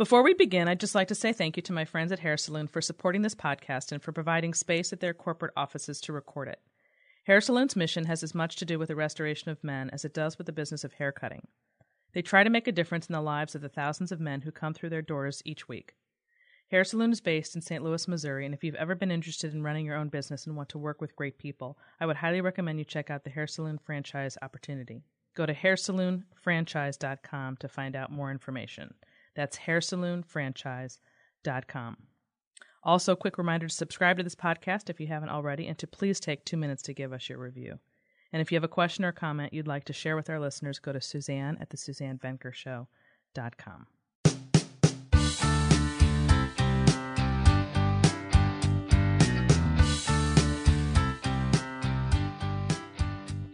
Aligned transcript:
Before 0.00 0.22
we 0.22 0.32
begin, 0.32 0.66
I'd 0.66 0.80
just 0.80 0.94
like 0.94 1.08
to 1.08 1.14
say 1.14 1.34
thank 1.34 1.58
you 1.58 1.62
to 1.64 1.74
my 1.74 1.84
friends 1.84 2.10
at 2.10 2.20
Hair 2.20 2.38
Saloon 2.38 2.68
for 2.68 2.80
supporting 2.80 3.20
this 3.20 3.34
podcast 3.34 3.92
and 3.92 4.02
for 4.02 4.12
providing 4.12 4.54
space 4.54 4.94
at 4.94 5.00
their 5.00 5.12
corporate 5.12 5.52
offices 5.58 6.00
to 6.00 6.14
record 6.14 6.48
it. 6.48 6.58
Hair 7.24 7.42
Saloon's 7.42 7.76
mission 7.76 8.06
has 8.06 8.22
as 8.22 8.34
much 8.34 8.56
to 8.56 8.64
do 8.64 8.78
with 8.78 8.88
the 8.88 8.96
restoration 8.96 9.50
of 9.50 9.62
men 9.62 9.90
as 9.90 10.06
it 10.06 10.14
does 10.14 10.38
with 10.38 10.46
the 10.46 10.54
business 10.54 10.84
of 10.84 10.94
hair 10.94 11.12
cutting. 11.12 11.46
They 12.14 12.22
try 12.22 12.44
to 12.44 12.48
make 12.48 12.66
a 12.66 12.72
difference 12.72 13.08
in 13.08 13.12
the 13.12 13.20
lives 13.20 13.54
of 13.54 13.60
the 13.60 13.68
thousands 13.68 14.10
of 14.10 14.20
men 14.20 14.40
who 14.40 14.50
come 14.50 14.72
through 14.72 14.88
their 14.88 15.02
doors 15.02 15.42
each 15.44 15.68
week. 15.68 15.92
Hair 16.70 16.84
Saloon 16.84 17.12
is 17.12 17.20
based 17.20 17.54
in 17.54 17.60
St. 17.60 17.84
Louis, 17.84 18.08
Missouri, 18.08 18.46
and 18.46 18.54
if 18.54 18.64
you've 18.64 18.76
ever 18.76 18.94
been 18.94 19.10
interested 19.10 19.52
in 19.52 19.62
running 19.62 19.84
your 19.84 19.96
own 19.96 20.08
business 20.08 20.46
and 20.46 20.56
want 20.56 20.70
to 20.70 20.78
work 20.78 21.02
with 21.02 21.14
great 21.14 21.36
people, 21.36 21.76
I 22.00 22.06
would 22.06 22.16
highly 22.16 22.40
recommend 22.40 22.78
you 22.78 22.86
check 22.86 23.10
out 23.10 23.24
the 23.24 23.28
Hair 23.28 23.48
Saloon 23.48 23.76
franchise 23.76 24.38
opportunity. 24.40 25.02
Go 25.36 25.44
to 25.44 25.52
hairsaloonfranchise.com 25.52 27.56
to 27.58 27.68
find 27.68 27.94
out 27.94 28.10
more 28.10 28.30
information. 28.30 28.94
That's 29.34 29.58
hairsaloonfranchise.com. 29.58 31.96
Also, 32.82 33.14
quick 33.14 33.36
reminder 33.36 33.68
to 33.68 33.74
subscribe 33.74 34.16
to 34.16 34.22
this 34.22 34.34
podcast 34.34 34.88
if 34.88 35.00
you 35.00 35.06
haven't 35.06 35.28
already, 35.28 35.66
and 35.66 35.76
to 35.78 35.86
please 35.86 36.18
take 36.18 36.44
two 36.44 36.56
minutes 36.56 36.82
to 36.82 36.94
give 36.94 37.12
us 37.12 37.28
your 37.28 37.38
review. 37.38 37.78
And 38.32 38.40
if 38.40 38.50
you 38.50 38.56
have 38.56 38.64
a 38.64 38.68
question 38.68 39.04
or 39.04 39.12
comment 39.12 39.52
you'd 39.52 39.68
like 39.68 39.84
to 39.84 39.92
share 39.92 40.16
with 40.16 40.30
our 40.30 40.40
listeners, 40.40 40.78
go 40.78 40.92
to 40.92 41.00
Suzanne 41.00 41.58
at 41.60 41.70
the 41.70 41.76
SuzanneVenkershow.com. 41.76 43.86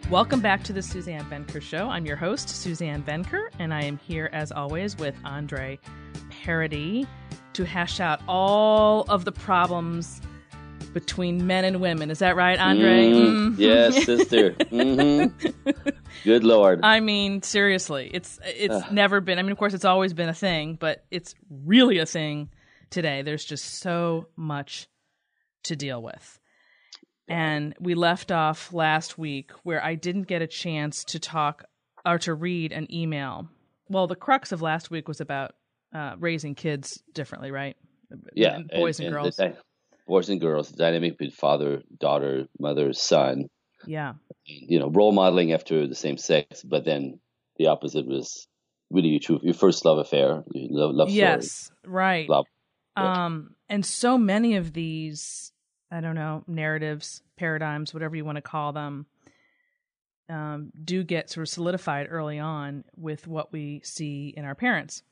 Welcome 0.09 0.41
back 0.41 0.63
to 0.63 0.73
the 0.73 0.83
Suzanne 0.83 1.25
Venker 1.25 1.61
Show. 1.61 1.89
I'm 1.89 2.07
your 2.07 2.15
host, 2.15 2.49
Suzanne 2.49 3.03
Venker, 3.03 3.49
and 3.59 3.75
I 3.75 3.83
am 3.83 3.99
here 3.99 4.31
as 4.33 4.53
always 4.53 4.97
with 4.97 5.17
Andre 5.25 5.81
Paradis 6.31 7.07
to 7.55 7.65
hash 7.65 7.99
out 7.99 8.21
all 8.29 9.03
of 9.09 9.25
the 9.25 9.33
problems 9.33 10.21
between 10.95 11.49
men 11.49 11.65
and 11.65 11.81
women. 11.81 12.13
Is 12.13 12.21
that 12.21 12.37
right, 12.37 12.57
Andre? 12.57 13.11
Mm, 13.11 13.57
mm. 13.57 13.59
Yes, 13.59 14.05
sister. 14.05 14.53
mm-hmm. 14.53 15.71
Good 16.25 16.45
lord. 16.45 16.81
I 16.85 17.01
mean, 17.01 17.43
seriously, 17.43 18.09
it's 18.15 18.39
it's 18.45 18.89
never 18.93 19.21
been. 19.21 19.41
I 19.41 19.43
mean, 19.43 19.51
of 19.51 19.59
course, 19.59 19.75
it's 19.75 19.85
always 19.85 20.15
been 20.15 20.29
a 20.29 20.35
thing, 20.35 20.77
but 20.79 21.05
it's 21.11 21.35
really 21.51 21.99
a 21.99 22.07
thing 22.07 22.51
today. 22.91 23.23
There's 23.23 23.45
just 23.45 23.81
so 23.81 24.29
much 24.37 24.87
to 25.65 25.75
deal 25.75 26.01
with. 26.01 26.39
And 27.29 27.75
we 27.81 27.95
left 27.95 28.31
off 28.31 28.73
last 28.73 29.19
week 29.19 29.51
where 29.63 29.83
I 29.85 29.95
didn't 29.95 30.25
get 30.25 30.43
a 30.43 30.47
chance 30.47 31.05
to 31.05 31.19
talk 31.19 31.65
or 32.05 32.19
to 32.21 32.35
read 32.35 32.73
an 32.73 32.93
email. 32.93 33.49
Well, 33.89 34.07
the 34.07 34.17
crux 34.17 34.53
of 34.53 34.63
last 34.63 34.91
week 34.91 35.09
was 35.09 35.21
about 35.21 35.55
uh, 35.95 36.15
raising 36.19 36.55
kids 36.55 37.03
differently, 37.13 37.51
right? 37.51 37.77
Yeah, 38.35 38.61
boys 38.75 39.01
and, 39.01 39.09
and, 39.09 39.17
and 39.17 39.37
girls. 39.37 39.41
Boys 40.07 40.29
and 40.29 40.41
girls, 40.41 40.71
the 40.71 40.77
dynamic 40.77 41.19
between 41.19 41.33
father, 41.33 41.83
daughter, 41.99 42.47
mother, 42.61 42.93
son. 42.93 43.49
Yeah. 43.87 44.15
You 44.45 44.79
know, 44.79 44.89
role 44.89 45.11
modeling 45.11 45.53
after 45.53 45.89
the 45.89 45.97
same 45.97 46.17
sex, 46.17 46.63
but 46.63 46.85
then 46.85 47.19
the 47.57 47.67
opposite 47.67 48.07
was 48.07 48.47
really 48.91 49.09
your 49.09 49.21
true, 49.21 49.41
your 49.43 49.55
first 49.55 49.85
love 49.85 49.99
affair, 49.99 50.45
love, 50.55 50.95
love 50.95 51.11
yes, 51.11 51.51
story. 51.51 51.79
right. 51.85 52.29
Love. 52.29 52.47
Um, 52.97 53.57
and 53.69 53.85
so 53.85 54.17
many 54.17 54.57
of 54.57 54.73
these 54.73 55.53
I 55.91 56.01
don't 56.01 56.15
know, 56.15 56.43
narratives, 56.47 57.23
paradigms, 57.37 57.95
whatever 57.95 58.17
you 58.17 58.25
want 58.25 58.37
to 58.37 58.43
call 58.43 58.73
them, 58.73 59.07
um, 60.29 60.73
do 60.85 61.05
get 61.05 61.31
sort 61.31 61.47
of 61.47 61.53
solidified 61.53 62.09
early 62.11 62.39
on 62.39 62.85
with 62.97 63.27
what 63.27 63.53
we 63.53 63.81
see 63.85 64.35
in 64.37 64.45
our 64.45 64.55
parents. 64.55 65.03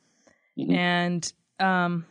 Mm-hmm. 0.59 0.75
And 0.75 1.33
um, 1.61 2.07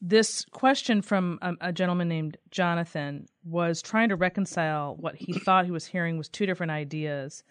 this 0.00 0.44
question 0.50 1.00
from 1.00 1.38
a, 1.40 1.54
a, 1.68 1.72
gentleman 1.72 2.08
named 2.08 2.36
Jonathan 2.50 3.26
was 3.44 3.80
trying 3.80 4.10
to 4.10 4.16
reconcile 4.16 4.94
what 4.98 5.16
he 5.16 5.32
thought 5.44 5.64
he 5.64 5.70
was 5.70 5.86
hearing 5.86 6.18
was 6.18 6.28
two 6.28 6.44
different 6.44 6.72
ideas 6.72 7.42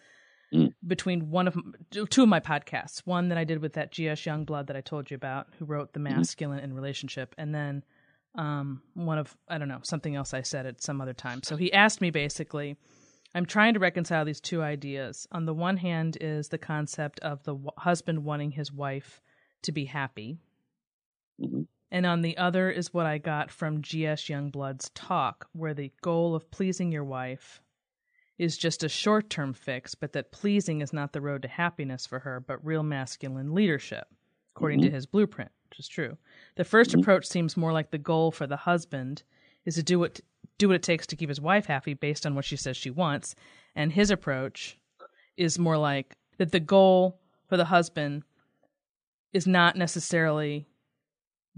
mm. 0.54 0.72
between 0.86 1.30
one 1.30 1.48
of 1.48 1.56
two 1.90 2.22
of 2.22 2.28
my 2.28 2.40
podcasts. 2.40 3.00
One 3.04 3.28
that 3.28 3.38
I 3.38 3.44
did 3.44 3.60
with 3.60 3.74
that 3.74 3.90
G.S. 3.90 4.20
Youngblood 4.22 4.68
that 4.68 4.76
I 4.76 4.80
told 4.80 5.10
you 5.10 5.16
about, 5.16 5.48
who 5.58 5.64
wrote 5.64 5.92
The 5.92 6.00
mm-hmm. 6.00 6.16
Masculine 6.16 6.58
mm-hmm. 6.58 6.70
in 6.70 6.74
Relationship, 6.74 7.34
and 7.38 7.54
then 7.54 7.84
um, 8.36 8.82
one 8.94 9.18
of 9.18 9.36
I 9.48 9.58
don't 9.58 9.68
know 9.68 9.80
something 9.82 10.14
else 10.14 10.34
I 10.34 10.42
said 10.42 10.66
at 10.66 10.82
some 10.82 11.00
other 11.00 11.14
time. 11.14 11.42
So 11.42 11.56
he 11.56 11.72
asked 11.72 12.00
me 12.00 12.10
basically. 12.10 12.76
I'm 13.34 13.44
trying 13.44 13.74
to 13.74 13.80
reconcile 13.80 14.24
these 14.24 14.40
two 14.40 14.62
ideas. 14.62 15.26
On 15.30 15.44
the 15.44 15.52
one 15.52 15.76
hand, 15.76 16.16
is 16.22 16.48
the 16.48 16.56
concept 16.56 17.20
of 17.20 17.42
the 17.42 17.52
w- 17.52 17.70
husband 17.76 18.24
wanting 18.24 18.52
his 18.52 18.72
wife 18.72 19.20
to 19.64 19.72
be 19.72 19.84
happy, 19.84 20.38
mm-hmm. 21.38 21.62
and 21.90 22.06
on 22.06 22.22
the 22.22 22.38
other 22.38 22.70
is 22.70 22.94
what 22.94 23.04
I 23.04 23.18
got 23.18 23.50
from 23.50 23.82
G.S. 23.82 24.22
Youngblood's 24.22 24.90
talk, 24.94 25.48
where 25.52 25.74
the 25.74 25.92
goal 26.00 26.34
of 26.34 26.50
pleasing 26.50 26.90
your 26.90 27.04
wife 27.04 27.60
is 28.38 28.56
just 28.56 28.82
a 28.84 28.88
short 28.88 29.28
term 29.28 29.52
fix, 29.52 29.94
but 29.94 30.14
that 30.14 30.32
pleasing 30.32 30.80
is 30.80 30.94
not 30.94 31.12
the 31.12 31.20
road 31.20 31.42
to 31.42 31.48
happiness 31.48 32.06
for 32.06 32.20
her, 32.20 32.40
but 32.40 32.64
real 32.64 32.84
masculine 32.84 33.54
leadership, 33.54 34.06
according 34.54 34.78
mm-hmm. 34.80 34.88
to 34.88 34.94
his 34.94 35.04
blueprint 35.04 35.50
which 35.68 35.78
is 35.78 35.88
true. 35.88 36.16
The 36.56 36.64
1st 36.64 36.86
mm-hmm. 36.86 37.00
approach 37.00 37.26
seems 37.26 37.56
more 37.56 37.72
like 37.72 37.90
the 37.90 37.98
goal 37.98 38.30
for 38.30 38.46
the 38.46 38.56
husband 38.56 39.22
is 39.64 39.74
to 39.76 39.82
do 39.82 39.98
what 39.98 40.20
do 40.58 40.68
what 40.68 40.76
it 40.76 40.82
takes 40.82 41.06
to 41.06 41.16
keep 41.16 41.28
his 41.28 41.40
wife 41.40 41.66
happy 41.66 41.94
based 41.94 42.24
on 42.24 42.34
what 42.34 42.44
she 42.44 42.56
says 42.56 42.76
she 42.76 42.90
wants, 42.90 43.34
and 43.74 43.92
his 43.92 44.10
approach 44.10 44.78
is 45.36 45.58
more 45.58 45.76
like 45.76 46.16
that 46.38 46.52
the 46.52 46.60
goal 46.60 47.20
for 47.48 47.56
the 47.56 47.64
husband 47.64 48.22
is 49.32 49.46
not 49.46 49.76
necessarily 49.76 50.66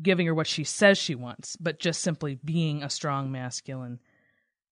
giving 0.03 0.27
her 0.27 0.35
what 0.35 0.47
she 0.47 0.65
says 0.65 0.99
she 0.99 1.15
wants, 1.15 1.57
but 1.57 1.79
just 1.79 2.01
simply 2.01 2.39
being 2.45 2.83
a 2.83 2.91
strong 2.91 3.31
masculine 3.31 3.99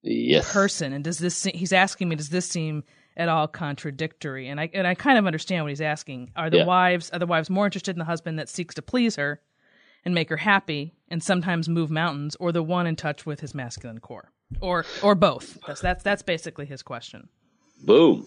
yes. 0.02 0.52
person. 0.52 0.92
And 0.92 1.04
does 1.04 1.18
this 1.18 1.44
he's 1.44 1.72
asking 1.72 2.08
me 2.08 2.16
does 2.16 2.30
this 2.30 2.48
seem 2.48 2.84
at 3.16 3.28
all 3.28 3.48
contradictory. 3.48 4.48
And 4.48 4.60
I 4.60 4.70
and 4.74 4.86
I 4.86 4.94
kind 4.94 5.18
of 5.18 5.26
understand 5.26 5.64
what 5.64 5.70
he's 5.70 5.80
asking. 5.80 6.32
Are 6.36 6.50
the 6.50 6.58
yeah. 6.58 6.64
wives 6.64 7.10
are 7.10 7.18
the 7.18 7.26
wives 7.26 7.50
more 7.50 7.66
interested 7.66 7.94
in 7.94 7.98
the 7.98 8.04
husband 8.04 8.38
that 8.38 8.48
seeks 8.48 8.74
to 8.74 8.82
please 8.82 9.16
her 9.16 9.40
and 10.04 10.14
make 10.14 10.28
her 10.28 10.36
happy 10.36 10.94
and 11.08 11.22
sometimes 11.22 11.68
move 11.68 11.90
mountains, 11.90 12.36
or 12.38 12.52
the 12.52 12.62
one 12.62 12.86
in 12.86 12.96
touch 12.96 13.26
with 13.26 13.40
his 13.40 13.54
masculine 13.54 14.00
core? 14.00 14.30
Or 14.60 14.84
or 15.02 15.14
both. 15.14 15.58
That's 15.66 15.80
that's 15.80 16.02
that's 16.02 16.22
basically 16.22 16.66
his 16.66 16.82
question. 16.82 17.28
Boom. 17.84 18.26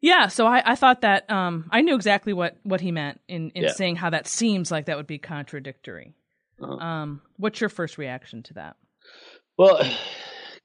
Yeah, 0.00 0.28
so 0.28 0.46
I, 0.46 0.62
I 0.72 0.74
thought 0.74 1.00
that 1.00 1.28
um, 1.30 1.68
I 1.72 1.80
knew 1.80 1.94
exactly 1.94 2.34
what, 2.34 2.58
what 2.64 2.82
he 2.82 2.92
meant 2.92 3.18
in, 3.28 3.50
in 3.54 3.64
yeah. 3.64 3.72
saying 3.72 3.96
how 3.96 4.10
that 4.10 4.26
seems 4.26 4.70
like 4.70 4.86
that 4.86 4.96
would 4.98 5.06
be 5.06 5.18
contradictory. 5.18 6.14
Uh-huh. 6.62 6.74
Um, 6.74 7.22
what's 7.38 7.60
your 7.60 7.70
first 7.70 7.96
reaction 7.96 8.42
to 8.44 8.54
that? 8.54 8.76
Well, 9.56 9.80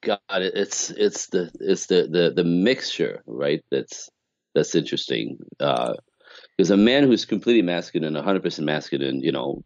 God, 0.02 0.20
it's 0.30 0.90
it's 0.90 1.28
the 1.28 1.52
it's 1.60 1.88
the 1.88 2.08
the 2.10 2.34
the 2.36 2.44
mixture, 2.44 3.22
right? 3.26 3.64
That's 3.70 4.10
that's 4.54 4.76
interesting. 4.76 5.38
Because 5.58 6.72
uh, 6.72 6.74
a 6.74 6.78
man 6.78 7.04
who's 7.04 7.26
completely 7.26 7.62
masculine, 7.62 8.14
100% 8.14 8.60
masculine, 8.60 9.22
you 9.22 9.32
know, 9.32 9.64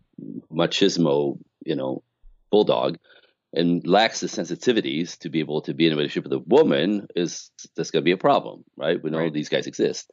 machismo, 0.51 1.39
you 1.65 1.75
know, 1.75 2.03
bulldog, 2.51 2.97
and 3.53 3.85
lacks 3.87 4.19
the 4.19 4.27
sensitivities 4.27 5.17
to 5.19 5.29
be 5.29 5.39
able 5.39 5.61
to 5.61 5.73
be 5.73 5.87
in 5.87 5.93
a 5.93 5.95
relationship 5.95 6.29
with 6.29 6.33
a 6.33 6.43
woman 6.45 7.07
is 7.15 7.49
that's 7.75 7.91
going 7.91 8.01
to 8.01 8.05
be 8.05 8.11
a 8.11 8.17
problem, 8.17 8.63
right? 8.75 9.01
We 9.01 9.09
know 9.09 9.19
right. 9.19 9.33
these 9.33 9.49
guys 9.49 9.67
exist. 9.67 10.11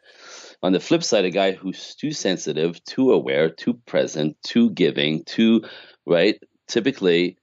On 0.63 0.73
the 0.73 0.81
flip 0.81 1.03
side, 1.03 1.25
a 1.25 1.31
guy 1.31 1.53
who's 1.53 1.97
too 1.97 2.13
sensitive, 2.13 2.83
too 2.85 3.13
aware, 3.13 3.51
too 3.51 3.75
present, 3.75 4.37
too 4.45 4.71
giving, 4.71 5.25
too 5.25 5.65
right, 6.07 6.41
typically 6.69 7.37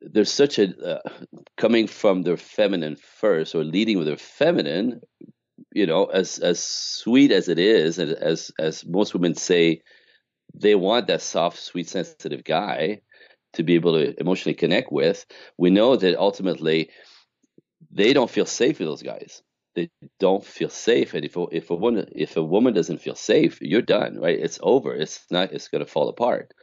there's 0.00 0.32
such 0.32 0.58
a 0.58 0.96
uh, 0.96 1.10
coming 1.56 1.86
from 1.86 2.22
their 2.22 2.36
feminine 2.36 2.96
first 2.96 3.54
or 3.54 3.64
leading 3.64 3.98
with 3.98 4.06
their 4.06 4.16
feminine 4.16 5.00
you 5.72 5.86
know 5.86 6.06
as 6.06 6.38
as 6.38 6.62
sweet 6.62 7.32
as 7.32 7.48
it 7.48 7.58
is 7.58 7.98
and 7.98 8.12
as 8.12 8.50
as 8.58 8.84
most 8.86 9.14
women 9.14 9.34
say 9.34 9.80
they 10.54 10.74
want 10.74 11.06
that 11.06 11.22
soft 11.22 11.58
sweet 11.58 11.88
sensitive 11.88 12.44
guy 12.44 13.00
to 13.54 13.62
be 13.62 13.74
able 13.74 13.94
to 13.94 14.18
emotionally 14.20 14.54
connect 14.54 14.92
with. 14.92 15.26
We 15.58 15.70
know 15.70 15.96
that 15.96 16.18
ultimately 16.18 16.90
they 17.90 18.12
don't 18.12 18.30
feel 18.30 18.46
safe 18.46 18.78
with 18.78 18.88
those 18.88 19.02
guys. 19.02 19.42
They 19.74 19.90
don't 20.18 20.44
feel 20.44 20.70
safe 20.70 21.14
and 21.14 21.24
if 21.24 21.36
if 21.52 21.70
a 21.70 21.74
woman 21.74 22.08
if 22.12 22.36
a 22.36 22.42
woman 22.42 22.72
doesn't 22.72 23.02
feel 23.02 23.14
safe 23.14 23.60
you're 23.60 23.82
done 23.82 24.18
right? 24.18 24.38
It's 24.38 24.58
over. 24.62 24.94
It's 24.94 25.24
not 25.30 25.52
it's 25.52 25.68
going 25.68 25.84
to 25.84 25.90
fall 25.90 26.08
apart. 26.08 26.54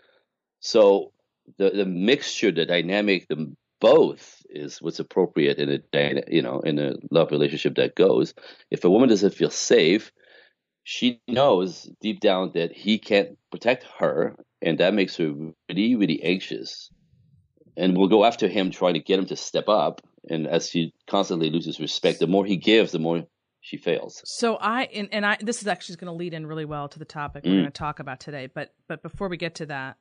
So 0.60 1.12
the 1.58 1.70
the 1.70 1.86
mixture, 1.86 2.52
the 2.52 2.66
dynamic, 2.66 3.28
the 3.28 3.54
both 3.80 4.42
is 4.50 4.82
what's 4.82 5.00
appropriate 5.00 5.58
in 5.58 5.70
a 5.70 6.24
you 6.30 6.42
know 6.42 6.62
in 6.62 6.80
a 6.80 6.94
love 7.12 7.32
relationship 7.32 7.76
that 7.76 7.96
goes. 7.96 8.34
If 8.72 8.86
a 8.86 8.90
woman 8.90 9.10
doesn't 9.10 9.34
feel 9.34 9.50
safe, 9.50 10.12
she 10.84 11.22
knows 11.28 11.90
deep 12.02 12.22
down 12.22 12.52
that 12.54 12.72
he 12.72 12.98
can't 12.98 13.38
protect 13.52 13.86
her, 14.00 14.36
and 14.62 14.78
that 14.80 14.94
makes 14.94 15.18
her 15.18 15.34
really 15.70 15.96
really 15.96 16.24
anxious, 16.24 16.90
and 17.76 17.98
will 17.98 18.08
go 18.08 18.24
after 18.24 18.48
him 18.48 18.72
trying 18.72 18.94
to 18.94 19.02
get 19.02 19.20
him 19.20 19.26
to 19.28 19.36
step 19.36 19.68
up. 19.68 20.02
And 20.30 20.48
as 20.48 20.70
she 20.70 20.94
constantly 21.08 21.50
loses 21.50 21.82
respect, 21.82 22.20
the 22.20 22.28
more 22.28 22.46
he 22.46 22.56
gives, 22.56 22.94
the 22.94 23.00
more 23.00 23.24
she 23.60 23.76
fails. 23.76 24.22
So 24.24 24.56
I 24.56 24.84
and, 24.94 25.10
and 25.12 25.26
I 25.26 25.38
this 25.42 25.62
is 25.62 25.68
actually 25.68 25.96
going 25.98 26.12
to 26.12 26.18
lead 26.18 26.34
in 26.34 26.46
really 26.46 26.66
well 26.66 26.88
to 26.90 27.00
the 27.00 27.06
topic 27.06 27.44
we're 27.44 27.52
mm. 27.52 27.56
going 27.56 27.66
to 27.66 27.72
talk 27.72 28.00
about 28.00 28.20
today. 28.20 28.48
But 28.48 28.74
but 28.88 29.02
before 29.02 29.30
we 29.30 29.38
get 29.38 29.56
to 29.56 29.66
that, 29.66 29.98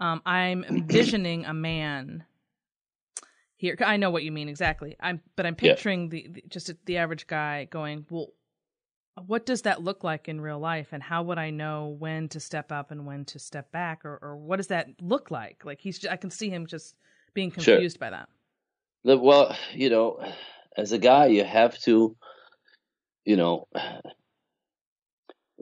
Um, 0.00 0.22
I'm 0.24 0.64
envisioning 0.64 1.44
a 1.44 1.52
man 1.54 2.24
here. 3.56 3.76
I 3.84 3.96
know 3.98 4.10
what 4.10 4.24
you 4.24 4.32
mean 4.32 4.48
exactly. 4.48 4.96
I'm, 4.98 5.20
but 5.36 5.44
I'm 5.46 5.56
Yeah. 5.60 5.74
picturing 5.74 6.08
the, 6.08 6.26
the 6.30 6.44
just 6.48 6.72
the 6.86 6.96
average 6.96 7.26
guy 7.26 7.66
going, 7.66 8.06
well, 8.10 8.32
what 9.26 9.44
does 9.44 9.62
that 9.62 9.82
look 9.82 10.02
like 10.02 10.28
in 10.28 10.40
real 10.40 10.58
life, 10.58 10.88
and 10.92 11.02
how 11.02 11.22
would 11.24 11.36
I 11.36 11.50
know 11.50 11.88
when 11.98 12.28
to 12.30 12.40
step 12.40 12.72
up 12.72 12.90
and 12.90 13.04
when 13.06 13.26
to 13.26 13.38
step 13.38 13.70
back, 13.70 14.04
or 14.04 14.18
or 14.22 14.36
what 14.36 14.56
does 14.56 14.68
that 14.68 14.88
look 15.02 15.30
like? 15.30 15.64
Like 15.64 15.80
he's, 15.80 16.06
I 16.06 16.16
can 16.16 16.30
see 16.30 16.48
him 16.48 16.66
just 16.66 16.96
being 17.34 17.50
Sure. 17.50 17.62
confused 17.64 18.00
by 18.00 18.10
that. 18.10 18.28
The- 19.04 19.18
Well, 19.18 19.54
you 19.74 19.90
know, 19.90 20.24
as 20.76 20.92
a 20.92 20.98
guy, 20.98 21.26
you 21.26 21.44
have 21.44 21.78
to, 21.80 22.16
you 23.26 23.36
know, 23.36 23.68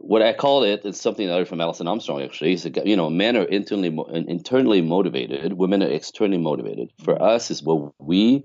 what 0.01 0.23
I 0.23 0.33
call 0.33 0.63
it, 0.63 0.85
is 0.85 1.01
something 1.01 1.27
that 1.27 1.35
I 1.35 1.39
heard 1.39 1.49
from 1.49 1.61
Alison 1.61 1.89
Armstrong. 1.89 2.23
Actually, 2.23 2.53
is 2.53 2.65
a 2.67 2.73
you 2.85 2.97
know, 2.97 3.11
men 3.11 3.37
are 3.37 3.45
internally 3.45 3.89
internally 4.29 4.81
motivated, 4.83 5.53
women 5.53 5.83
are 5.83 5.89
externally 5.91 6.39
motivated. 6.41 6.91
For 7.05 7.21
us, 7.21 7.51
is 7.51 7.63
what 7.63 7.93
we 7.99 8.45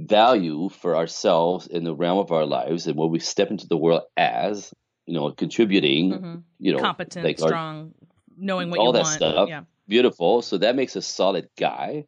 value 0.00 0.68
for 0.68 0.96
ourselves 0.96 1.66
in 1.66 1.84
the 1.84 1.94
realm 1.94 2.18
of 2.18 2.30
our 2.30 2.46
lives 2.46 2.86
and 2.86 2.96
what 2.96 3.10
we 3.10 3.18
step 3.18 3.50
into 3.50 3.66
the 3.66 3.76
world 3.76 4.02
as, 4.16 4.72
you 5.06 5.14
know, 5.14 5.30
contributing. 5.32 6.12
Mhm. 6.12 6.42
You 6.60 6.72
know, 6.72 6.78
Competent, 6.78 7.24
like 7.24 7.42
our- 7.42 7.48
strong, 7.48 7.94
knowing 8.36 8.70
what 8.70 8.78
all 8.78 8.86
you 8.86 8.92
that 8.92 9.02
want. 9.02 9.14
stuff. 9.14 9.48
Yeah. 9.48 9.62
beautiful. 9.88 10.42
So 10.42 10.58
that 10.58 10.76
makes 10.76 10.96
a 10.96 11.02
solid 11.02 11.48
guy. 11.58 12.04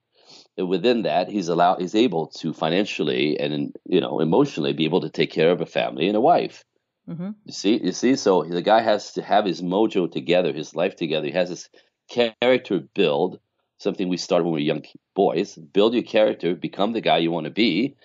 And 0.58 0.69
within 0.69 1.03
that, 1.03 1.29
he's 1.31 1.49
allowed, 1.49 1.81
he's 1.81 1.94
able 1.94 2.26
to 2.41 2.53
financially 2.53 3.38
and 3.41 3.75
you 3.87 4.00
know 4.03 4.20
emotionally 4.20 4.75
be 4.75 4.85
able 4.85 5.00
to 5.00 5.08
take 5.08 5.31
care 5.32 5.50
of 5.50 5.61
a 5.62 5.67
family 5.67 6.06
and 6.06 6.14
a 6.17 6.20
wife. 6.20 6.62
Hmm 7.10 7.30
You 7.44 7.52
see, 7.52 7.80
you 7.84 7.92
see. 7.92 8.16
So 8.16 8.44
the 8.44 8.62
guy 8.62 8.80
has 8.82 9.12
to 9.14 9.22
have 9.22 9.46
his 9.46 9.62
mojo 9.62 10.10
together, 10.10 10.52
his 10.52 10.74
life 10.76 10.96
together. 10.96 11.26
He 11.26 11.32
has 11.32 11.50
his 11.50 11.68
character 12.10 12.80
build. 12.94 13.40
Something 13.78 14.08
we 14.08 14.18
started 14.18 14.44
when 14.44 14.54
we 14.54 14.60
were 14.60 14.66
young 14.66 14.84
boys. 15.16 15.56
Build 15.56 15.94
your 15.94 16.02
character, 16.04 16.54
become 16.54 16.92
the 16.92 17.00
guy 17.00 17.18
you 17.18 17.30
want 17.32 17.46
to 17.46 17.50
be. 17.50 17.96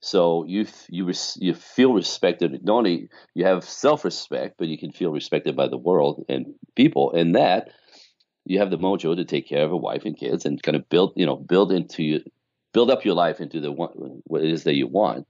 So 0.00 0.44
you 0.46 0.66
you 0.90 1.12
you 1.38 1.54
feel 1.54 1.94
respected. 1.94 2.64
Not 2.64 2.78
only 2.78 3.08
you 3.34 3.46
have 3.46 3.64
self 3.64 4.04
respect, 4.04 4.56
but 4.58 4.68
you 4.68 4.78
can 4.78 4.92
feel 4.92 5.12
respected 5.12 5.56
by 5.56 5.68
the 5.68 5.78
world 5.78 6.24
and 6.28 6.54
people. 6.76 7.12
And 7.12 7.34
that 7.36 7.70
you 8.44 8.58
have 8.58 8.70
the 8.70 8.78
mojo 8.78 9.14
to 9.16 9.24
take 9.24 9.48
care 9.48 9.64
of 9.64 9.72
a 9.72 9.76
wife 9.76 10.04
and 10.04 10.16
kids 10.16 10.44
and 10.44 10.62
kind 10.62 10.76
of 10.76 10.88
build 10.88 11.12
you 11.16 11.26
know 11.26 11.36
build 11.36 11.72
into 11.72 12.02
you 12.02 12.20
build 12.72 12.90
up 12.90 13.04
your 13.04 13.14
life 13.14 13.40
into 13.40 13.60
the 13.60 13.72
one 13.72 13.90
what 14.24 14.42
it 14.42 14.50
is 14.50 14.64
that 14.64 14.74
you 14.76 14.86
want. 14.86 15.26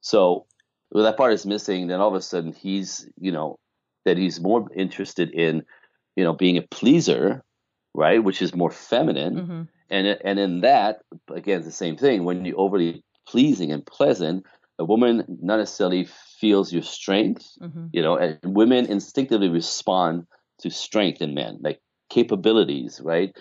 So 0.00 0.46
well, 0.90 1.04
that 1.04 1.16
part 1.16 1.32
is 1.32 1.46
missing. 1.46 1.86
Then 1.86 2.00
all 2.00 2.08
of 2.08 2.14
a 2.14 2.22
sudden 2.22 2.52
he's 2.52 3.08
you 3.18 3.32
know 3.32 3.58
that 4.04 4.18
he's 4.18 4.40
more 4.40 4.68
interested 4.74 5.30
in 5.30 5.64
you 6.16 6.24
know 6.24 6.32
being 6.32 6.56
a 6.56 6.62
pleaser, 6.62 7.42
right, 7.94 8.22
which 8.22 8.42
is 8.42 8.54
more 8.54 8.70
feminine. 8.70 9.38
Hmm 9.38 9.62
and 9.88 10.06
and 10.24 10.38
in 10.38 10.60
that 10.62 11.02
again 11.30 11.58
it's 11.58 11.66
the 11.66 11.72
same 11.72 11.96
thing. 11.96 12.24
When 12.24 12.44
you're 12.44 12.58
overly 12.58 13.04
pleasing 13.26 13.72
and 13.72 13.84
pleasant 13.86 14.44
a 14.78 14.84
woman 14.84 15.24
not 15.40 15.58
necessarily 15.58 16.06
feels 16.40 16.72
your 16.72 16.82
strength 16.82 17.56
hmm 17.60 17.86
you 17.92 18.02
know 18.02 18.16
and 18.16 18.38
women 18.44 18.86
instinctively 18.86 19.48
respond 19.48 20.26
to 20.58 20.70
strength 20.70 21.20
in 21.22 21.34
men 21.34 21.58
like 21.60 21.80
capabilities 22.10 23.00
right 23.02 23.36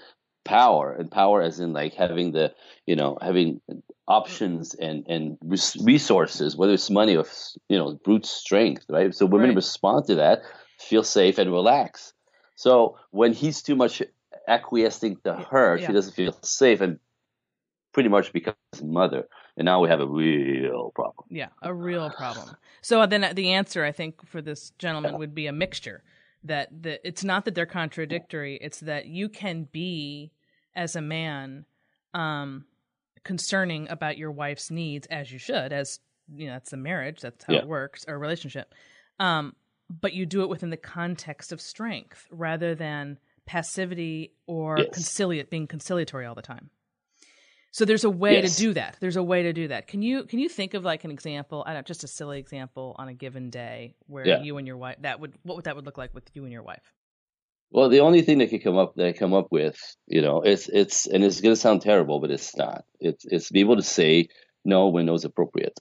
power 0.45 0.93
and 0.93 1.11
power 1.11 1.41
as 1.41 1.59
in 1.59 1.73
like 1.73 1.93
having 1.93 2.31
the 2.31 2.53
you 2.85 2.95
know 2.95 3.17
having 3.21 3.59
options 4.07 4.75
and 4.75 5.05
and 5.07 5.37
resources 5.41 6.55
whether 6.55 6.73
it's 6.73 6.89
money 6.89 7.15
or 7.17 7.25
you 7.67 7.77
know 7.77 7.99
brute 8.03 8.25
strength 8.25 8.85
right 8.89 9.13
so 9.15 9.25
women 9.25 9.49
Right. 9.49 9.55
respond 9.55 10.05
to 10.05 10.15
that 10.15 10.43
feel 10.79 11.03
safe 11.03 11.39
and 11.39 11.51
relax 11.51 12.13
so 12.55 12.97
when 13.11 13.33
he's 13.33 13.61
too 13.63 13.75
much 13.75 14.03
acquiescing 14.47 15.17
to 15.23 15.33
her 15.33 15.77
yeah. 15.77 15.87
she 15.87 15.93
doesn't 15.93 16.13
feel 16.13 16.37
safe 16.43 16.79
and 16.79 16.99
pretty 17.91 18.09
much 18.09 18.31
becomes 18.31 18.55
mother 18.83 19.27
and 19.57 19.65
now 19.65 19.79
we 19.81 19.89
have 19.89 20.01
a 20.01 20.07
real 20.07 20.91
problem 20.93 21.25
Yeah, 21.29 21.47
a 21.61 21.73
real 21.73 22.09
problem. 22.11 22.55
So 22.81 23.05
then 23.05 23.33
the 23.33 23.53
answer, 23.53 23.83
I 23.85 23.91
think, 23.91 24.25
for 24.27 24.41
this 24.41 24.71
gentleman 24.77 25.17
would 25.17 25.33
be 25.33 25.47
a 25.47 25.53
mixture. 25.53 26.03
That 26.43 26.83
the, 26.83 27.05
it's 27.07 27.23
not 27.23 27.45
that 27.45 27.55
they're 27.55 27.65
contradictory; 27.65 28.57
it's 28.61 28.79
that 28.81 29.07
you 29.07 29.29
can 29.29 29.67
be, 29.71 30.31
as 30.75 30.95
a 30.95 31.01
man, 31.01 31.65
um, 32.13 32.65
concerning 33.23 33.89
about 33.89 34.17
your 34.17 34.31
wife's 34.31 34.69
needs 34.71 35.07
as 35.07 35.31
you 35.31 35.39
should, 35.39 35.73
as 35.73 35.99
you 36.33 36.47
know, 36.47 36.53
that's 36.53 36.73
a 36.73 36.77
marriage, 36.77 37.21
that's 37.21 37.43
how 37.45 37.53
Yeah. 37.53 37.59
it 37.61 37.67
works, 37.67 38.05
or 38.07 38.15
a 38.15 38.17
relationship. 38.17 38.73
Um, 39.19 39.55
but 39.89 40.13
you 40.13 40.25
do 40.25 40.41
it 40.43 40.49
within 40.49 40.71
the 40.71 40.77
context 40.77 41.51
of 41.51 41.61
strength 41.61 42.27
rather 42.31 42.73
than 42.75 43.19
passivity 43.45 44.33
or 44.47 44.77
Yes. 44.79 44.89
conciliate 44.93 45.49
being 45.51 45.67
conciliatory 45.67 46.25
all 46.25 46.33
the 46.35 46.41
time. 46.41 46.69
So 47.71 47.83
there's 47.85 48.05
a 48.05 48.09
way 48.09 48.41
Yes. 48.41 48.55
to 48.55 48.61
do 48.61 48.73
that. 48.73 48.97
There's 49.01 49.17
a 49.17 49.23
way 49.23 49.43
to 49.43 49.53
do 49.53 49.67
that. 49.67 49.87
Can 49.87 50.01
you 50.01 50.23
can 50.23 50.39
you 50.39 50.47
think 50.49 50.73
of 50.73 50.83
like 50.83 51.03
an 51.03 51.11
example? 51.11 51.63
I 51.67 51.73
don't 51.73 51.85
just 51.85 52.03
a 52.03 52.07
silly 52.07 52.39
example 52.39 52.95
on 52.97 53.09
a 53.09 53.13
given 53.13 53.49
day 53.49 53.95
where 54.07 54.25
Yeah. 54.25 54.41
you 54.41 54.57
and 54.57 54.65
your 54.65 54.77
wife 54.77 54.95
that 55.01 55.19
would 55.19 55.33
what 55.43 55.55
would 55.57 55.65
that 55.65 55.75
would 55.75 55.85
look 55.85 55.97
like 55.97 56.13
with 56.15 56.29
you 56.33 56.43
and 56.45 56.53
your 56.53 56.63
wife? 56.63 56.93
Well, 57.71 57.89
the 57.89 57.99
only 58.01 58.21
thing 58.21 58.37
that 58.37 58.49
could 58.49 58.63
come 58.63 58.77
up 58.77 58.95
that 58.95 59.07
I 59.07 59.11
come 59.13 59.33
up 59.33 59.47
with, 59.51 59.77
you 60.07 60.21
know, 60.21 60.41
it's 60.41 60.69
it's 60.69 61.07
and 61.07 61.23
it's 61.23 61.41
gonna 61.41 61.55
sound 61.55 61.81
terrible, 61.81 62.19
but 62.19 62.31
it's 62.31 62.55
not. 62.55 62.85
It's 62.99 63.25
it's 63.25 63.49
be 63.51 63.59
able 63.61 63.75
to 63.77 63.83
say 63.83 64.29
no 64.63 64.87
when 64.89 65.05
no 65.05 65.13
is 65.13 65.25
appropriate. 65.25 65.77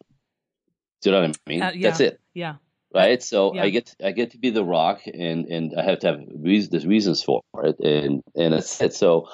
Do 1.03 1.11
you 1.11 1.13
know 1.13 1.21
what 1.29 1.37
I 1.47 1.51
mean? 1.51 1.63
Uh, 1.63 1.73
yeah. 1.75 1.89
That's 1.89 2.01
it, 2.01 2.21
Yeah. 2.33 2.57
right? 2.95 3.23
So 3.23 3.55
Yeah. 3.55 3.63
I 3.65 3.71
get 3.71 3.95
I 4.03 4.13
get 4.13 4.33
to 4.33 4.39
be 4.39 4.51
the 4.51 4.65
rock, 4.65 5.03
and 5.07 5.47
and 5.47 5.75
I 5.79 5.83
have 5.85 6.01
to 6.01 6.07
have 6.09 6.21
reasons, 6.35 6.71
there's 6.71 6.87
reasons 6.87 7.23
for 7.23 7.43
it, 7.63 7.79
and 7.81 8.23
and 8.35 8.55
that's 8.55 8.81
it. 8.81 8.95
So 8.95 9.29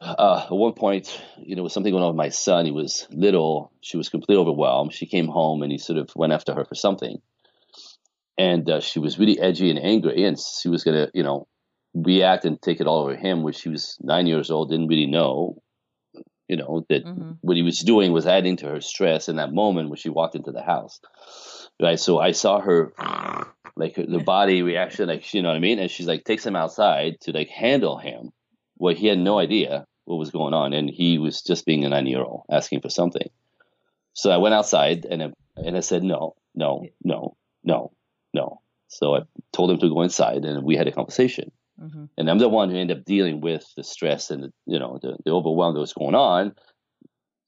uh, 0.00 0.46
at 0.46 0.52
one 0.52 0.72
point, 0.74 1.20
you 1.38 1.56
know, 1.56 1.64
with 1.64 1.72
something 1.72 1.92
going 1.92 2.02
on 2.04 2.10
with 2.10 2.16
my 2.16 2.28
son, 2.30 2.64
he 2.64 2.70
was 2.70 3.06
little. 3.10 3.72
She 3.80 3.96
was 3.96 4.08
completely 4.08 4.40
overwhelmed. 4.40 4.92
She 4.92 5.06
came 5.06 5.28
home, 5.28 5.62
and 5.62 5.72
he 5.72 5.78
sort 5.78 5.98
of 5.98 6.10
went 6.14 6.32
after 6.32 6.54
her 6.54 6.64
for 6.64 6.74
something, 6.76 7.20
and 8.38 8.68
uh, 8.70 8.80
she 8.80 9.00
was 9.00 9.18
really 9.18 9.38
edgy 9.38 9.70
and 9.70 9.78
angry, 9.78 10.24
and 10.24 10.38
she 10.38 10.68
was 10.68 10.84
gonna, 10.84 11.10
you 11.12 11.22
know, 11.22 11.46
react 11.94 12.44
and 12.44 12.60
take 12.60 12.80
it 12.80 12.86
all 12.86 13.02
over 13.02 13.16
him, 13.16 13.42
which 13.42 13.62
he 13.62 13.68
was 13.68 13.96
nine 14.02 14.26
years 14.26 14.50
old, 14.50 14.70
didn't 14.70 14.88
really 14.88 15.06
know, 15.06 15.62
you 16.48 16.56
know, 16.56 16.84
that 16.88 17.04
hmm 17.04 17.32
what 17.40 17.58
he 17.58 17.62
was 17.62 17.80
doing 17.80 18.10
was 18.10 18.26
adding 18.26 18.56
to 18.56 18.66
her 18.66 18.80
stress 18.80 19.28
in 19.28 19.36
that 19.36 19.52
moment 19.52 19.90
when 19.90 19.98
she 19.98 20.08
walked 20.08 20.34
into 20.34 20.50
the 20.50 20.62
house. 20.62 20.98
Right. 21.78 22.00
So 22.00 22.18
I 22.18 22.32
saw 22.32 22.58
her 22.58 22.94
like 23.76 23.96
her, 23.96 24.06
the 24.06 24.18
body 24.24 24.62
reaction, 24.62 25.08
like 25.08 25.34
you 25.34 25.42
know 25.42 25.50
what 25.50 25.56
I 25.56 25.60
mean? 25.60 25.78
And 25.78 25.90
she's 25.90 26.06
like 26.06 26.24
takes 26.24 26.46
him 26.46 26.56
outside 26.56 27.20
to 27.22 27.32
like 27.32 27.50
handle 27.50 27.98
him. 27.98 28.30
Well, 28.78 28.94
he 28.94 29.08
had 29.08 29.18
no 29.18 29.38
idea 29.38 29.84
what 30.06 30.16
was 30.16 30.30
going 30.30 30.54
on, 30.54 30.72
and 30.72 30.88
he 30.88 31.18
was 31.18 31.42
just 31.42 31.66
being 31.66 31.84
a 31.84 31.90
nine 31.90 32.06
year 32.06 32.22
old 32.22 32.44
asking 32.50 32.80
for 32.80 32.88
something. 32.88 33.28
So 34.14 34.30
I 34.30 34.38
went 34.38 34.54
outside 34.54 35.04
and 35.04 35.22
I, 35.22 35.32
and 35.56 35.76
I 35.76 35.80
said 35.80 36.02
no, 36.02 36.34
no, 36.54 36.86
no, 37.02 37.36
no, 37.62 37.92
no. 38.32 38.60
So 38.88 39.16
I 39.16 39.20
told 39.52 39.70
him 39.70 39.78
to 39.80 39.88
go 39.88 40.00
inside, 40.00 40.46
and 40.46 40.64
we 40.64 40.76
had 40.76 40.88
a 40.88 40.92
conversation 40.92 41.50
hmm 41.78 42.04
and 42.16 42.30
I'm 42.30 42.38
the 42.38 42.48
one 42.48 42.70
who 42.70 42.76
ended 42.76 42.98
up 42.98 43.04
dealing 43.04 43.40
with 43.40 43.64
the 43.76 43.82
stress 43.84 44.30
and 44.30 44.44
the, 44.44 44.52
you 44.66 44.78
know 44.78 44.98
the, 45.02 45.16
the 45.24 45.32
overwhelm 45.32 45.74
that 45.74 45.80
was 45.80 45.92
going 45.92 46.14
on. 46.14 46.54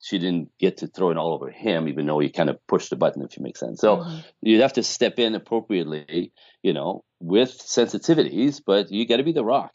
She 0.00 0.18
didn't 0.18 0.50
get 0.60 0.76
to 0.78 0.86
throw 0.86 1.10
it 1.10 1.16
all 1.16 1.32
over 1.32 1.50
him, 1.50 1.88
even 1.88 2.06
though 2.06 2.18
he 2.20 2.28
kind 2.30 2.50
of 2.50 2.58
pushed 2.68 2.90
the 2.90 2.96
button, 2.96 3.22
if 3.22 3.36
you 3.36 3.42
make 3.42 3.56
sense. 3.56 3.80
So 3.80 3.96
Mhm. 3.98 4.24
you'd 4.42 4.60
have 4.60 4.74
to 4.74 4.82
step 4.82 5.18
in 5.18 5.34
appropriately, 5.34 6.32
you 6.62 6.72
know, 6.72 7.02
with 7.18 7.50
sensitivities, 7.58 8.60
but 8.64 8.90
you 8.90 9.06
got 9.06 9.16
to 9.16 9.24
be 9.24 9.32
the 9.32 9.44
rock, 9.44 9.74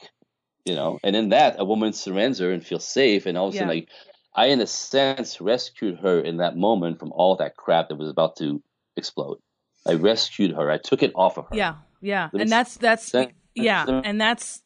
you 0.65 0.75
know. 0.75 0.99
And 1.03 1.15
in 1.15 1.29
that, 1.29 1.55
a 1.59 1.65
woman 1.65 1.91
surrenders 1.91 2.39
and 2.53 2.65
feels 2.65 2.85
safe, 2.87 3.25
and 3.25 3.37
all 3.37 3.47
of 3.47 3.53
a 3.55 3.57
sudden, 3.57 3.69
Yeah. 3.69 3.73
like 3.81 3.89
I, 4.33 4.45
in 4.47 4.61
a 4.61 4.67
sense, 4.67 5.41
rescued 5.41 5.99
her 5.99 6.21
in 6.21 6.37
that 6.37 6.55
moment 6.55 6.99
from 6.99 7.11
all 7.13 7.35
that 7.37 7.57
crap 7.57 7.89
that 7.89 7.95
was 7.97 8.09
about 8.09 8.37
to 8.37 8.61
explode. 8.95 9.39
I 9.85 9.95
rescued 9.95 10.51
her. 10.51 10.69
I 10.71 10.77
took 10.77 11.03
it 11.03 11.11
off 11.15 11.37
of 11.37 11.45
her. 11.49 11.55
Yeah. 11.55 11.75
Yeah. 11.99 12.29
And 12.33 12.49
that's 12.49 12.77
that's 12.77 13.05
say- 13.07 13.33
yeah, 13.55 14.01
and 14.03 14.19
that's 14.19 14.61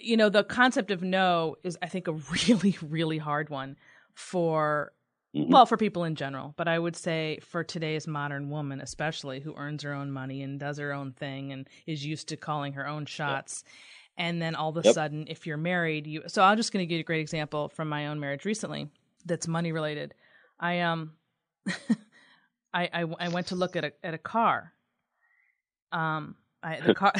you 0.00 0.16
know 0.16 0.28
the 0.28 0.44
concept 0.44 0.90
of 0.90 1.02
no 1.02 1.56
is 1.62 1.78
I 1.82 1.88
think 1.88 2.08
a 2.08 2.12
really 2.48 2.76
really 2.82 3.18
hard 3.18 3.48
one 3.50 3.76
for 4.14 4.92
Mhm. 5.34 5.50
well 5.50 5.66
for 5.66 5.76
people 5.76 6.04
in 6.04 6.14
general 6.14 6.54
but 6.56 6.68
i 6.68 6.78
would 6.78 6.94
say 6.94 7.40
for 7.42 7.64
today's 7.64 8.06
modern 8.06 8.50
woman 8.50 8.80
especially 8.80 9.40
who 9.40 9.52
earns 9.56 9.82
her 9.82 9.92
own 9.92 10.12
money 10.12 10.42
and 10.42 10.60
does 10.60 10.78
her 10.78 10.92
own 10.92 11.10
thing 11.10 11.52
and 11.52 11.68
is 11.88 12.06
used 12.06 12.28
to 12.28 12.36
calling 12.36 12.74
her 12.74 12.86
own 12.86 13.04
shots 13.04 13.64
and 14.16 14.40
then 14.40 14.54
all 14.54 14.68
of 14.70 14.76
a 14.76 14.84
Yep. 14.84 14.94
sudden 14.94 15.24
if 15.28 15.44
you're 15.44 15.56
married 15.56 16.06
you 16.06 16.22
so 16.28 16.40
i'm 16.44 16.56
just 16.56 16.72
going 16.72 16.84
to 16.84 16.86
give 16.86 16.98
you 16.98 17.00
a 17.00 17.04
great 17.04 17.20
example 17.20 17.68
from 17.68 17.88
my 17.88 18.06
own 18.06 18.20
marriage 18.20 18.44
recently 18.44 18.88
that's 19.26 19.48
money 19.48 19.72
related 19.72 20.14
i 20.60 20.78
um 20.80 21.14
I, 22.72 22.88
I 22.92 23.04
i 23.18 23.28
went 23.28 23.48
to 23.48 23.56
look 23.56 23.74
at 23.74 23.84
a 23.84 23.92
at 24.04 24.14
a 24.14 24.18
car 24.18 24.72
um 25.90 26.36
i 26.62 26.78
the 26.80 26.94
car 26.94 27.12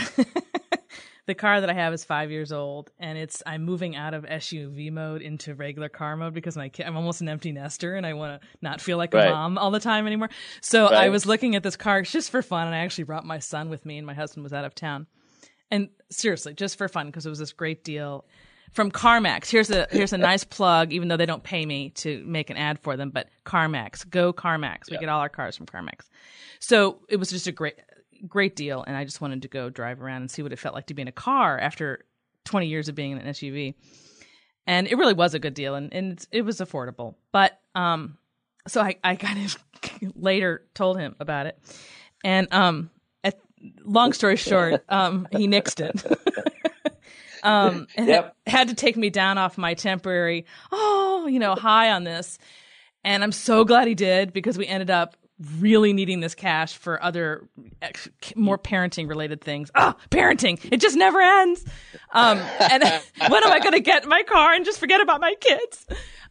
the 1.27 1.35
car 1.35 1.61
that 1.61 1.71
I 1.71 1.73
have 1.73 1.93
is 1.95 2.05
five 2.05 2.31
years 2.31 2.53
old, 2.53 2.91
and 2.99 3.17
it's 3.17 3.43
I'm 3.47 3.65
moving 3.65 3.97
out 3.97 4.13
of 4.15 4.25
SUV 4.25 4.91
mode 4.93 5.23
into 5.23 5.55
regular 5.55 5.89
car 5.89 6.17
mode 6.17 6.35
because 6.35 6.57
my 6.57 6.69
kid, 6.69 6.85
I'm 6.87 6.97
almost 6.97 7.21
an 7.23 7.29
empty 7.29 7.51
nester, 7.53 7.95
and 7.97 8.05
I 8.07 8.13
want 8.13 8.41
to 8.43 8.49
not 8.61 8.81
feel 8.81 8.99
like 8.99 9.15
Right. 9.15 9.29
a 9.29 9.31
mom 9.31 9.57
all 9.59 9.71
the 9.71 9.81
time 9.81 10.07
anymore. 10.07 10.29
So 10.61 10.87
I 10.87 11.09
was 11.09 11.25
looking 11.27 11.55
at 11.57 11.63
this 11.63 11.77
car 11.77 12.03
just 12.03 12.31
for 12.31 12.43
fun, 12.43 12.67
and 12.67 12.75
I 12.77 12.81
actually 12.81 13.05
brought 13.05 13.25
my 13.25 13.39
son 13.39 13.71
with 13.71 13.87
me, 13.87 13.97
and 13.99 14.07
my 14.07 14.15
husband 14.15 14.43
was 14.45 14.53
out 14.53 14.65
of 14.65 14.75
town, 14.75 15.07
and 15.71 15.89
seriously, 16.11 16.53
just 16.55 16.77
for 16.77 16.89
fun 16.89 17.07
because 17.07 17.25
it 17.25 17.31
was 17.31 17.39
this 17.39 17.53
great 17.53 17.85
deal. 17.85 18.25
from 18.73 18.91
CarMax. 18.91 19.49
Here's 19.51 19.71
a 19.71 19.87
here's 19.93 20.13
a 20.13 20.19
nice 20.19 20.43
plug, 20.43 20.93
even 20.93 21.07
though 21.07 21.17
they 21.17 21.27
don't 21.27 21.45
pay 21.45 21.65
me 21.65 21.91
to 21.91 22.25
make 22.27 22.51
an 22.51 22.57
ad 22.57 22.81
for 22.81 22.97
them. 22.97 23.11
But 23.11 23.29
CarMax, 23.47 24.11
go 24.11 24.33
CarMax. 24.33 24.91
We 24.91 24.95
Yeah. 24.95 25.01
get 25.01 25.09
all 25.11 25.21
our 25.21 25.29
cars 25.29 25.57
from 25.57 25.67
CarMax. 25.67 26.09
So 26.59 26.99
it 27.09 27.17
was 27.19 27.31
just 27.31 27.47
a 27.47 27.53
great 27.53 27.77
great 28.29 28.57
deal, 28.57 28.85
and 28.87 28.97
I 28.97 29.05
just 29.05 29.21
wanted 29.21 29.43
to 29.43 29.49
go 29.49 29.71
drive 29.71 30.01
around 30.03 30.23
and 30.23 30.31
see 30.31 30.43
what 30.43 30.53
it 30.53 30.59
felt 30.59 30.75
like 30.75 30.87
to 30.87 30.95
be 30.95 31.03
in 31.03 31.09
a 31.09 31.13
car 31.13 31.59
after 31.59 32.05
20 32.45 32.67
years 32.67 32.89
of 32.89 32.95
being 32.95 33.13
in 33.13 33.19
an 33.19 33.27
SUV. 33.27 33.75
And 34.67 34.87
it 34.87 34.97
really 34.97 35.13
was 35.15 35.35
a 35.35 35.39
good 35.39 35.55
deal, 35.55 35.75
and, 35.75 35.93
and 35.93 36.27
it 36.33 36.43
was 36.43 36.59
affordable. 36.59 37.17
But 37.33 37.59
um, 37.75 38.17
so 38.67 38.81
I, 38.81 38.97
I 39.05 39.17
kind 39.17 39.45
of 39.45 39.59
later 40.15 40.63
told 40.75 40.99
him 40.99 41.17
about 41.21 41.47
it, 41.47 41.59
and 42.25 42.49
um, 42.53 42.91
at, 43.23 43.39
long 43.85 44.13
story 44.15 44.37
short, 44.37 44.83
um, 44.89 45.29
he 45.31 45.47
nixed 45.49 45.81
it. 45.81 46.95
um, 47.43 47.87
and 47.97 48.09
Yep. 48.09 48.37
had 48.47 48.69
to 48.69 48.75
take 48.75 48.97
me 48.97 49.11
down 49.11 49.37
off 49.39 49.59
my 49.59 49.75
temporary, 49.75 50.47
oh, 50.73 51.27
you 51.27 51.39
know, 51.39 51.55
high 51.55 51.91
on 51.91 52.05
this. 52.05 52.39
And 53.05 53.23
I'm 53.23 53.33
so 53.33 53.65
glad 53.65 53.87
he 53.87 53.95
did 53.95 54.33
because 54.33 54.57
we 54.57 54.67
ended 54.67 54.89
up 54.89 55.15
really 55.59 55.93
needing 55.93 56.21
this 56.21 56.35
cash 56.35 56.77
for 56.77 57.03
other 57.03 57.49
more 58.37 58.59
parenting 58.59 59.09
related 59.09 59.41
things. 59.41 59.71
Ah, 59.75 59.97
parenting. 60.11 60.59
It 60.71 60.81
just 60.81 60.97
never 60.97 61.21
ends. 61.21 61.65
Um, 62.13 62.39
and 62.61 62.83
when 63.29 63.45
am 63.45 63.53
I 63.53 63.59
going 63.59 63.73
to 63.73 63.81
get 63.81 64.07
my 64.07 64.23
car 64.23 64.53
and 64.53 64.65
just 64.65 64.79
forget 64.79 65.01
about 65.01 65.21
my 65.21 65.35
kids? 65.41 65.87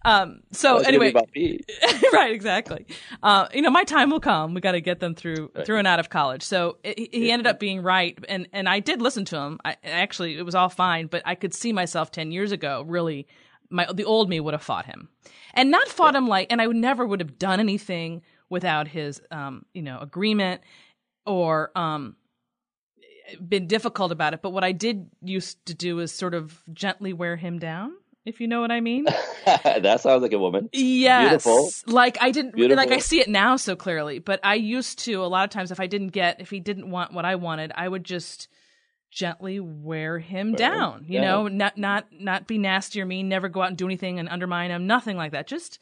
Um, 0.05 0.41
so 0.51 0.77
It's 0.77 0.88
anyway, 0.88 1.13
right, 2.13 2.33
exactly. 2.33 2.86
Uh, 3.22 3.48
you 3.53 3.62
know, 3.62 3.69
my 3.69 3.83
time 3.83 4.10
will 4.10 4.19
come. 4.19 4.53
We 4.53 4.62
got 4.62 4.74
to 4.74 4.81
get 4.81 5.00
them 5.00 5.15
through 5.15 5.51
through 5.65 5.77
and 5.77 5.88
out 5.88 6.00
of 6.00 6.10
college. 6.10 6.43
So 6.43 6.77
it, 6.83 7.13
he 7.13 7.31
ended 7.31 7.48
up 7.48 7.60
being 7.60 7.81
right, 7.81 8.17
and 8.27 8.48
and 8.51 8.67
I 8.67 8.79
did 8.81 9.01
listen 9.01 9.24
to 9.25 9.38
him. 9.38 9.60
I 9.63 9.77
actually 9.83 10.38
it 10.38 10.43
was 10.43 10.55
all 10.55 10.67
fine, 10.69 11.07
but 11.07 11.22
I 11.25 11.36
could 11.36 11.53
see 11.53 11.72
myself 11.72 12.12
ten 12.12 12.31
years 12.31 12.51
ago. 12.51 12.83
Really, 12.86 13.27
my 13.69 13.88
the 13.93 14.03
old 14.03 14.29
me 14.29 14.41
would 14.41 14.53
have 14.53 14.62
fought 14.62 14.86
him, 14.86 15.07
and 15.53 15.72
not 15.72 15.88
fought 15.88 16.15
him 16.15 16.27
like, 16.27 16.51
and 16.51 16.62
I 16.62 16.67
would 16.67 16.75
never 16.75 17.07
would 17.07 17.22
have 17.22 17.39
done 17.39 17.62
anything 17.62 18.24
without 18.53 18.88
his 18.88 19.19
um 19.31 19.65
you 19.74 19.81
know 19.81 19.98
agreement 20.00 20.62
or 21.25 21.72
um 21.75 22.15
been 23.45 23.67
difficult 23.67 24.12
about 24.12 24.33
it. 24.33 24.41
But 24.41 24.51
what 24.51 24.63
I 24.63 24.72
did 24.72 25.10
used 25.22 25.65
to 25.65 25.74
do 25.74 26.00
is 26.00 26.12
sort 26.12 26.33
of 26.33 26.62
gently 26.72 27.13
wear 27.13 27.36
him 27.36 27.60
down. 27.60 27.93
If 28.25 28.39
you 28.39 28.48
know 28.48 28.62
what 28.62 28.72
I 28.72 28.79
mean. 28.79 29.05
that 29.45 30.00
sounds 30.00 30.22
like 30.22 30.31
a 30.31 30.39
woman. 30.39 30.69
Yes. 30.72 31.29
Beautiful. 31.43 31.69
Like 31.88 32.17
I 32.22 32.31
didn't 32.31 32.55
Beautiful. 32.55 32.77
like 32.77 32.91
I 32.91 33.00
see 33.00 33.19
it 33.19 33.27
now 33.27 33.57
so 33.57 33.75
clearly, 33.75 34.19
but 34.19 34.39
I 34.43 34.55
used 34.55 35.00
to 35.00 35.15
a 35.15 35.27
lot 35.27 35.43
of 35.43 35.50
times 35.50 35.72
if 35.72 35.79
I 35.79 35.88
didn't 35.88 36.10
get 36.10 36.39
if 36.39 36.50
he 36.50 36.60
didn't 36.62 36.89
want 36.89 37.13
what 37.13 37.25
I 37.25 37.36
wanted, 37.36 37.74
I 37.75 37.88
would 37.88 38.03
just 38.05 38.48
gently 39.12 39.60
wear 39.60 40.19
him 40.19 40.51
Wear 40.51 40.53
him 40.53 40.53
down. 40.55 41.05
You 41.07 41.19
down. 41.19 41.27
know, 41.27 41.48
not 41.50 41.77
not 41.77 42.07
not 42.12 42.48
be 42.48 42.57
nasty 42.57 43.01
or 43.01 43.05
mean, 43.05 43.27
never 43.29 43.50
go 43.50 43.62
out 43.62 43.69
and 43.69 43.77
do 43.77 43.86
anything 43.86 44.19
and 44.19 44.29
undermine 44.29 44.72
him, 44.72 44.88
nothing 44.88 45.17
like 45.17 45.31
that. 45.33 45.48
Just 45.48 45.79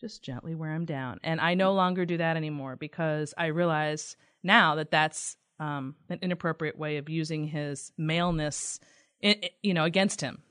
just 0.00 0.22
gently 0.22 0.54
wear 0.54 0.72
him 0.74 0.84
down. 0.86 1.20
And 1.22 1.40
I 1.40 1.54
no 1.54 1.72
longer 1.74 2.04
do 2.06 2.16
that 2.18 2.36
anymore 2.36 2.76
because 2.76 3.34
I 3.36 3.46
realize 3.46 4.16
now 4.42 4.76
that 4.76 4.90
that's 4.90 5.36
um, 5.58 5.94
an 6.08 6.18
inappropriate 6.22 6.78
way 6.78 6.96
of 6.96 7.08
using 7.08 7.44
his 7.44 7.92
maleness, 7.98 8.80
i 9.22 9.36
i- 9.42 9.50
you 9.62 9.74
know, 9.74 9.84
against 9.84 10.20
him 10.20 10.42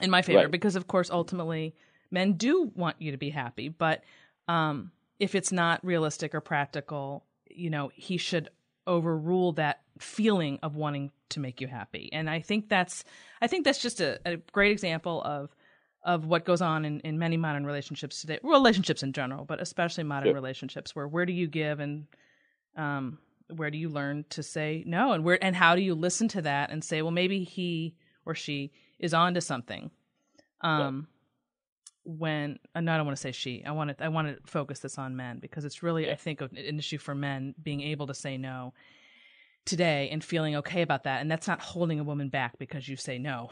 in 0.00 0.10
my 0.10 0.22
favor. 0.22 0.40
Right. 0.40 0.50
Because 0.50 0.74
of 0.76 0.88
course, 0.88 1.10
ultimately, 1.10 1.74
men 2.10 2.32
do 2.34 2.70
want 2.74 2.96
you 3.00 3.12
to 3.12 3.16
be 3.18 3.30
happy, 3.30 3.68
but 3.68 4.02
um, 4.48 4.90
if 5.20 5.34
it's 5.36 5.52
not 5.52 5.84
realistic 5.84 6.34
or 6.34 6.40
practical, 6.40 7.24
you 7.48 7.70
know, 7.70 7.92
he 7.94 8.16
should 8.16 8.48
overrule 8.86 9.52
that 9.52 9.80
feeling 10.00 10.58
of 10.64 10.74
wanting 10.74 11.12
to 11.28 11.38
make 11.38 11.60
you 11.60 11.68
happy. 11.68 12.08
And 12.12 12.28
I 12.28 12.40
think 12.40 12.68
that's, 12.68 13.04
I 13.40 13.46
think 13.46 13.64
that's 13.64 13.80
just 13.80 14.00
a, 14.00 14.18
a 14.26 14.36
great 14.50 14.72
example 14.72 15.22
of 15.22 15.54
of 16.04 16.26
what 16.26 16.44
goes 16.44 16.60
on 16.60 16.84
in, 16.84 17.00
in 17.00 17.18
many 17.18 17.36
modern 17.36 17.64
relationships 17.64 18.20
today, 18.20 18.38
relationships 18.42 19.02
in 19.02 19.12
general, 19.12 19.44
but 19.44 19.60
especially 19.60 20.04
modern 20.04 20.34
relationships, 20.34 20.94
where 20.96 21.06
where 21.06 21.26
do 21.26 21.32
you 21.32 21.46
give 21.46 21.80
and 21.80 22.06
um, 22.76 23.18
where 23.54 23.70
do 23.70 23.78
you 23.78 23.88
learn 23.88 24.24
to 24.30 24.42
say 24.42 24.82
no, 24.86 25.12
and 25.12 25.24
where 25.24 25.42
and 25.42 25.54
how 25.54 25.76
do 25.76 25.82
you 25.82 25.94
listen 25.94 26.28
to 26.28 26.42
that 26.42 26.70
and 26.70 26.82
say, 26.82 27.02
well, 27.02 27.10
maybe 27.10 27.44
he 27.44 27.94
or 28.26 28.34
she 28.34 28.72
is 28.98 29.14
on 29.14 29.34
to 29.34 29.40
something. 29.40 29.90
Um, 30.60 31.08
when 32.04 32.58
and 32.74 32.90
I 32.90 32.96
don't 32.96 33.06
want 33.06 33.16
to 33.16 33.20
say 33.20 33.32
she, 33.32 33.64
I 33.64 33.70
want 33.70 33.96
to 33.96 34.04
I 34.04 34.08
want 34.08 34.28
to 34.28 34.50
focus 34.50 34.80
this 34.80 34.98
on 34.98 35.16
men 35.16 35.38
because 35.38 35.64
it's 35.64 35.82
really 35.82 36.10
I 36.10 36.16
think 36.16 36.40
an 36.40 36.78
issue 36.78 36.98
for 36.98 37.14
men 37.14 37.54
being 37.62 37.80
able 37.80 38.08
to 38.08 38.14
say 38.14 38.36
no 38.36 38.74
today 39.64 40.08
and 40.10 40.24
feeling 40.24 40.56
okay 40.56 40.82
about 40.82 41.04
that, 41.04 41.20
and 41.20 41.30
that's 41.30 41.46
not 41.46 41.60
holding 41.60 42.00
a 42.00 42.04
woman 42.04 42.28
back 42.28 42.58
because 42.58 42.88
you 42.88 42.96
say 42.96 43.18
no. 43.18 43.50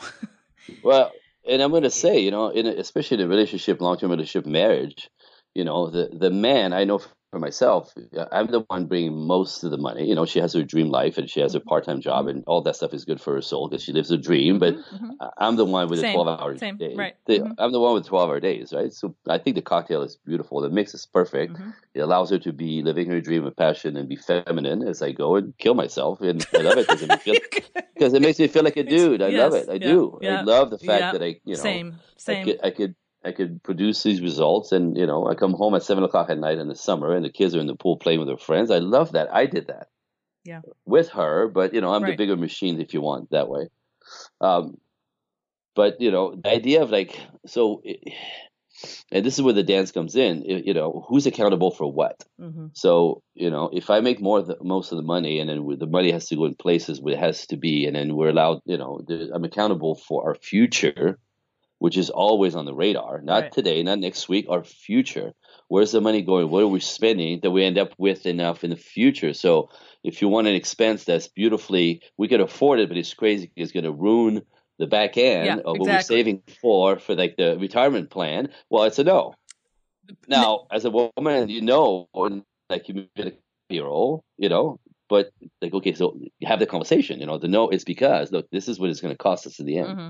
Well, 0.82 1.10
and 1.48 1.62
I'm 1.62 1.70
going 1.70 1.84
to 1.84 1.90
say, 1.90 2.20
you 2.20 2.30
know, 2.30 2.48
in 2.48 2.66
a, 2.66 2.70
especially 2.70 3.16
in 3.16 3.26
a 3.26 3.28
relationship, 3.28 3.80
long-term 3.80 4.10
relationship, 4.10 4.46
marriage, 4.46 5.10
you 5.54 5.64
know, 5.64 5.90
the 5.90 6.08
the 6.12 6.30
man 6.30 6.72
I 6.72 6.84
know 6.84 7.00
for 7.30 7.38
myself, 7.38 7.94
I'm 8.32 8.48
the 8.48 8.60
one 8.66 8.86
bringing 8.86 9.14
most 9.16 9.62
of 9.62 9.70
the 9.70 9.76
money. 9.78 10.08
You 10.08 10.16
know, 10.16 10.26
she 10.26 10.40
has 10.40 10.52
her 10.54 10.64
dream 10.64 10.88
life 10.90 11.16
and 11.16 11.30
she 11.30 11.40
has 11.40 11.54
her 11.54 11.60
part-time 11.60 12.00
job, 12.00 12.26
and 12.26 12.42
all 12.48 12.60
that 12.62 12.74
stuff 12.74 12.92
is 12.92 13.04
good 13.04 13.20
for 13.20 13.34
her 13.34 13.40
soul 13.42 13.68
because 13.68 13.84
she 13.84 13.92
lives 13.92 14.10
a 14.10 14.16
dream. 14.18 14.58
But 14.58 14.74
Mhm. 14.74 15.12
I- 15.20 15.30
I'm 15.38 15.54
the 15.54 15.64
one 15.64 15.88
with 15.88 16.00
Same. 16.00 16.08
the 16.18 16.22
12 16.24 16.40
hour 16.40 16.58
Same. 16.58 16.76
day. 16.76 16.94
Right. 16.96 17.14
The- 17.26 17.38
Mhm. 17.40 17.54
I'm 17.58 17.70
the 17.70 17.78
one 17.78 17.94
with 17.94 18.04
12 18.04 18.28
hour 18.28 18.40
days, 18.40 18.72
right? 18.72 18.92
So 18.92 19.14
I 19.28 19.38
think 19.38 19.54
the 19.54 19.62
cocktail 19.62 20.02
is 20.02 20.16
beautiful. 20.26 20.60
The 20.60 20.70
mix 20.70 20.92
is 20.92 21.06
perfect. 21.06 21.52
Mhm. 21.54 21.72
It 21.94 22.00
allows 22.00 22.30
her 22.30 22.38
to 22.40 22.52
be 22.52 22.82
living 22.82 23.08
her 23.10 23.20
dream 23.20 23.44
with 23.44 23.54
passion 23.56 23.96
and 23.96 24.08
be 24.08 24.16
feminine 24.16 24.82
as 24.86 25.00
I 25.00 25.12
go 25.12 25.36
and 25.36 25.56
kill 25.58 25.74
myself. 25.74 26.20
And 26.20 26.44
I 26.52 26.62
love 26.62 26.78
it 26.78 26.88
because 26.88 27.02
it, 27.02 27.08
makes 27.10 27.26
me 27.26 27.34
feel- 27.52 27.72
'cause 27.96 28.12
it 28.14 28.22
makes 28.22 28.40
me 28.40 28.48
feel 28.48 28.64
like 28.64 28.76
a 28.76 28.82
dude. 28.96 29.22
I 29.22 29.28
love 29.30 29.54
it. 29.54 29.68
I 29.68 29.74
Yeah. 29.74 29.78
do. 29.92 30.18
Yeah. 30.20 30.40
I 30.40 30.42
love 30.42 30.70
the 30.70 30.78
fact 30.78 31.00
Yeah. 31.00 31.12
that 31.12 31.22
I, 31.22 31.40
you 31.44 31.54
know, 31.54 31.62
same, 31.62 31.94
I 32.02 32.10
same. 32.16 32.44
could, 32.44 32.58
I 32.64 32.70
could 32.70 32.94
I 33.24 33.32
could 33.32 33.62
produce 33.62 34.02
these 34.02 34.22
results, 34.22 34.72
and 34.72 34.96
you 34.96 35.06
know, 35.06 35.26
I 35.28 35.34
come 35.34 35.52
home 35.52 35.74
at 35.74 35.82
seven 35.82 36.04
o'clock 36.04 36.30
at 36.30 36.38
night 36.38 36.58
in 36.58 36.68
the 36.68 36.74
summer, 36.74 37.14
and 37.14 37.24
the 37.24 37.30
kids 37.30 37.54
are 37.54 37.60
in 37.60 37.66
the 37.66 37.74
pool 37.76 37.96
playing 37.98 38.18
with 38.18 38.28
their 38.28 38.38
friends. 38.38 38.70
I 38.70 38.78
love 38.78 39.12
that. 39.12 39.32
I 39.34 39.46
did 39.46 39.66
that. 39.68 39.88
Yeah. 40.44 40.62
With 40.86 41.10
her, 41.10 41.48
but 41.48 41.74
you 41.74 41.80
know, 41.82 41.92
I'm 41.92 42.02
the 42.12 42.16
bigger 42.16 42.36
machine 42.36 42.80
if 42.80 42.94
you 42.94 43.00
want 43.02 43.30
that 43.30 43.48
way. 43.48 43.68
Um, 44.40 44.78
but 45.74 46.00
you 46.00 46.10
know, 46.10 46.34
the 46.34 46.50
idea 46.50 46.82
of 46.82 46.90
like 46.90 47.18
so, 47.46 47.82
and 49.12 49.24
this 49.24 49.34
is 49.38 49.42
where 49.42 49.54
the 49.54 49.62
dance 49.62 49.92
comes 49.92 50.16
in. 50.16 50.42
y- 50.46 50.62
You 50.64 50.74
know, 50.74 51.04
who's 51.08 51.26
accountable 51.26 51.70
for 51.70 51.92
what? 51.92 52.24
hmm 52.38 52.68
So 52.72 53.22
you 53.34 53.50
know, 53.50 53.70
if 53.72 53.90
I 53.90 54.00
make 54.00 54.20
more 54.20 54.42
the, 54.42 54.56
most 54.62 54.92
of 54.92 54.96
the 54.96 55.04
money, 55.04 55.38
and 55.40 55.48
then 55.50 55.66
the 55.78 55.86
money 55.86 56.10
has 56.12 56.26
to 56.28 56.36
go 56.36 56.46
in 56.46 56.54
places 56.54 57.00
where 57.00 57.14
it 57.14 57.20
has 57.20 57.46
to 57.48 57.56
be, 57.56 57.86
and 57.86 57.94
then 57.96 58.16
we're 58.16 58.30
allowed, 58.30 58.60
you 58.64 58.78
know, 58.78 59.00
I'm 59.34 59.44
accountable 59.44 59.94
for 59.96 60.26
our 60.28 60.34
future, 60.34 61.18
which 61.80 61.98
is 61.98 62.10
always 62.10 62.54
on 62.54 62.66
the 62.66 62.74
radar. 62.74 63.20
Not 63.22 63.44
Right. 63.44 63.52
today, 63.52 63.82
not 63.82 63.98
next 63.98 64.28
week, 64.28 64.46
our 64.48 64.64
future. 64.64 65.34
Where's 65.68 65.92
the 65.92 66.00
money 66.00 66.22
going? 66.22 66.50
What 66.50 66.62
are 66.62 66.68
we 66.68 66.80
spending 66.80 67.40
that 67.42 67.50
we 67.50 67.64
end 67.64 67.78
up 67.78 67.94
with 67.98 68.26
enough 68.26 68.64
in 68.64 68.70
the 68.70 68.76
future? 68.76 69.34
So 69.34 69.70
if 70.04 70.22
you 70.22 70.28
want 70.28 70.48
an 70.48 70.54
expense 70.54 71.04
that's 71.04 71.28
beautifully, 71.28 72.02
we 72.18 72.28
could 72.28 72.40
afford 72.40 72.80
it, 72.80 72.88
but 72.88 72.98
it's 72.98 73.14
crazy. 73.14 73.50
It's 73.56 73.72
going 73.72 73.84
to 73.84 73.92
ruin 73.92 74.42
the 74.78 74.86
back 74.86 75.16
end 75.18 75.46
Yeah, 75.46 75.56
of 75.64 75.78
what 75.78 75.88
we're 75.90 76.00
saving 76.00 76.42
for 76.60 76.98
for 76.98 77.14
like 77.16 77.36
the 77.36 77.58
retirement 77.58 78.10
plan. 78.10 78.50
Well, 78.70 78.84
it's 78.84 78.98
a 78.98 79.04
no. 79.04 79.34
Now, 80.28 80.66
as 80.70 80.84
a 80.84 80.90
woman, 80.90 81.48
you 81.48 81.60
know, 81.62 82.08
like 82.68 82.88
you've 82.88 83.12
been 83.14 83.28
a 83.28 83.32
hero, 83.68 84.22
you 84.38 84.48
know, 84.48 84.78
but 85.08 85.30
like, 85.60 85.74
okay, 85.74 85.94
so 85.94 86.16
you 86.38 86.48
have 86.48 86.58
the 86.58 86.66
conversation, 86.66 87.20
you 87.20 87.26
know, 87.26 87.38
the 87.38 87.48
no 87.48 87.68
is 87.70 87.84
because, 87.84 88.32
look, 88.32 88.48
this 88.50 88.68
is 88.68 88.78
what 88.78 88.90
it's 88.90 89.00
going 89.00 89.14
to 89.14 89.18
cost 89.18 89.46
us 89.46 89.58
in 89.60 89.66
the 89.66 89.78
end. 89.78 89.98
hmm 89.98 90.08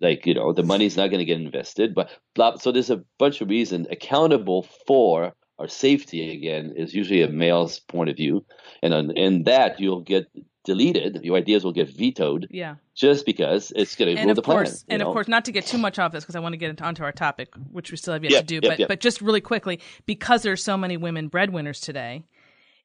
Like, 0.00 0.26
you 0.26 0.34
know, 0.34 0.52
the 0.52 0.62
money's 0.62 0.96
not 0.96 1.08
going 1.08 1.18
to 1.18 1.24
get 1.24 1.40
invested, 1.40 1.94
but 1.94 2.10
blah. 2.34 2.56
So 2.56 2.72
there's 2.72 2.90
a 2.90 3.02
bunch 3.18 3.40
of 3.40 3.48
reasons 3.48 3.86
accountable 3.90 4.66
for 4.86 5.32
our 5.58 5.68
safety 5.68 6.30
again 6.32 6.74
is 6.76 6.94
usually 6.94 7.22
a 7.22 7.28
male's 7.28 7.80
point 7.80 8.10
of 8.10 8.16
view. 8.16 8.44
And 8.82 8.94
on, 8.94 9.10
in 9.16 9.44
that, 9.44 9.80
you'll 9.80 10.02
get 10.02 10.26
deleted. 10.64 11.20
Your 11.24 11.36
ideas 11.36 11.64
will 11.64 11.72
get 11.72 11.88
vetoed 11.88 12.46
Yeah. 12.50 12.76
just 12.94 13.26
because 13.26 13.72
it's 13.74 13.96
going 13.96 14.14
to 14.14 14.22
rule 14.22 14.34
the 14.34 14.42
course, 14.42 14.84
you 14.86 14.92
and 14.94 15.00
know? 15.00 15.08
of 15.08 15.12
course, 15.14 15.26
not 15.26 15.44
to 15.46 15.52
get 15.52 15.66
too 15.66 15.78
much 15.78 15.98
off 15.98 16.12
this 16.12 16.22
because 16.24 16.36
I 16.36 16.40
want 16.40 16.52
to 16.52 16.58
get 16.58 16.70
into, 16.70 16.84
onto 16.84 17.02
our 17.02 17.12
topic, 17.12 17.48
which 17.72 17.90
we 17.90 17.96
still 17.96 18.12
have 18.12 18.22
yet 18.22 18.38
to 18.38 18.44
do. 18.44 18.60
but 18.60 18.78
but 18.86 19.00
just 19.00 19.20
really 19.20 19.40
quickly, 19.40 19.80
because 20.06 20.42
there's 20.42 20.62
so 20.62 20.76
many 20.76 20.96
women 20.96 21.28
breadwinners 21.28 21.80
today, 21.80 22.24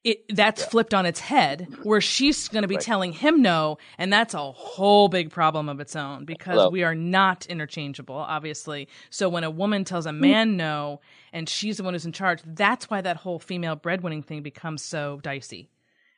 it 0.03 0.25
that's 0.35 0.65
flipped 0.65 0.93
on 0.93 1.05
its 1.05 1.19
head, 1.21 1.67
where 1.83 2.01
she's 2.01 2.47
going 2.49 2.63
to 2.63 2.67
be 2.67 2.75
Right. 2.75 2.83
telling 2.83 3.13
him 3.13 3.41
no, 3.41 3.77
and 3.97 4.11
that's 4.11 4.33
a 4.33 4.51
whole 4.51 5.07
big 5.07 5.29
problem 5.29 5.69
of 5.69 5.79
its 5.79 5.95
own 5.95 6.25
because 6.25 6.55
Hello. 6.55 6.69
we 6.69 6.83
are 6.83 6.95
not 6.95 7.45
interchangeable, 7.45 8.15
obviously. 8.17 8.89
So 9.09 9.29
when 9.29 9.43
a 9.45 9.49
woman 9.49 9.85
tells 9.85 10.05
a 10.05 10.11
Hmm. 10.11 10.19
man 10.19 10.57
no, 10.57 10.99
and 11.31 11.47
she's 11.47 11.77
the 11.77 11.83
one 11.83 11.93
who's 11.93 12.05
in 12.05 12.11
charge, 12.11 12.41
that's 12.45 12.89
why 12.89 12.99
that 13.01 13.17
whole 13.17 13.39
female 13.39 13.75
breadwinning 13.77 14.23
thing 14.25 14.41
becomes 14.43 14.81
so 14.81 15.19
dicey. 15.23 15.69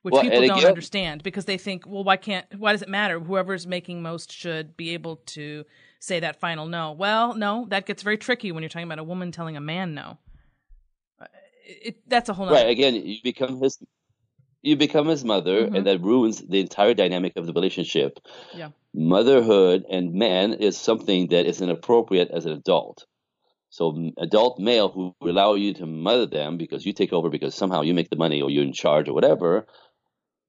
Which 0.02 0.14
Well, 0.14 0.22
people 0.24 0.42
don't 0.48 0.58
again- 0.60 0.70
understand 0.70 1.24
because 1.24 1.46
they 1.46 1.58
think, 1.58 1.86
well, 1.88 2.04
why 2.04 2.18
can't, 2.18 2.46
why 2.58 2.72
does 2.74 2.84
it 2.84 2.90
matter? 2.90 3.20
Whoever's 3.20 3.66
making 3.66 4.02
most 4.04 4.32
should 4.32 4.78
be 4.78 4.92
able 4.96 5.16
to 5.28 5.64
say 6.00 6.20
that 6.20 6.40
final 6.40 6.68
no. 6.68 6.92
Well, 6.92 7.34
no, 7.36 7.66
that 7.70 7.88
gets 7.88 8.04
very 8.04 8.18
tricky 8.18 8.52
when 8.52 8.62
you're 8.62 8.70
talking 8.70 8.86
about 8.88 9.00
a 9.00 9.04
woman 9.04 9.32
telling 9.32 9.58
a 9.58 9.62
man 9.62 9.96
no. 9.96 10.18
It, 11.66 11.98
that's 12.08 12.30
a 12.30 12.34
whole 12.34 12.46
nother. 12.46 12.56
right 12.58 12.70
again 12.70 12.96
you 12.96 13.18
become 13.24 13.60
his 13.62 13.78
you 14.62 14.76
become 14.76 15.08
his 15.08 15.24
mother, 15.24 15.68
Mhm. 15.68 15.76
and 15.78 15.86
that 15.88 16.02
ruins 16.02 16.42
the 16.42 16.60
entire 16.60 16.96
dynamic 16.96 17.34
of 17.36 17.46
the 17.46 17.54
relationship. 17.54 18.20
Yeah. 18.56 18.70
Motherhood 18.96 19.86
and 19.90 20.14
man 20.14 20.54
is 20.54 20.76
something 20.78 21.28
that 21.28 21.46
is 21.46 21.62
inappropriate 21.62 22.30
as 22.32 22.46
an 22.48 22.54
adult. 22.54 23.06
So, 23.70 24.12
adult 24.18 24.58
male 24.58 24.90
who 24.90 25.14
allow 25.22 25.54
you 25.54 25.74
to 25.76 25.86
mother 25.86 26.26
them 26.26 26.58
because 26.58 26.86
you 26.86 26.94
take 26.94 27.14
over 27.14 27.30
because 27.30 27.54
somehow 27.54 27.82
you 27.82 27.94
make 27.94 28.10
the 28.10 28.16
money 28.16 28.42
or 28.42 28.50
you're 28.50 28.64
in 28.64 28.74
charge 28.74 29.08
or 29.10 29.14
whatever. 29.14 29.68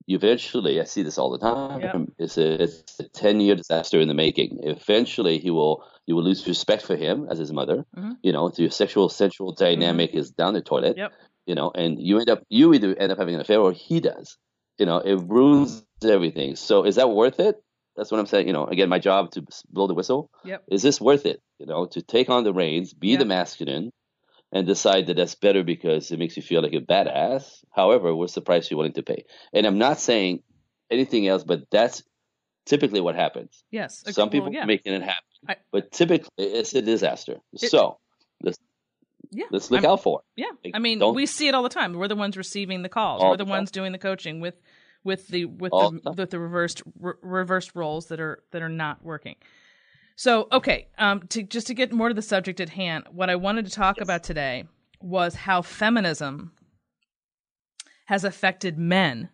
Eventually, 0.09 0.81
I 0.81 0.85
see 0.85 1.03
this 1.03 1.19
all 1.19 1.31
the 1.31 1.39
time. 1.39 1.81
Yep. 1.81 1.97
It's 2.19 2.39
a 2.39 2.63
it's 2.63 3.01
a 3.01 3.09
ten 3.09 3.41
year 3.41 3.55
disaster 3.57 4.01
in 4.01 4.09
the 4.09 4.15
making. 4.15 4.61
Eventually, 4.63 5.39
he 5.39 5.51
will 5.51 5.85
you 6.07 6.15
will 6.15 6.23
lose 6.23 6.47
respect 6.47 6.83
for 6.83 6.95
him 6.97 7.27
as 7.31 7.39
his 7.39 7.53
mother. 7.53 7.85
Mhm. 7.97 8.17
You 8.23 8.33
know, 8.33 8.51
your 8.57 8.71
sexual 8.71 9.09
sensual 9.09 9.53
dynamic 9.53 10.15
is 10.15 10.31
down 10.31 10.55
the 10.55 10.63
toilet 10.63 10.97
Yep. 10.97 11.13
you 11.47 11.55
know, 11.57 11.73
and 11.75 12.01
you 12.01 12.19
end 12.21 12.31
up 12.31 12.43
you 12.49 12.73
either 12.75 12.95
end 12.97 13.11
up 13.13 13.19
having 13.19 13.35
an 13.35 13.41
affair 13.41 13.61
or 13.61 13.73
he 13.73 13.99
does. 14.01 14.37
You 14.79 14.87
know, 14.87 14.99
it 14.99 15.15
ruins 15.27 15.85
everything. 16.05 16.55
So 16.57 16.85
is 16.85 16.95
that 16.97 17.11
worth 17.11 17.41
it? 17.41 17.57
That's 17.97 18.11
what 18.11 18.21
I'm 18.21 18.27
saying. 18.27 18.47
You 18.47 18.53
know, 18.53 18.67
again, 18.67 18.89
my 18.91 18.99
job 18.99 19.31
to 19.33 19.43
blow 19.71 19.87
the 19.87 19.95
whistle. 19.95 20.31
Yep. 20.45 20.65
Is 20.71 20.83
this 20.83 21.01
worth 21.01 21.25
it? 21.27 21.41
You 21.59 21.67
know, 21.67 21.87
to 21.87 22.03
take 22.03 22.29
on 22.29 22.45
the 22.45 22.53
reins, 22.53 22.93
be 22.93 23.09
Yeah. 23.13 23.19
the 23.19 23.25
masculine, 23.25 23.91
and 24.53 24.67
decide 24.67 25.07
that 25.09 25.17
that's 25.17 25.35
better 25.35 25.63
because 25.65 26.11
it 26.11 26.19
makes 26.19 26.37
you 26.37 26.43
feel 26.43 26.63
like 26.63 26.73
a 26.73 26.81
badass. 26.81 27.65
However, 27.75 28.15
what's 28.15 28.35
the 28.35 28.41
price 28.41 28.71
you're 28.71 28.79
willing 28.79 28.93
to 28.95 29.03
pay? 29.03 29.25
And 29.53 29.67
I'm 29.67 29.79
not 29.79 29.99
saying 29.99 30.43
anything 30.91 31.27
else, 31.27 31.45
but 31.45 31.69
that's 31.71 32.03
typically 32.65 33.01
what 33.01 33.15
happens. 33.17 33.65
Yes. 33.71 34.03
Okay, 34.05 34.13
Some 34.13 34.27
well, 34.27 34.31
people 34.31 34.53
yeah. 34.53 34.65
making 34.65 34.93
it 34.95 35.03
happen, 35.03 35.25
I- 35.49 35.57
but 35.73 35.91
typically 35.93 36.31
it's 36.39 36.75
a 36.75 36.83
disaster. 36.83 37.37
It- 37.53 37.71
so 37.71 37.99
let's 38.43 38.59
Yeah. 39.33 39.47
let's 39.51 39.71
look 39.71 39.83
I'm- 39.85 39.91
out 39.93 40.03
for 40.03 40.21
it. 40.21 40.41
Yeah, 40.43 40.51
Like, 40.65 40.75
I 40.77 40.79
mean, 40.79 41.01
we 41.15 41.27
see 41.27 41.49
it 41.49 41.55
all 41.55 41.63
the 41.63 41.69
time. 41.69 41.93
We're 41.95 42.09
the 42.09 42.17
ones 42.17 42.37
receiving 42.37 42.83
the 42.83 42.89
calls. 42.89 43.23
We're 43.23 43.37
the 43.37 43.45
the 43.45 43.51
ones 43.51 43.71
doing 43.71 43.93
the 43.93 43.99
coaching 43.99 44.41
with 44.41 44.61
with 45.05 45.29
the 45.29 45.45
with 45.45 45.73
All 45.73 45.91
the 45.93 46.01
the 46.01 46.13
with 46.13 46.31
the 46.31 46.41
reversed 46.41 46.83
re- 46.99 47.15
reversed 47.23 47.75
roles 47.75 48.07
that 48.07 48.21
are 48.21 48.43
that 48.53 48.63
are 48.63 48.69
not 48.69 49.05
working. 49.05 49.37
So, 50.17 50.49
okay, 50.51 50.89
um, 50.97 51.27
to 51.29 51.43
just 51.43 51.67
to 51.67 51.75
get 51.75 51.93
more 51.93 52.09
to 52.09 52.15
the 52.15 52.23
subject 52.23 52.59
at 52.61 52.71
hand, 52.71 53.05
what 53.13 53.29
I 53.29 53.37
wanted 53.37 53.67
to 53.67 53.73
talk 53.73 54.01
about 54.01 54.23
today 54.23 54.65
was 55.01 55.35
how 55.35 55.61
feminism 55.61 56.53
has 58.07 58.25
affected 58.25 58.79
men 58.79 59.29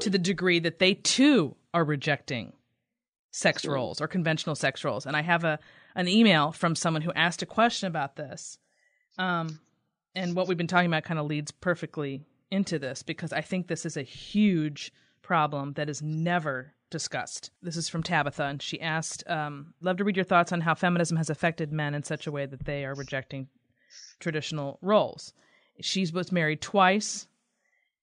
to 0.00 0.08
the 0.08 0.18
degree 0.18 0.58
that 0.60 0.78
they 0.78 0.94
too 0.94 1.56
are 1.74 1.84
rejecting 1.84 2.54
sex 3.32 3.58
Absolutely. 3.58 3.76
roles 3.76 4.00
or 4.00 4.08
conventional 4.08 4.56
sex 4.56 4.82
roles. 4.82 5.04
And 5.04 5.14
I 5.14 5.22
have 5.22 5.44
a 5.44 5.58
an 5.94 6.08
email 6.08 6.52
from 6.52 6.74
someone 6.74 7.02
who 7.02 7.12
asked 7.12 7.42
a 7.42 7.46
question 7.46 7.86
about 7.86 8.16
this. 8.16 8.58
Um, 9.18 9.60
and 10.14 10.34
what 10.34 10.48
we've 10.48 10.56
been 10.56 10.66
talking 10.66 10.86
about 10.86 11.04
kind 11.04 11.20
of 11.20 11.26
leads 11.26 11.50
perfectly 11.50 12.22
into 12.50 12.78
this 12.78 13.02
because 13.02 13.32
I 13.32 13.42
think 13.42 13.66
this 13.66 13.84
is 13.84 13.98
a 13.98 14.02
huge 14.02 14.90
problem 15.20 15.74
that 15.74 15.90
is 15.90 16.00
never 16.00 16.72
discussed. 16.92 17.50
This 17.60 17.76
is 17.76 17.88
from 17.88 18.04
Tabitha, 18.04 18.44
and 18.44 18.62
she 18.62 18.80
asked, 18.80 19.28
um, 19.28 19.74
"Love 19.80 19.96
to 19.96 20.04
read 20.04 20.16
your 20.16 20.24
thoughts 20.24 20.52
on 20.52 20.60
how 20.60 20.74
feminism 20.74 21.16
has 21.16 21.30
affected 21.30 21.72
men 21.72 21.94
in 21.94 22.04
such 22.04 22.28
a 22.28 22.32
way 22.32 22.46
that 22.46 22.64
they 22.64 22.84
are 22.84 22.94
rejecting 22.94 23.48
traditional 24.20 24.78
roles." 24.80 25.34
She 25.80 26.06
was 26.12 26.30
married 26.30 26.60
twice, 26.60 27.26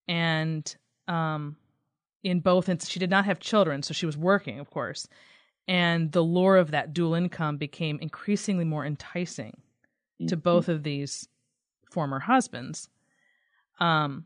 and 0.08 0.76
um, 1.08 1.56
in 2.24 2.42
both, 2.42 2.68
and 2.68 2.82
she 2.82 3.00
did 3.00 3.10
not 3.10 3.26
have 3.26 3.40
children, 3.40 3.84
so 3.84 3.94
she 3.94 4.06
was 4.06 4.18
working, 4.18 4.60
of 4.60 4.70
course. 4.70 5.08
And 5.68 6.12
the 6.12 6.22
lure 6.24 6.58
of 6.58 6.72
that 6.72 6.94
dual 6.94 7.14
income 7.14 7.58
became 7.58 8.00
increasingly 8.02 8.66
more 8.66 8.86
enticing 8.86 9.62
to 10.28 10.36
both 10.36 10.68
of 10.68 10.84
these 10.84 11.30
former 11.92 12.20
husbands. 12.20 12.90
Um, 13.80 14.26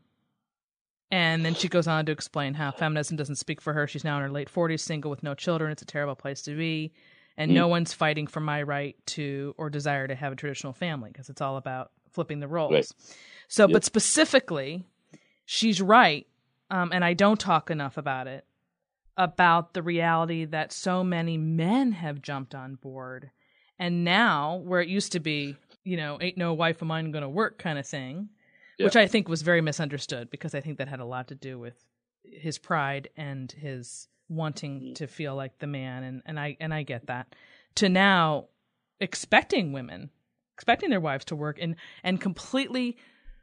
and 1.14 1.44
then 1.46 1.54
she 1.54 1.68
goes 1.68 1.86
on 1.86 2.06
to 2.06 2.10
explain 2.12 2.54
how 2.54 2.72
feminism 2.72 3.16
doesn't 3.16 3.36
speak 3.36 3.60
for 3.60 3.72
her. 3.72 3.86
She's 3.86 4.02
now 4.02 4.16
in 4.16 4.22
her 4.22 4.30
late 4.30 4.52
40s, 4.52 4.80
single 4.80 5.12
with 5.12 5.22
no 5.22 5.32
children. 5.32 5.70
It's 5.70 5.80
a 5.80 5.86
terrible 5.86 6.16
place 6.16 6.42
to 6.42 6.56
be. 6.56 6.92
And 7.36 7.54
no 7.54 7.68
one's 7.68 7.92
fighting 7.92 8.26
for 8.26 8.40
my 8.40 8.62
right 8.62 8.96
to 9.06 9.54
or 9.56 9.70
desire 9.70 10.08
to 10.08 10.14
have 10.16 10.32
a 10.32 10.36
traditional 10.36 10.72
family 10.72 11.10
because 11.12 11.28
it's 11.28 11.40
all 11.40 11.56
about 11.56 11.92
flipping 12.10 12.40
the 12.40 12.48
roles. 12.48 12.72
Right. 12.72 12.92
So, 13.46 13.64
Yep. 13.68 13.72
but 13.72 13.84
specifically, 13.84 14.82
she's 15.44 15.80
right. 15.80 16.26
Um, 16.68 16.90
and 16.92 17.04
I 17.04 17.14
don't 17.14 17.38
talk 17.38 17.70
enough 17.70 17.96
about 17.96 18.26
it 18.26 18.44
about 19.16 19.72
the 19.72 19.82
reality 19.84 20.44
that 20.46 20.72
so 20.72 21.04
many 21.04 21.38
men 21.38 21.92
have 21.92 22.22
jumped 22.22 22.56
on 22.56 22.74
board. 22.74 23.30
And 23.78 24.02
now, 24.02 24.56
where 24.56 24.80
it 24.80 24.88
used 24.88 25.12
to 25.12 25.20
be, 25.20 25.56
you 25.84 25.96
know, 25.96 26.18
ain't 26.20 26.36
no 26.36 26.54
wife 26.54 26.82
of 26.82 26.88
mine 26.88 27.12
going 27.12 27.22
to 27.22 27.28
work 27.28 27.56
kind 27.58 27.78
of 27.78 27.86
thing, 27.86 28.30
Yeah. 28.78 28.86
which 28.86 28.96
I 28.96 29.06
think 29.06 29.28
was 29.28 29.42
very 29.42 29.60
misunderstood 29.60 30.30
because 30.30 30.54
I 30.54 30.60
think 30.60 30.78
that 30.78 30.88
had 30.88 31.00
a 31.00 31.04
lot 31.04 31.28
to 31.28 31.34
do 31.34 31.58
with 31.58 31.74
his 32.24 32.58
pride 32.58 33.08
and 33.16 33.50
his 33.52 34.08
wanting 34.28 34.94
to 34.94 35.06
feel 35.06 35.36
like 35.36 35.58
the 35.58 35.66
man 35.66 36.02
and, 36.02 36.22
and 36.26 36.40
I 36.40 36.56
and 36.60 36.72
I 36.72 36.82
get 36.82 37.06
that. 37.06 37.34
To 37.76 37.88
now 37.88 38.46
expecting 39.00 39.72
women, 39.72 40.10
expecting 40.54 40.90
their 40.90 41.00
wives 41.00 41.24
to 41.26 41.36
work 41.36 41.58
and 41.60 41.76
and 42.02 42.20
completely 42.20 42.96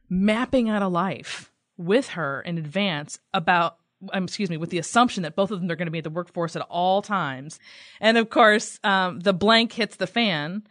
mapping 0.10 0.70
out 0.70 0.82
a 0.82 0.88
life 0.88 1.52
with 1.78 2.10
her 2.10 2.42
in 2.42 2.58
advance 2.58 3.20
about 3.34 3.78
um, 4.14 4.24
excuse 4.24 4.50
me, 4.50 4.58
with 4.58 4.72
the 4.72 4.80
assumption 4.80 5.24
that 5.24 5.36
both 5.36 5.52
of 5.52 5.62
them 5.62 5.70
are 5.70 5.76
going 5.76 5.86
to 5.86 5.92
be 5.92 6.00
at 6.00 6.04
the 6.04 6.10
workforce 6.10 6.56
at 6.56 6.64
all 6.64 7.02
times, 7.02 7.60
and 8.00 8.18
of 8.18 8.30
course, 8.30 8.80
um, 8.84 9.20
the 9.20 9.34
blank 9.34 9.74
hits 9.74 9.98
the 9.98 10.08
fan 10.08 10.64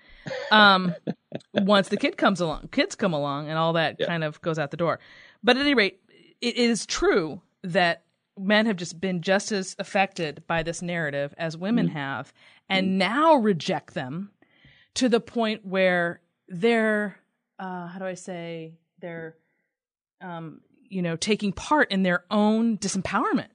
um, 0.50 0.94
once 1.54 1.88
the 1.88 1.96
kid 1.96 2.16
comes 2.16 2.40
along. 2.40 2.68
Kids 2.72 2.94
come 2.94 3.12
along, 3.12 3.48
and 3.48 3.58
all 3.58 3.72
that 3.74 3.96
Yeah. 3.98 4.06
kind 4.06 4.24
of 4.24 4.40
goes 4.42 4.58
out 4.58 4.70
the 4.70 4.76
door. 4.76 4.98
But 5.42 5.56
at 5.56 5.62
any 5.62 5.74
rate, 5.74 6.00
it 6.40 6.56
is 6.56 6.86
true 6.86 7.40
that 7.62 8.02
men 8.38 8.66
have 8.66 8.76
just 8.76 9.00
been 9.00 9.20
just 9.22 9.52
as 9.52 9.76
affected 9.78 10.42
by 10.46 10.62
this 10.62 10.80
narrative 10.82 11.34
as 11.36 11.56
women 11.56 11.88
have, 11.88 12.32
and 12.68 12.98
now 12.98 13.34
reject 13.34 13.94
them 13.94 14.30
to 14.94 15.08
the 15.08 15.20
point 15.20 15.64
where 15.66 16.20
they're 16.48 17.16
uh, 17.58 17.86
how 17.88 17.98
do 17.98 18.06
I 18.06 18.14
say 18.14 18.74
they're 19.00 19.36
um, 20.22 20.60
you 20.88 21.02
know 21.02 21.16
taking 21.16 21.52
part 21.52 21.90
in 21.90 22.02
their 22.02 22.24
own 22.30 22.78
disempowerment, 22.78 23.48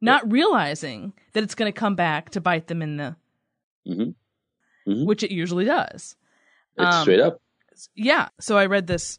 not 0.00 0.30
realizing 0.30 1.12
that 1.32 1.42
it's 1.42 1.54
going 1.54 1.72
to 1.72 1.78
come 1.78 1.94
back 1.96 2.30
to 2.30 2.40
bite 2.40 2.66
them 2.66 2.82
in 2.82 2.96
the 2.98 3.16
hmm 3.86 4.10
Mhm. 4.86 5.04
which 5.06 5.22
it 5.22 5.30
usually 5.30 5.64
does. 5.64 6.16
It's 6.78 6.94
Um, 6.96 7.02
straight 7.02 7.20
up. 7.20 7.40
Yeah. 7.94 8.28
So 8.40 8.56
I 8.58 8.66
read 8.66 8.86
this 8.86 9.18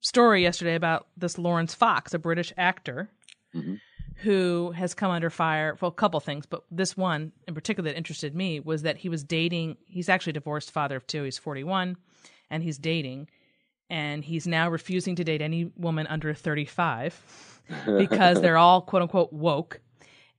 story 0.00 0.42
yesterday 0.42 0.74
about 0.74 1.08
this 1.16 1.38
Laurence 1.38 1.74
Fox, 1.74 2.14
a 2.14 2.18
British 2.18 2.52
actor 2.56 3.10
Mhm. 3.54 3.80
who 4.16 4.70
has 4.72 4.94
come 4.94 5.10
under 5.10 5.30
fire 5.30 5.74
for 5.76 5.86
a 5.86 5.90
couple 5.92 6.20
things, 6.20 6.46
but 6.46 6.64
this 6.70 6.96
one 6.96 7.32
in 7.48 7.54
particular 7.54 7.90
that 7.90 7.96
interested 7.96 8.34
me 8.34 8.60
was 8.60 8.82
that 8.82 8.98
he 8.98 9.08
was 9.08 9.24
dating. 9.24 9.76
He's 9.86 10.08
actually 10.08 10.30
a 10.30 10.34
divorced 10.34 10.70
father 10.70 10.96
of 10.96 11.06
two. 11.06 11.22
He's 11.24 11.38
41 11.38 11.96
and 12.50 12.62
he's 12.62 12.78
dating. 12.78 13.28
And 13.88 14.24
he's 14.24 14.46
now 14.48 14.68
refusing 14.68 15.14
to 15.16 15.24
date 15.24 15.40
any 15.42 15.66
woman 15.76 16.06
under 16.08 16.34
35 16.34 17.62
because 17.98 18.40
they're 18.40 18.56
all 18.58 18.80
quote 18.82 19.02
unquote 19.02 19.32
woke 19.32 19.80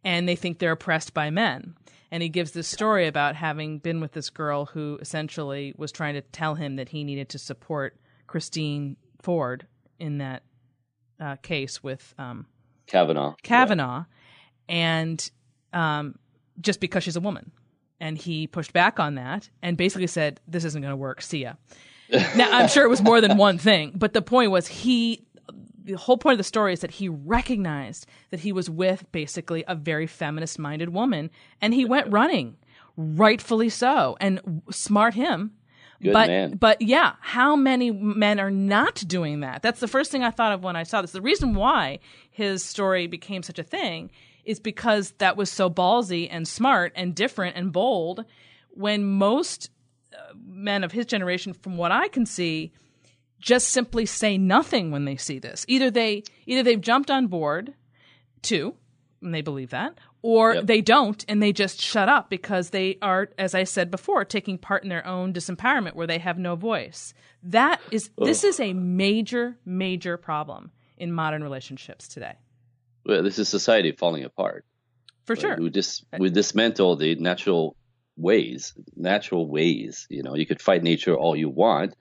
and 0.04 0.28
they 0.28 0.36
think 0.36 0.60
they're 0.60 0.72
oppressed 0.74 1.14
by 1.14 1.30
men. 1.30 1.76
And 2.12 2.24
he 2.24 2.30
gives 2.30 2.52
this 2.52 2.68
story 2.68 3.08
about 3.08 3.36
having 3.36 3.80
been 3.80 4.00
with 4.00 4.14
this 4.14 4.30
girl 4.30 4.66
who 4.66 4.98
essentially 5.02 5.74
was 5.78 5.92
trying 5.92 6.14
to 6.14 6.22
tell 6.22 6.56
him 6.56 6.78
that 6.78 6.90
he 6.90 7.04
needed 7.04 7.30
to 7.30 7.40
support 7.40 7.98
Christine 8.28 8.96
Ford 9.22 9.68
in 10.00 10.20
that 10.20 10.44
uh, 11.20 11.36
case 11.38 11.84
with 11.84 12.14
um, 12.18 12.46
Kavanaugh. 12.86 13.36
Kavanaugh, 13.44 14.06
and 14.70 15.30
um, 15.74 16.16
just 16.62 16.80
because 16.80 17.04
she's 17.04 17.16
a 17.16 17.22
woman. 17.22 17.52
And 18.00 18.18
he 18.18 18.46
pushed 18.46 18.74
back 18.74 19.00
on 19.00 19.16
that 19.16 19.50
and 19.62 19.76
basically 19.76 20.08
said, 20.08 20.40
This 20.48 20.64
isn't 20.64 20.82
going 20.82 20.92
to 20.92 20.98
work. 20.98 21.22
See 21.22 21.44
ya. 21.44 21.54
now, 22.36 22.50
I'm 22.52 22.70
sure 22.70 22.86
it 22.86 22.90
was 22.90 23.02
more 23.02 23.20
than 23.20 23.38
one 23.38 23.58
thing, 23.58 23.92
but 23.96 24.14
the 24.14 24.22
point 24.22 24.52
was 24.52 24.68
he, 24.68 25.26
the 25.88 25.98
whole 25.98 26.18
point 26.18 26.34
of 26.34 26.38
the 26.38 26.44
story 26.44 26.74
is 26.74 26.82
that 26.82 26.92
he 26.92 27.08
recognized 27.08 28.06
that 28.30 28.42
he 28.42 28.52
was 28.52 28.70
with 28.70 29.10
basically 29.12 29.64
a 29.68 29.76
very 29.76 30.06
feminist 30.06 30.60
minded 30.60 30.90
woman 30.90 31.32
and 31.62 31.74
he 31.74 31.86
went 31.86 32.12
running, 32.12 32.58
rightfully 32.98 33.70
so. 33.70 34.18
And 34.20 34.62
smart 34.70 35.14
him. 35.14 35.54
Good 36.02 36.14
but 36.14 36.28
man. 36.28 36.58
but 36.58 36.82
yeah, 36.82 37.14
how 37.22 37.56
many 37.56 37.90
men 37.90 38.40
are 38.40 38.52
not 38.52 39.04
doing 39.08 39.40
that? 39.40 39.64
That's 39.64 39.80
the 39.80 39.88
first 39.88 40.12
thing 40.12 40.24
I 40.24 40.30
thought 40.30 40.52
of 40.52 40.62
when 40.62 40.76
I 40.76 40.84
saw 40.84 41.02
this. 41.02 41.12
The 41.12 41.22
reason 41.22 41.56
why 41.56 42.00
his 42.30 42.64
story 42.64 43.08
became 43.08 43.42
such 43.42 43.58
a 43.58 43.64
thing 43.64 44.12
is 44.46 44.60
because 44.60 45.12
that 45.18 45.38
was 45.38 45.50
so 45.50 45.70
ballsy 45.70 46.28
and 46.30 46.48
smart 46.48 46.92
and 46.96 47.16
different 47.16 47.56
and 47.56 47.72
bold 47.72 48.26
when 48.70 49.06
most 49.06 49.72
uh, 50.14 50.34
men 50.46 50.84
of 50.84 50.92
his 50.92 51.08
generation 51.08 51.54
from 51.54 51.78
what 51.78 51.92
I 51.92 52.10
can 52.10 52.28
see 52.28 52.72
just 53.40 53.70
simply 53.70 54.06
say 54.06 54.38
nothing 54.38 54.92
when 54.92 55.06
they 55.06 55.16
see 55.18 55.40
this. 55.40 55.66
Either 55.68 55.90
they 55.92 56.24
either 56.46 56.64
they've 56.64 56.82
jumped 56.82 57.12
on 57.12 57.28
board 57.28 57.74
too, 58.42 58.76
and 59.22 59.34
they 59.34 59.42
believe 59.42 59.70
that, 59.72 59.98
or 60.22 60.56
Yep. 60.56 60.66
they 60.68 60.82
don't 60.82 61.26
and 61.28 61.42
they 61.42 61.52
just 61.54 61.82
shut 61.82 62.10
up 62.10 62.30
because 62.30 62.70
they 62.72 62.98
are, 63.02 63.30
as 63.38 63.54
I 63.56 63.64
said 63.64 63.92
before, 63.92 64.26
taking 64.26 64.58
part 64.58 64.84
in 64.84 64.90
their 64.90 65.06
own 65.06 65.34
disempowerment 65.34 65.96
where 65.96 66.08
they 66.08 66.20
have 66.20 66.38
no 66.38 66.56
voice. 66.56 67.14
That 67.44 67.80
is 67.92 68.10
this 68.18 68.44
is 68.44 68.60
a 68.60 68.74
major, 68.74 69.58
major 69.66 70.18
problem 70.18 70.72
in 70.98 71.12
modern 71.12 71.44
relationships 71.44 72.08
today. 72.08 72.34
well, 73.06 73.24
this 73.24 73.40
is 73.40 73.48
society 73.50 73.92
falling 73.92 74.24
apart. 74.24 74.66
For 75.26 75.34
right? 75.34 75.42
sure. 75.42 75.58
We 75.60 75.70
just 75.70 76.06
we 76.18 76.30
dismantle 76.30 76.96
the 76.98 77.16
natural 77.16 77.76
ways, 78.16 78.74
natural 78.96 79.48
ways. 79.48 80.08
You 80.10 80.24
know, 80.24 80.36
you 80.36 80.46
could 80.46 80.62
fight 80.62 80.84
nature 80.84 81.16
all 81.16 81.36
you 81.36 81.50
want. 81.50 81.96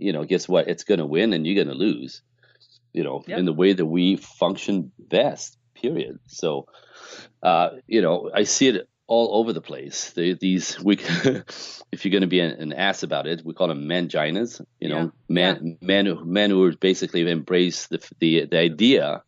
You 0.00 0.12
know, 0.12 0.24
guess 0.24 0.48
what? 0.48 0.68
It's 0.68 0.84
going 0.84 0.98
to 0.98 1.06
win 1.06 1.32
and 1.32 1.46
you're 1.46 1.62
going 1.62 1.68
to 1.68 1.74
lose. 1.74 2.22
You 2.92 3.04
know, 3.04 3.22
yep. 3.26 3.38
in 3.38 3.44
the 3.44 3.52
way 3.52 3.72
that 3.72 3.86
we 3.86 4.16
function 4.16 4.92
best. 4.98 5.56
Period. 5.74 6.18
So, 6.26 6.66
uh, 7.42 7.70
you 7.86 8.02
know, 8.02 8.30
I 8.34 8.42
see 8.42 8.68
it 8.68 8.88
all 9.10 9.40
over 9.40 9.52
the 9.52 9.60
place. 9.60 10.10
They, 10.10 10.34
these 10.34 10.78
we, 10.80 10.96
if 11.92 12.04
you're 12.04 12.12
going 12.12 12.20
to 12.20 12.28
be 12.28 12.40
an, 12.40 12.52
an, 12.52 12.72
ass 12.72 13.02
about 13.02 13.26
it, 13.26 13.42
we 13.44 13.54
call 13.54 13.68
them 13.68 13.88
manginas. 13.88 14.64
You 14.78 14.88
know, 14.88 14.98
yeah. 14.98 15.10
men 15.28 15.66
yeah. 15.66 15.86
men 15.86 16.06
who 16.06 16.24
men 16.24 16.50
who 16.50 16.76
basically 16.76 17.28
embrace 17.28 17.88
the 17.88 17.98
the 18.20 18.46
the 18.46 18.58
idea. 18.58 19.22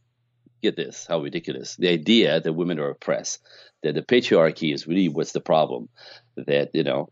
Get 0.63 0.77
this, 0.77 1.07
how 1.09 1.21
ridiculous! 1.21 1.75
The 1.75 1.89
idea 1.89 2.41
that 2.41 2.53
women 2.53 2.79
are 2.79 2.91
oppressed, 2.91 3.41
that 3.83 3.97
the 3.97 4.03
patriarchy 4.03 4.73
is 4.73 4.87
really 4.87 5.09
what's 5.09 5.33
the 5.33 5.41
problem. 5.41 5.89
That 6.37 6.71
you 6.75 6.85
know, 6.85 7.09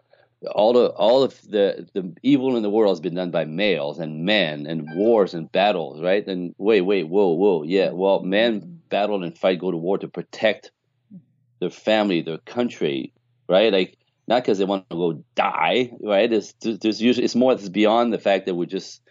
all 0.46 0.72
the 0.72 0.86
all 0.86 1.22
of 1.22 1.40
the 1.42 1.86
the 1.92 2.14
evil 2.22 2.56
in 2.56 2.62
the 2.62 2.70
world 2.70 2.92
has 2.92 3.00
been 3.00 3.14
done 3.14 3.30
by 3.30 3.44
males 3.44 3.98
and 3.98 4.24
men 4.24 4.66
and 4.66 4.88
wars 4.94 5.34
and 5.34 5.50
battles, 5.52 6.00
right? 6.00 6.26
And 6.26 6.54
wait, 6.58 6.80
wait, 6.80 7.08
whoa, 7.08 7.32
whoa, 7.32 7.62
yeah. 7.62 7.90
Well, 7.90 8.22
men 8.22 8.60
mm-hmm. 8.60 8.74
battle 8.88 9.22
and 9.22 9.36
fight, 9.36 9.58
go 9.58 9.70
to 9.70 9.76
war 9.76 9.98
to 9.98 10.08
protect 10.08 10.70
mm-hmm. 11.12 11.22
their 11.60 11.70
family, 11.70 12.22
their 12.22 12.38
country, 12.38 13.12
right? 13.48 13.72
Like 13.72 13.98
not 14.26 14.42
because 14.42 14.58
they 14.58 14.64
want 14.64 14.88
to 14.90 14.96
go 14.96 15.24
die, 15.34 15.90
right? 16.00 16.30
There's, 16.30 16.54
there's 16.62 17.02
usually 17.02 17.24
it's 17.24 17.34
more 17.34 17.52
it's 17.52 17.68
beyond 17.68 18.12
the 18.12 18.18
fact 18.18 18.46
that 18.46 18.54
we're 18.54 18.66
just 18.66 19.02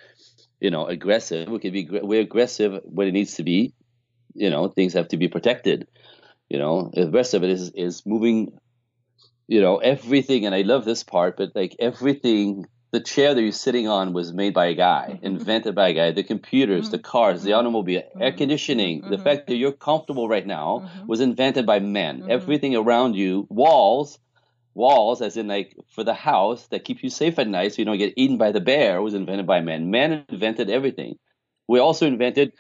you 0.60 0.72
know 0.72 0.88
aggressive. 0.88 1.48
We 1.48 1.60
can 1.60 1.74
be 1.74 1.88
we're 1.92 2.22
aggressive 2.22 2.82
when 2.86 3.08
it 3.08 3.12
needs 3.12 3.36
to 3.36 3.44
be. 3.44 3.74
You 4.34 4.50
know, 4.50 4.68
things 4.70 4.94
have 4.94 5.10
to 5.10 5.18
be 5.18 5.28
protected. 5.28 5.88
You 6.50 6.58
know, 6.58 6.90
the 6.94 7.12
rest 7.12 7.34
of 7.34 7.44
it 7.44 7.50
is 7.50 7.72
is 7.72 8.06
moving. 8.06 8.58
You 9.50 9.62
know, 9.62 9.78
everything, 9.78 10.46
and 10.46 10.54
I 10.54 10.62
love 10.62 10.86
this 10.86 11.02
part, 11.04 11.36
but 11.38 11.56
like 11.56 11.76
everything 11.80 12.68
the 12.92 13.00
chair 13.00 13.34
that 13.34 13.42
you're 13.42 13.52
sitting 13.52 13.88
on 13.88 14.14
was 14.14 14.34
made 14.34 14.54
by 14.54 14.68
a 14.68 14.74
guy, 14.74 15.10
mm-hmm. 15.12 15.26
invented 15.26 15.76
by 15.76 15.90
a 15.90 15.94
guy. 15.94 16.12
The 16.12 16.24
computers, 16.24 16.86
mm-hmm. 16.86 16.92
the 16.92 17.00
cars, 17.00 17.44
the 17.44 17.54
automobile, 17.54 18.02
mm-hmm. 18.02 18.22
air 18.22 18.32
conditioning, 18.32 19.02
the 19.02 19.16
mm-hmm. 19.16 19.24
fact 19.24 19.48
that 19.48 19.56
you're 19.56 19.72
comfortable 19.72 20.28
right 20.28 20.46
now 20.46 20.84
mm-hmm. 20.86 21.08
was 21.08 21.20
invented 21.20 21.66
by 21.66 21.80
men. 21.80 22.22
Mm-hmm. 22.22 22.32
Everything 22.32 22.76
around 22.76 23.16
you, 23.16 23.48
walls, 23.50 24.20
walls, 24.74 25.22
as 25.22 25.38
in 25.38 25.48
like 25.48 25.76
for 25.90 26.04
the 26.04 26.14
house 26.14 26.68
that 26.68 26.86
keep 26.86 27.04
you 27.04 27.10
safe 27.10 27.38
at 27.38 27.48
night 27.48 27.74
so 27.74 27.80
you 27.80 27.86
don't 27.86 27.98
get 27.98 28.14
eaten 28.18 28.38
by 28.38 28.52
the 28.52 28.62
bear, 28.62 29.02
was 29.02 29.14
invented 29.14 29.46
by 29.46 29.62
men. 29.62 29.92
Men 29.92 30.26
invented 30.30 30.70
everything. 30.70 31.18
We 31.68 31.80
also 31.80 32.08
invented 32.08 32.54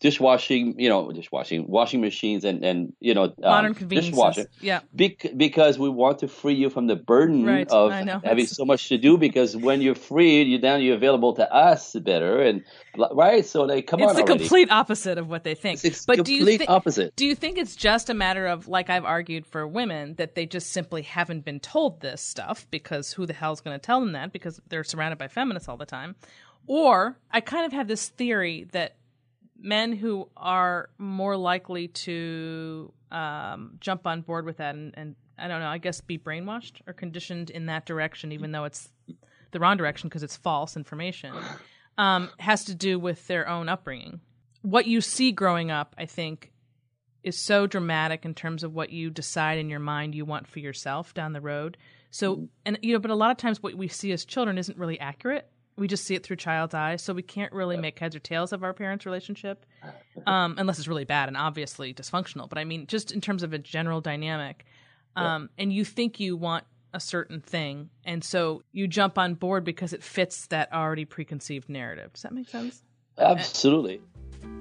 dishwashing, 0.00 0.78
you 0.78 0.88
know, 0.88 1.10
dishwashing, 1.12 1.66
washing 1.68 2.00
machines, 2.00 2.44
and 2.44 2.64
and 2.64 2.92
you 3.00 3.14
know, 3.14 3.32
modern 3.38 3.70
um, 3.70 3.74
conveniences. 3.74 4.10
Dishwashing. 4.10 4.46
Yeah. 4.60 4.80
Bec- 4.94 5.32
because 5.36 5.78
we 5.78 5.88
want 5.88 6.20
to 6.20 6.28
free 6.28 6.54
you 6.54 6.70
from 6.70 6.86
the 6.86 6.96
burden 6.96 7.44
right. 7.44 7.68
of 7.70 7.92
having 7.92 8.46
so 8.58 8.64
much 8.64 8.88
to 8.88 8.98
do. 8.98 9.16
Because 9.16 9.56
when 9.56 9.80
you're 9.80 9.94
freed, 9.94 10.48
you're 10.48 10.60
now 10.60 10.76
you're 10.76 10.96
available 10.96 11.34
to 11.34 11.52
us 11.52 11.94
better, 11.94 12.42
and 12.42 12.64
right. 13.12 13.44
So 13.44 13.66
they 13.66 13.82
come 13.82 14.00
it's 14.00 14.12
on. 14.12 14.18
It's 14.18 14.28
the 14.28 14.36
complete 14.36 14.70
opposite 14.70 15.18
of 15.18 15.28
what 15.28 15.44
they 15.44 15.54
think. 15.54 15.84
It's 15.84 16.04
but 16.04 16.16
complete 16.16 16.44
do 16.44 16.50
you 16.50 16.58
th- 16.58 16.68
opposite. 16.68 17.16
Do 17.16 17.26
you 17.26 17.34
think 17.34 17.58
it's 17.58 17.76
just 17.76 18.10
a 18.10 18.14
matter 18.14 18.46
of 18.46 18.68
like 18.68 18.90
I've 18.90 19.04
argued 19.04 19.46
for 19.46 19.66
women 19.66 20.14
that 20.14 20.34
they 20.34 20.46
just 20.46 20.72
simply 20.72 21.02
haven't 21.02 21.44
been 21.44 21.60
told 21.60 22.00
this 22.00 22.22
stuff 22.22 22.66
because 22.70 23.12
who 23.12 23.26
the 23.26 23.32
hell's 23.32 23.60
going 23.60 23.78
to 23.78 23.84
tell 23.84 24.00
them 24.00 24.12
that 24.12 24.32
because 24.32 24.60
they're 24.68 24.84
surrounded 24.84 25.18
by 25.18 25.28
feminists 25.28 25.68
all 25.68 25.76
the 25.76 25.86
time. 25.86 26.16
Or 26.66 27.18
I 27.30 27.40
kind 27.40 27.64
of 27.64 27.72
have 27.72 27.88
this 27.88 28.10
theory 28.10 28.68
that 28.72 28.97
men 29.58 29.92
who 29.92 30.28
are 30.36 30.90
more 30.98 31.36
likely 31.36 31.88
to 31.88 32.92
um, 33.10 33.72
jump 33.80 34.06
on 34.06 34.20
board 34.20 34.44
with 34.44 34.58
that 34.58 34.74
and, 34.74 34.94
and 34.96 35.16
I 35.38 35.48
don't 35.48 35.60
know, 35.60 35.68
I 35.68 35.78
guess 35.78 36.00
be 36.00 36.18
brainwashed 36.18 36.80
or 36.86 36.92
conditioned 36.92 37.50
in 37.50 37.66
that 37.66 37.86
direction, 37.86 38.32
even 38.32 38.52
though 38.52 38.64
it's 38.64 38.88
the 39.52 39.60
wrong 39.60 39.76
direction 39.76 40.08
because 40.08 40.22
it's 40.22 40.36
false 40.36 40.76
information, 40.76 41.32
um, 41.96 42.28
has 42.38 42.64
to 42.64 42.74
do 42.74 42.98
with 42.98 43.26
their 43.28 43.48
own 43.48 43.68
upbringing. 43.68 44.20
What 44.62 44.86
you 44.86 45.00
see 45.00 45.30
growing 45.30 45.70
up, 45.70 45.94
I 45.96 46.06
think, 46.06 46.52
is 47.22 47.38
so 47.38 47.66
dramatic 47.66 48.24
in 48.24 48.34
terms 48.34 48.64
of 48.64 48.74
what 48.74 48.90
you 48.90 49.10
decide 49.10 49.58
in 49.58 49.70
your 49.70 49.80
mind 49.80 50.14
you 50.14 50.24
want 50.24 50.48
for 50.48 50.58
yourself 50.58 51.14
down 51.14 51.32
the 51.32 51.40
road. 51.40 51.76
So, 52.10 52.48
and 52.64 52.78
you 52.82 52.94
know, 52.94 52.98
but 52.98 53.10
a 53.10 53.14
lot 53.14 53.30
of 53.30 53.36
times 53.36 53.62
what 53.62 53.74
we 53.74 53.88
see 53.88 54.12
as 54.12 54.24
children 54.24 54.58
isn't 54.58 54.78
really 54.78 54.98
accurate 54.98 55.48
we 55.78 55.88
just 55.88 56.04
see 56.04 56.14
it 56.14 56.24
through 56.24 56.36
child's 56.36 56.74
eyes, 56.74 57.02
so 57.02 57.12
we 57.12 57.22
can't 57.22 57.52
really 57.52 57.76
make 57.76 57.98
heads 57.98 58.16
or 58.16 58.18
tails 58.18 58.52
of 58.52 58.64
our 58.64 58.72
parents' 58.74 59.06
relationship, 59.06 59.64
um, 60.26 60.54
unless 60.58 60.78
it's 60.78 60.88
really 60.88 61.04
bad 61.04 61.28
and 61.28 61.36
obviously 61.36 61.94
dysfunctional. 61.94 62.48
But 62.48 62.58
I 62.58 62.64
mean, 62.64 62.86
just 62.86 63.12
in 63.12 63.20
terms 63.20 63.42
of 63.42 63.52
a 63.52 63.58
general 63.58 64.00
dynamic, 64.00 64.66
um, 65.16 65.50
and 65.58 65.72
you 65.72 65.84
think 65.84 66.20
you 66.20 66.36
want 66.36 66.64
a 66.92 67.00
certain 67.00 67.40
thing, 67.40 67.90
and 68.04 68.24
so 68.24 68.62
you 68.72 68.88
jump 68.88 69.18
on 69.18 69.34
board 69.34 69.64
because 69.64 69.92
it 69.92 70.02
fits 70.02 70.46
that 70.48 70.72
already 70.72 71.04
preconceived 71.04 71.68
narrative. 71.68 72.12
Does 72.12 72.22
that 72.22 72.32
make 72.32 72.48
sense? 72.48 72.82
Absolutely. 73.18 74.00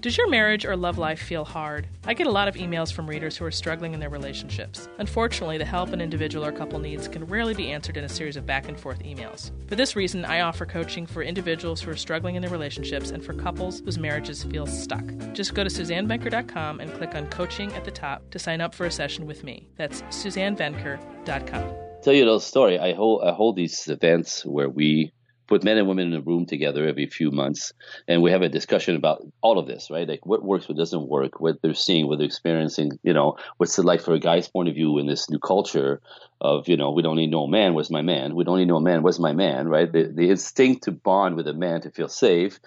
Does 0.02 0.16
your 0.16 0.30
marriage 0.30 0.64
or 0.64 0.78
love 0.78 0.98
life 0.98 1.20
feel 1.20 1.44
hard? 1.44 1.88
I 2.06 2.14
get 2.14 2.28
a 2.28 2.32
lot 2.32 2.48
of 2.48 2.56
emails 2.56 2.94
from 2.94 3.10
readers 3.10 3.36
who 3.36 3.46
are 3.46 3.52
struggling 3.52 3.94
in 3.94 4.00
their 4.00 4.10
relationships. 4.10 4.88
Unfortunately, 5.00 5.58
the 5.58 5.66
help 5.66 5.92
an 5.92 6.02
individual 6.02 6.46
or 6.46 6.52
couple 6.52 6.80
needs 6.80 7.08
can 7.08 7.26
rarely 7.26 7.54
be 7.54 7.72
answered 7.72 7.98
in 7.98 8.04
a 8.04 8.10
series 8.10 8.38
of 8.38 8.46
back 8.46 8.70
and 8.70 8.80
forth 8.80 9.00
emails. 9.00 9.52
For 9.68 9.76
this 9.76 9.96
reason, 9.96 10.24
I 10.24 10.42
offer 10.42 10.66
coaching 10.66 11.08
for 11.08 11.24
individuals 11.24 11.82
who 11.82 11.92
are 11.92 11.96
struggling 11.96 12.36
in 12.36 12.42
their 12.42 12.52
relationships 12.52 13.10
and 13.10 13.24
for 13.24 13.34
couples 13.34 13.82
whose 13.82 13.98
marriages 13.98 14.44
feel 14.44 14.68
stuck. 14.68 15.04
Just 15.34 15.56
go 15.56 15.64
to 15.64 15.70
SuzanneVenker.com 15.70 16.80
and 16.80 16.94
click 16.94 17.16
on 17.16 17.28
coaching 17.28 17.74
at 17.74 17.84
the 17.84 17.92
top 17.92 18.30
to 18.30 18.40
sign 18.40 18.62
up 18.62 18.76
for 18.76 18.86
a 18.86 18.92
session 18.92 19.26
with 19.26 19.44
me. 19.44 19.68
That's 19.78 20.04
SuzanneVenker.com. 20.04 21.88
Tell 22.04 22.14
you 22.14 22.24
a 22.24 22.26
little 22.26 22.40
story. 22.40 22.80
I 22.80 22.94
hold 22.94 23.24
I 23.24 23.34
hold 23.34 23.56
these 23.56 23.88
events 23.90 24.46
where 24.46 24.70
we 24.70 25.12
put 25.48 25.64
men 25.64 25.78
and 25.78 25.88
women 25.88 26.08
in 26.08 26.20
a 26.20 26.22
room 26.22 26.46
together 26.46 26.86
every 26.88 27.08
few 27.08 27.32
months 27.32 27.74
and 28.08 28.22
we 28.22 28.32
have 28.32 28.42
a 28.42 28.50
discussion 28.50 28.96
about 28.96 29.26
all 29.42 29.58
of 29.58 29.68
this 29.68 29.90
right 29.90 30.08
like 30.08 30.26
what 30.26 30.44
works 30.44 30.68
what 30.68 30.78
doesn't 30.78 31.08
work 31.08 31.40
what 31.40 31.62
they're 31.62 31.74
seeing 31.74 32.08
what 32.08 32.18
they're 32.18 32.28
experiencing 32.28 32.92
you 33.04 33.14
know 33.14 33.38
what's 33.58 33.78
it 33.80 33.86
like 33.86 34.02
for 34.02 34.14
a 34.14 34.20
guy's 34.20 34.48
point 34.48 34.70
of 34.70 34.76
view 34.76 34.98
in 35.00 35.08
this 35.08 35.30
new 35.30 35.40
culture 35.40 36.02
of 36.42 36.68
you 36.68 36.78
know 36.78 36.92
we 36.92 37.02
don't 37.02 37.18
need 37.18 37.32
no 37.32 37.48
man 37.48 37.74
was 37.74 37.90
my 37.90 38.02
man 38.02 38.36
we 38.36 38.44
don't 38.44 38.60
need 38.60 38.68
no 38.68 38.80
man 38.80 39.04
was 39.04 39.20
my 39.20 39.34
man 39.34 39.68
right 39.68 39.92
the, 39.92 40.12
the 40.14 40.30
instinct 40.30 40.84
to 40.84 40.92
bond 40.92 41.36
with 41.36 41.48
a 41.48 41.54
man 41.54 41.82
to 41.82 41.92
feel 41.92 42.10
safe 42.10 42.60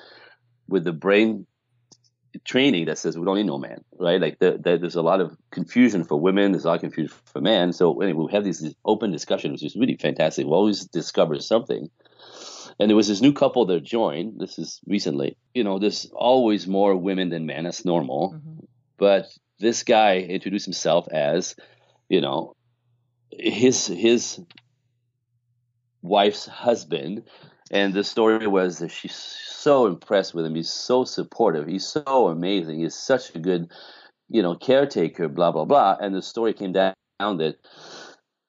with 0.68 0.84
the 0.84 0.92
brain 0.92 1.46
training 2.44 2.86
that 2.86 2.98
says 2.98 3.18
we 3.18 3.24
don't 3.24 3.36
need 3.36 3.46
no 3.46 3.58
man, 3.58 3.82
right? 3.98 4.20
Like 4.20 4.38
the, 4.38 4.52
the, 4.52 4.78
there's 4.78 4.94
a 4.94 5.02
lot 5.02 5.20
of 5.20 5.36
confusion 5.50 6.04
for 6.04 6.20
women, 6.20 6.52
there's 6.52 6.64
a 6.64 6.68
lot 6.68 6.76
of 6.76 6.80
confusion 6.80 7.14
for 7.26 7.40
men. 7.40 7.72
So 7.72 8.00
anyway, 8.00 8.24
we 8.24 8.32
have 8.32 8.44
these, 8.44 8.60
these 8.60 8.74
open 8.84 9.10
discussions, 9.10 9.52
which 9.52 9.64
is 9.64 9.76
really 9.76 9.96
fantastic. 9.96 10.46
We 10.46 10.52
always 10.52 10.86
discover 10.86 11.38
something. 11.40 11.90
And 12.80 12.88
there 12.88 12.96
was 12.96 13.08
this 13.08 13.20
new 13.20 13.34
couple 13.34 13.66
that 13.66 13.82
joined. 13.82 14.40
This 14.40 14.58
is 14.58 14.80
recently. 14.86 15.36
You 15.52 15.64
know, 15.64 15.78
there's 15.78 16.06
always 16.14 16.66
more 16.66 16.96
women 16.96 17.28
than 17.28 17.44
men. 17.44 17.64
That's 17.64 17.84
normal. 17.84 18.32
Mm-hmm. 18.34 18.64
But 18.96 19.26
this 19.58 19.82
guy 19.82 20.20
introduced 20.20 20.64
himself 20.64 21.06
as, 21.12 21.54
you 22.08 22.22
know, 22.22 22.56
his 23.30 23.86
his 23.86 24.40
wife's 26.00 26.46
husband. 26.46 27.24
And 27.70 27.92
the 27.92 28.02
story 28.02 28.46
was 28.46 28.78
that 28.78 28.90
she's 28.90 29.14
so 29.14 29.86
impressed 29.86 30.34
with 30.34 30.46
him. 30.46 30.54
He's 30.54 30.70
so 30.70 31.04
supportive. 31.04 31.68
He's 31.68 31.86
so 31.86 32.28
amazing. 32.28 32.80
He's 32.80 32.94
such 32.94 33.34
a 33.34 33.38
good, 33.38 33.70
you 34.30 34.40
know, 34.40 34.56
caretaker. 34.56 35.28
Blah 35.28 35.52
blah 35.52 35.66
blah. 35.66 35.98
And 36.00 36.14
the 36.14 36.22
story 36.22 36.54
came 36.54 36.72
down 36.72 36.94
that 37.18 37.56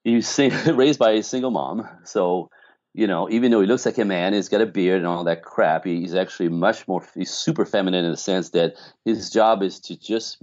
he 0.06 0.15
was 0.15 0.39
raised 0.67 1.00
by 1.00 1.12
a 1.12 1.24
single 1.24 1.52
mom. 1.52 1.86
So 2.06 2.50
you 2.93 3.08
know, 3.08 3.30
even 3.30 3.51
though 3.51 3.62
he 3.62 3.67
looks 3.67 3.86
like 3.86 3.97
a 3.97 4.06
man, 4.06 4.34
he's 4.34 4.49
got 4.49 4.62
a 4.62 4.65
beard 4.65 4.97
and 4.97 5.08
all 5.08 5.23
that 5.23 5.43
crap. 5.43 5.86
He's 5.86 6.13
actually 6.13 6.49
much 6.49 6.88
more. 6.88 7.06
He's 7.15 7.32
super 7.32 7.65
feminine 7.65 8.04
in 8.04 8.12
the 8.12 8.17
sense 8.17 8.49
that 8.49 8.75
his 9.06 9.30
job 9.30 9.63
is 9.63 9.80
to 9.82 9.97
just 9.97 10.38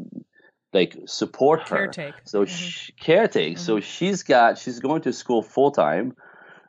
like 0.73 0.97
support 1.07 1.69
her. 1.69 1.89
Caretake. 1.89 2.15
So 2.25 2.45
mm-hmm. 2.45 2.55
she, 2.55 2.93
caretake. 2.93 3.53
Mm-hmm. 3.53 3.57
So 3.57 3.81
she's 3.81 4.23
got. 4.23 4.59
She's 4.59 4.81
going 4.81 5.03
to 5.03 5.13
school 5.13 5.43
full 5.43 5.73
time. 5.73 6.17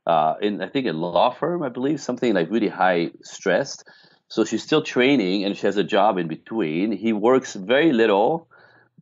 Uh, 0.05 0.35
in 0.41 0.61
I 0.61 0.67
think 0.67 0.87
a 0.87 0.91
law 0.91 1.29
firm, 1.29 1.63
I 1.63 1.69
believe, 1.69 2.01
something 2.01 2.33
like 2.33 2.49
really 2.49 2.67
high 2.67 3.11
stressed. 3.23 3.87
So 4.27 4.43
she's 4.43 4.63
still 4.63 4.81
training 4.81 5.43
and 5.45 5.55
she 5.57 5.65
has 5.65 5.77
a 5.77 5.83
job 5.83 6.17
in 6.17 6.27
between. 6.27 6.91
He 6.91 7.13
works 7.13 7.55
very 7.55 7.93
little 7.93 8.48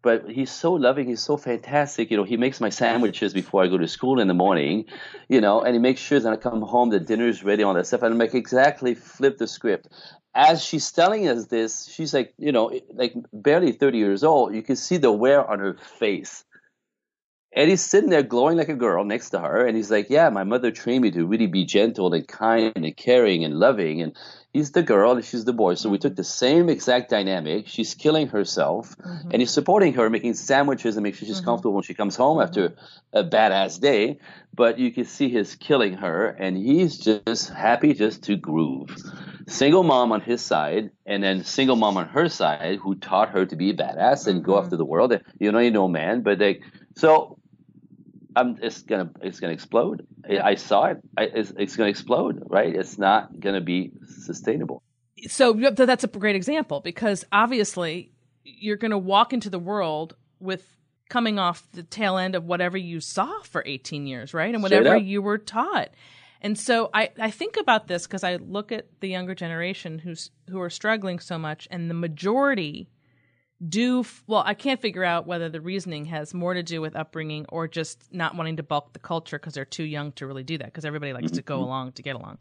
but 0.07 0.29
he's 0.29 0.49
so 0.49 0.71
loving. 0.71 1.05
He's 1.09 1.21
so 1.21 1.35
fantastic. 1.35 2.09
You 2.11 2.15
know, 2.15 2.23
he 2.23 2.37
makes 2.37 2.61
my 2.61 2.69
sandwiches 2.69 3.33
before 3.33 3.61
I 3.61 3.67
go 3.67 3.77
to 3.77 3.89
school 3.89 4.21
in 4.21 4.29
the 4.29 4.33
morning, 4.33 4.85
you 5.27 5.41
know, 5.41 5.59
and 5.59 5.75
he 5.75 5.79
makes 5.79 5.99
sure 5.99 6.17
that 6.17 6.31
I 6.31 6.37
come 6.37 6.61
home, 6.61 6.91
the 6.91 7.01
dinner's 7.01 7.43
ready, 7.43 7.61
all 7.61 7.73
that 7.73 7.87
stuff. 7.87 8.03
And 8.03 8.13
I'm 8.13 8.17
like, 8.17 8.33
exactly 8.33 8.95
flip 8.95 9.37
the 9.37 9.47
script. 9.47 9.89
As 10.33 10.63
she's 10.63 10.89
telling 10.93 11.27
us 11.27 11.47
this, 11.47 11.89
she's 11.93 12.13
like, 12.13 12.33
you 12.37 12.53
know, 12.53 12.71
like 12.93 13.15
barely 13.33 13.73
30 13.73 13.97
years 13.97 14.23
old. 14.23 14.55
You 14.55 14.61
can 14.61 14.77
see 14.77 14.95
the 14.95 15.11
wear 15.11 15.45
on 15.45 15.59
her 15.59 15.73
face. 15.73 16.45
And 17.57 17.71
he's 17.71 17.83
sitting 17.83 18.11
there 18.11 18.21
glowing 18.21 18.55
like 18.55 18.69
a 18.69 18.75
girl 18.75 19.03
next 19.03 19.31
to 19.31 19.39
her. 19.39 19.65
And 19.65 19.75
he's 19.75 19.89
like, 19.89 20.11
Yeah, 20.11 20.29
my 20.29 20.43
mother 20.43 20.69
trained 20.69 21.01
me 21.01 21.09
to 21.09 21.25
really 21.25 21.47
be 21.47 21.65
gentle 21.65 22.13
and 22.13 22.27
kind 22.27 22.71
and 22.75 22.95
caring 22.95 23.43
and 23.43 23.55
loving. 23.55 23.99
And 24.03 24.15
he's 24.53 24.73
the 24.73 24.83
girl 24.83 25.13
and 25.13 25.25
she's 25.25 25.43
the 25.43 25.53
boy. 25.53 25.73
So 25.73 25.89
we 25.89 25.97
took 25.97 26.15
the 26.15 26.23
same 26.23 26.69
exact 26.69 27.09
dynamic. 27.09 27.67
She's 27.67 27.95
killing 27.95 28.27
herself 28.27 28.95
mm-hmm. 28.97 29.31
and 29.31 29.41
he's 29.41 29.49
supporting 29.49 29.95
her, 29.95 30.07
making 30.07 30.35
sandwiches 30.35 30.97
and 30.97 31.03
making 31.03 31.17
sure 31.17 31.27
she's 31.27 31.37
mm-hmm. 31.37 31.45
comfortable 31.45 31.73
when 31.73 31.81
she 31.81 31.95
comes 31.95 32.15
home 32.15 32.37
mm-hmm. 32.37 32.47
after 32.47 32.75
a 33.11 33.23
badass 33.23 33.79
day. 33.81 34.19
But 34.53 34.77
you 34.77 34.91
can 34.91 35.05
see 35.05 35.29
his 35.29 35.55
killing 35.55 35.93
her 35.93 36.27
and 36.27 36.55
he's 36.55 36.99
just 36.99 37.49
happy 37.49 37.95
just 37.95 38.21
to 38.25 38.35
groove. 38.35 38.95
Single 39.47 39.81
mom 39.81 40.11
on 40.11 40.21
his 40.21 40.43
side 40.43 40.91
and 41.07 41.23
then 41.23 41.43
single 41.43 41.75
mom 41.75 41.97
on 41.97 42.07
her 42.09 42.29
side 42.29 42.77
who 42.83 42.93
taught 42.93 43.29
her 43.29 43.47
to 43.47 43.55
be 43.55 43.71
a 43.71 43.73
badass 43.73 44.27
and 44.27 44.43
go 44.43 44.53
mm-hmm. 44.53 44.63
after 44.63 44.77
the 44.77 44.85
world. 44.85 45.19
You 45.39 45.51
know, 45.51 45.57
you 45.57 45.71
know, 45.71 45.87
man, 45.87 46.21
but 46.21 46.37
like, 46.37 46.61
so 46.95 47.39
I'm, 48.37 48.57
it's 48.61 48.83
gonna 48.83 49.09
it's 49.21 49.39
gonna 49.39 49.53
explode. 49.53 50.05
I, 50.29 50.55
saw 50.55 50.85
it. 50.85 50.97
I, 51.17 51.23
it's, 51.23 51.51
it's 51.57 51.75
gonna 51.75 51.89
explode. 51.89 52.43
Right? 52.45 52.75
It's 52.75 52.97
not 52.97 53.39
gonna 53.39 53.61
be 53.61 53.91
sustainable. 54.05 54.83
So 55.27 55.53
that's 55.53 56.03
a 56.03 56.07
great 56.07 56.35
example 56.35 56.79
because 56.79 57.25
obviously 57.31 58.11
you're 58.43 58.77
gonna 58.77 58.97
walk 58.97 59.33
into 59.33 59.49
the 59.49 59.59
world 59.59 60.15
with 60.39 60.63
coming 61.09 61.39
off 61.39 61.67
the 61.71 61.83
tail 61.83 62.17
end 62.17 62.35
of 62.35 62.43
whatever 62.45 62.77
you 62.77 62.99
saw 62.99 63.41
for 63.43 63.63
18 63.65 64.07
years, 64.07 64.33
right? 64.33 64.53
And 64.53 64.61
whatever 64.61 64.97
you 64.97 65.21
were 65.21 65.37
taught. 65.37 65.89
And 66.41 66.57
so 66.57 66.89
I, 66.93 67.09
I 67.19 67.31
think 67.31 67.57
about 67.57 67.87
this 67.87 68.05
because 68.05 68.23
I 68.23 68.35
look 68.35 68.71
at 68.71 68.87
the 68.99 69.09
younger 69.09 69.33
generation 69.33 69.99
who's 69.99 70.29
who 70.49 70.61
are 70.61 70.69
struggling 70.69 71.19
so 71.19 71.37
much, 71.37 71.67
and 71.71 71.89
the 71.89 71.95
majority 71.95 72.89
do 73.65 74.05
well 74.27 74.43
i 74.45 74.53
can't 74.53 74.81
figure 74.81 75.03
out 75.03 75.25
whether 75.25 75.49
the 75.49 75.59
reasoning 75.59 76.05
has 76.05 76.31
more 76.33 76.53
to 76.53 76.61
do 76.61 76.79
with 76.79 76.95
upbringing 76.95 77.43
or 77.49 77.67
just 77.67 78.13
not 78.13 78.35
wanting 78.35 78.57
to 78.57 78.63
bulk 78.63 78.93
the 78.93 78.99
culture 78.99 79.39
because 79.39 79.53
they're 79.53 79.65
too 79.65 79.83
young 79.83 80.11
to 80.11 80.27
really 80.27 80.43
do 80.43 80.59
that 80.59 80.67
because 80.67 80.85
everybody 80.85 81.11
likes 81.11 81.31
to 81.31 81.41
go 81.41 81.55
mm-hmm. 81.55 81.63
along 81.63 81.91
to 81.93 82.03
get 82.03 82.15
along. 82.15 82.37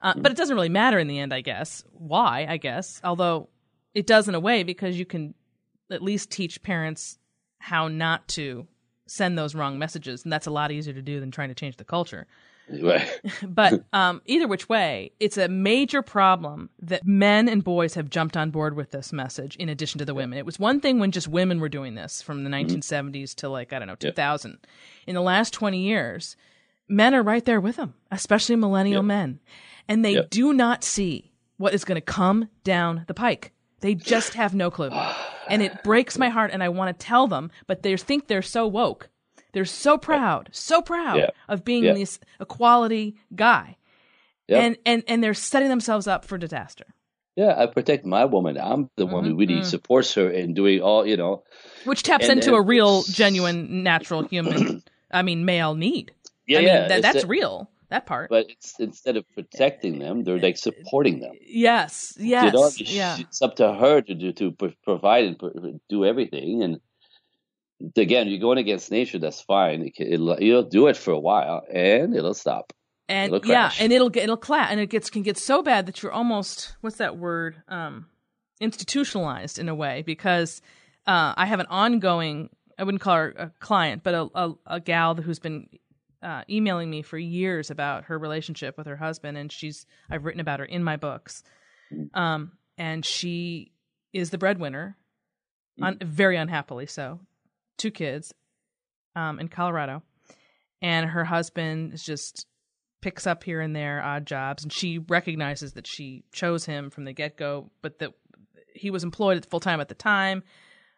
Uh, 0.00 0.14
but 0.16 0.30
it 0.30 0.36
doesn't 0.36 0.54
really 0.54 0.68
matter 0.68 0.98
in 0.98 1.08
the 1.08 1.18
end 1.18 1.34
i 1.34 1.40
guess. 1.40 1.82
Why 1.92 2.46
i 2.48 2.58
guess. 2.58 3.00
Although 3.02 3.48
it 3.92 4.06
does 4.06 4.28
in 4.28 4.34
a 4.36 4.40
way 4.40 4.62
because 4.62 4.96
you 4.96 5.04
can 5.04 5.34
at 5.90 6.02
least 6.02 6.30
teach 6.30 6.62
parents 6.62 7.18
how 7.58 7.88
not 7.88 8.28
to 8.28 8.68
send 9.08 9.36
those 9.36 9.54
wrong 9.54 9.78
messages 9.78 10.22
and 10.22 10.32
that's 10.32 10.46
a 10.46 10.50
lot 10.50 10.70
easier 10.70 10.94
to 10.94 11.02
do 11.02 11.18
than 11.18 11.30
trying 11.30 11.48
to 11.48 11.54
change 11.54 11.76
the 11.76 11.84
culture 11.84 12.26
Right. 12.68 13.08
but 13.46 13.84
um, 13.92 14.22
either 14.26 14.48
which 14.48 14.68
way, 14.68 15.12
it's 15.20 15.36
a 15.36 15.48
major 15.48 16.02
problem 16.02 16.70
that 16.80 17.06
men 17.06 17.48
and 17.48 17.62
boys 17.62 17.94
have 17.94 18.10
jumped 18.10 18.36
on 18.36 18.50
board 18.50 18.74
with 18.74 18.90
this 18.90 19.12
message 19.12 19.56
in 19.56 19.68
addition 19.68 19.98
to 19.98 20.04
the 20.04 20.14
women. 20.14 20.38
It 20.38 20.46
was 20.46 20.58
one 20.58 20.80
thing 20.80 20.98
when 20.98 21.12
just 21.12 21.28
women 21.28 21.60
were 21.60 21.68
doing 21.68 21.94
this 21.94 22.22
from 22.22 22.44
the 22.44 22.50
1970s 22.50 23.12
mm-hmm. 23.12 23.36
to 23.36 23.48
like, 23.48 23.72
I 23.72 23.78
don't 23.78 23.88
know, 23.88 23.94
2000. 23.94 24.50
Yep. 24.50 24.66
In 25.06 25.14
the 25.14 25.20
last 25.20 25.52
20 25.52 25.78
years, 25.78 26.36
men 26.88 27.14
are 27.14 27.22
right 27.22 27.44
there 27.44 27.60
with 27.60 27.76
them, 27.76 27.94
especially 28.10 28.56
millennial 28.56 29.02
yep. 29.02 29.08
men. 29.08 29.40
And 29.88 30.04
they 30.04 30.14
yep. 30.14 30.30
do 30.30 30.52
not 30.52 30.82
see 30.82 31.32
what 31.58 31.74
is 31.74 31.84
going 31.84 31.96
to 31.96 32.00
come 32.00 32.48
down 32.64 33.04
the 33.06 33.14
pike. 33.14 33.52
They 33.80 33.94
just 33.94 34.34
have 34.34 34.54
no 34.54 34.70
clue. 34.70 34.90
And 35.48 35.62
it 35.62 35.84
breaks 35.84 36.18
my 36.18 36.28
heart 36.28 36.50
and 36.52 36.60
I 36.60 36.70
want 36.70 36.98
to 36.98 37.06
tell 37.06 37.28
them, 37.28 37.52
but 37.68 37.84
they 37.84 37.96
think 37.96 38.26
they're 38.26 38.42
so 38.42 38.66
woke 38.66 39.10
they're 39.56 39.64
so 39.64 39.96
proud, 39.96 40.50
so 40.52 40.82
proud 40.82 41.16
yeah. 41.16 41.30
of 41.48 41.64
being 41.64 41.84
yeah. 41.84 41.94
this 41.94 42.20
equality 42.38 43.16
guy. 43.34 43.78
Yep. 44.48 44.62
And, 44.62 44.76
and 44.84 45.02
and 45.08 45.24
they're 45.24 45.32
setting 45.32 45.70
themselves 45.70 46.06
up 46.06 46.26
for 46.26 46.36
disaster. 46.36 46.84
Yeah, 47.36 47.54
I 47.56 47.64
protect 47.64 48.04
my 48.04 48.26
woman. 48.26 48.58
I'm 48.58 48.90
the 48.96 49.06
mm-hmm. 49.06 49.14
one 49.14 49.24
who 49.24 49.34
really 49.34 49.54
mm-hmm. 49.54 49.64
supports 49.64 50.12
her 50.12 50.30
in 50.30 50.52
doing 50.52 50.82
all, 50.82 51.06
you 51.06 51.16
know. 51.16 51.42
Which 51.84 52.02
taps 52.02 52.28
and, 52.28 52.38
into 52.38 52.50
and, 52.50 52.58
a 52.58 52.60
real, 52.60 53.02
genuine, 53.04 53.82
natural 53.82 54.28
human, 54.28 54.82
I 55.10 55.22
mean, 55.22 55.46
male 55.46 55.74
need. 55.74 56.12
Yeah, 56.46 56.58
I 56.58 56.60
mean, 56.60 56.68
yeah. 56.68 56.88
That, 56.88 57.02
that's 57.02 57.24
a, 57.24 57.26
real, 57.26 57.70
that 57.88 58.04
part. 58.04 58.28
But 58.28 58.48
instead 58.78 59.16
of 59.16 59.24
protecting 59.32 60.00
them, 60.00 60.24
they're 60.24 60.38
like 60.38 60.58
supporting 60.58 61.20
them. 61.20 61.32
Yes, 61.40 62.12
yes. 62.18 62.44
You 62.44 62.52
know, 62.52 62.70
yeah. 62.76 63.16
It's 63.20 63.40
up 63.40 63.56
to 63.56 63.72
her 63.72 64.02
to 64.02 64.14
do 64.14 64.32
to 64.34 64.52
provide 64.84 65.24
and 65.24 65.80
do 65.88 66.04
everything, 66.04 66.62
and 66.62 66.78
again, 67.96 68.28
you're 68.28 68.40
going 68.40 68.58
against 68.58 68.90
nature. 68.90 69.18
That's 69.18 69.40
fine. 69.40 69.92
It, 69.96 70.40
you'll 70.40 70.62
do 70.62 70.86
it 70.88 70.96
for 70.96 71.12
a 71.12 71.18
while, 71.18 71.62
and 71.70 72.14
it'll 72.14 72.34
stop. 72.34 72.72
And 73.08 73.34
it'll 73.34 73.48
yeah, 73.48 73.70
and 73.78 73.92
it'll 73.92 74.10
get 74.10 74.24
it'll 74.24 74.36
clap, 74.36 74.70
and 74.70 74.80
it 74.80 74.88
gets 74.88 75.10
can 75.10 75.22
get 75.22 75.38
so 75.38 75.62
bad 75.62 75.86
that 75.86 76.02
you're 76.02 76.12
almost 76.12 76.76
what's 76.80 76.96
that 76.96 77.16
word? 77.16 77.62
Um, 77.68 78.06
institutionalized 78.60 79.58
in 79.58 79.68
a 79.68 79.74
way 79.74 80.02
because 80.02 80.60
uh, 81.06 81.34
I 81.36 81.46
have 81.46 81.60
an 81.60 81.66
ongoing. 81.66 82.50
I 82.78 82.84
wouldn't 82.84 83.00
call 83.00 83.16
her 83.16 83.34
a 83.36 83.50
client, 83.60 84.02
but 84.02 84.14
a 84.14 84.28
a, 84.34 84.54
a 84.66 84.80
gal 84.80 85.14
who's 85.14 85.38
been 85.38 85.68
uh, 86.22 86.42
emailing 86.50 86.90
me 86.90 87.02
for 87.02 87.16
years 87.16 87.70
about 87.70 88.04
her 88.04 88.18
relationship 88.18 88.76
with 88.76 88.86
her 88.86 88.96
husband, 88.96 89.38
and 89.38 89.52
she's 89.52 89.86
I've 90.10 90.24
written 90.24 90.40
about 90.40 90.60
her 90.60 90.66
in 90.66 90.82
my 90.82 90.96
books. 90.96 91.44
Mm. 91.92 92.16
Um, 92.16 92.52
and 92.76 93.04
she 93.04 93.70
is 94.12 94.30
the 94.30 94.38
breadwinner, 94.38 94.96
mm. 95.80 95.86
un- 95.86 95.98
very 96.02 96.36
unhappily 96.36 96.86
so 96.86 97.20
two 97.76 97.90
kids 97.90 98.32
um, 99.14 99.38
in 99.38 99.48
Colorado, 99.48 100.02
and 100.82 101.10
her 101.10 101.24
husband 101.24 101.94
is 101.94 102.02
just 102.02 102.46
picks 103.02 103.26
up 103.26 103.44
here 103.44 103.60
and 103.60 103.74
there 103.74 104.02
odd 104.02 104.26
jobs, 104.26 104.62
and 104.62 104.72
she 104.72 104.98
recognizes 104.98 105.74
that 105.74 105.86
she 105.86 106.24
chose 106.32 106.64
him 106.64 106.90
from 106.90 107.04
the 107.04 107.12
get 107.12 107.36
go, 107.36 107.70
but 107.82 107.98
that 107.98 108.12
he 108.74 108.90
was 108.90 109.04
employed 109.04 109.46
full 109.46 109.60
time 109.60 109.80
at 109.80 109.88
the 109.88 109.94
time. 109.94 110.42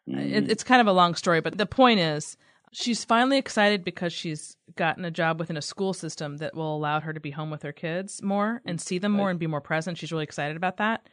Mm-hmm. 0.09 0.21
It, 0.21 0.51
it's 0.51 0.64
kind 0.64 0.81
of 0.81 0.87
a 0.87 0.93
long 0.93 1.14
story, 1.14 1.41
but 1.41 1.59
the 1.59 1.67
point 1.67 2.01
is. 2.01 2.37
She's 2.71 3.03
finally 3.03 3.38
excited 3.38 3.83
because 3.83 4.12
she's 4.12 4.55
gotten 4.77 5.07
a 5.07 5.11
job 5.11 5.41
within 5.41 5.57
a 5.57 5.62
school 5.62 5.95
system 5.95 6.37
that 6.37 6.55
will 6.55 6.77
allow 6.77 7.01
her 7.01 7.14
to 7.14 7.19
be 7.19 7.31
home 7.31 7.49
with 7.51 7.62
her 7.62 7.73
kids 7.73 8.23
more 8.23 8.61
and 8.67 8.79
see 8.79 8.99
them 8.99 9.12
more 9.12 9.31
and 9.31 9.38
be 9.38 9.47
more 9.47 9.62
present. 9.62 9.97
She's 9.97 10.12
really 10.12 10.25
excited 10.25 10.55
about 10.55 10.77
that. 10.77 11.09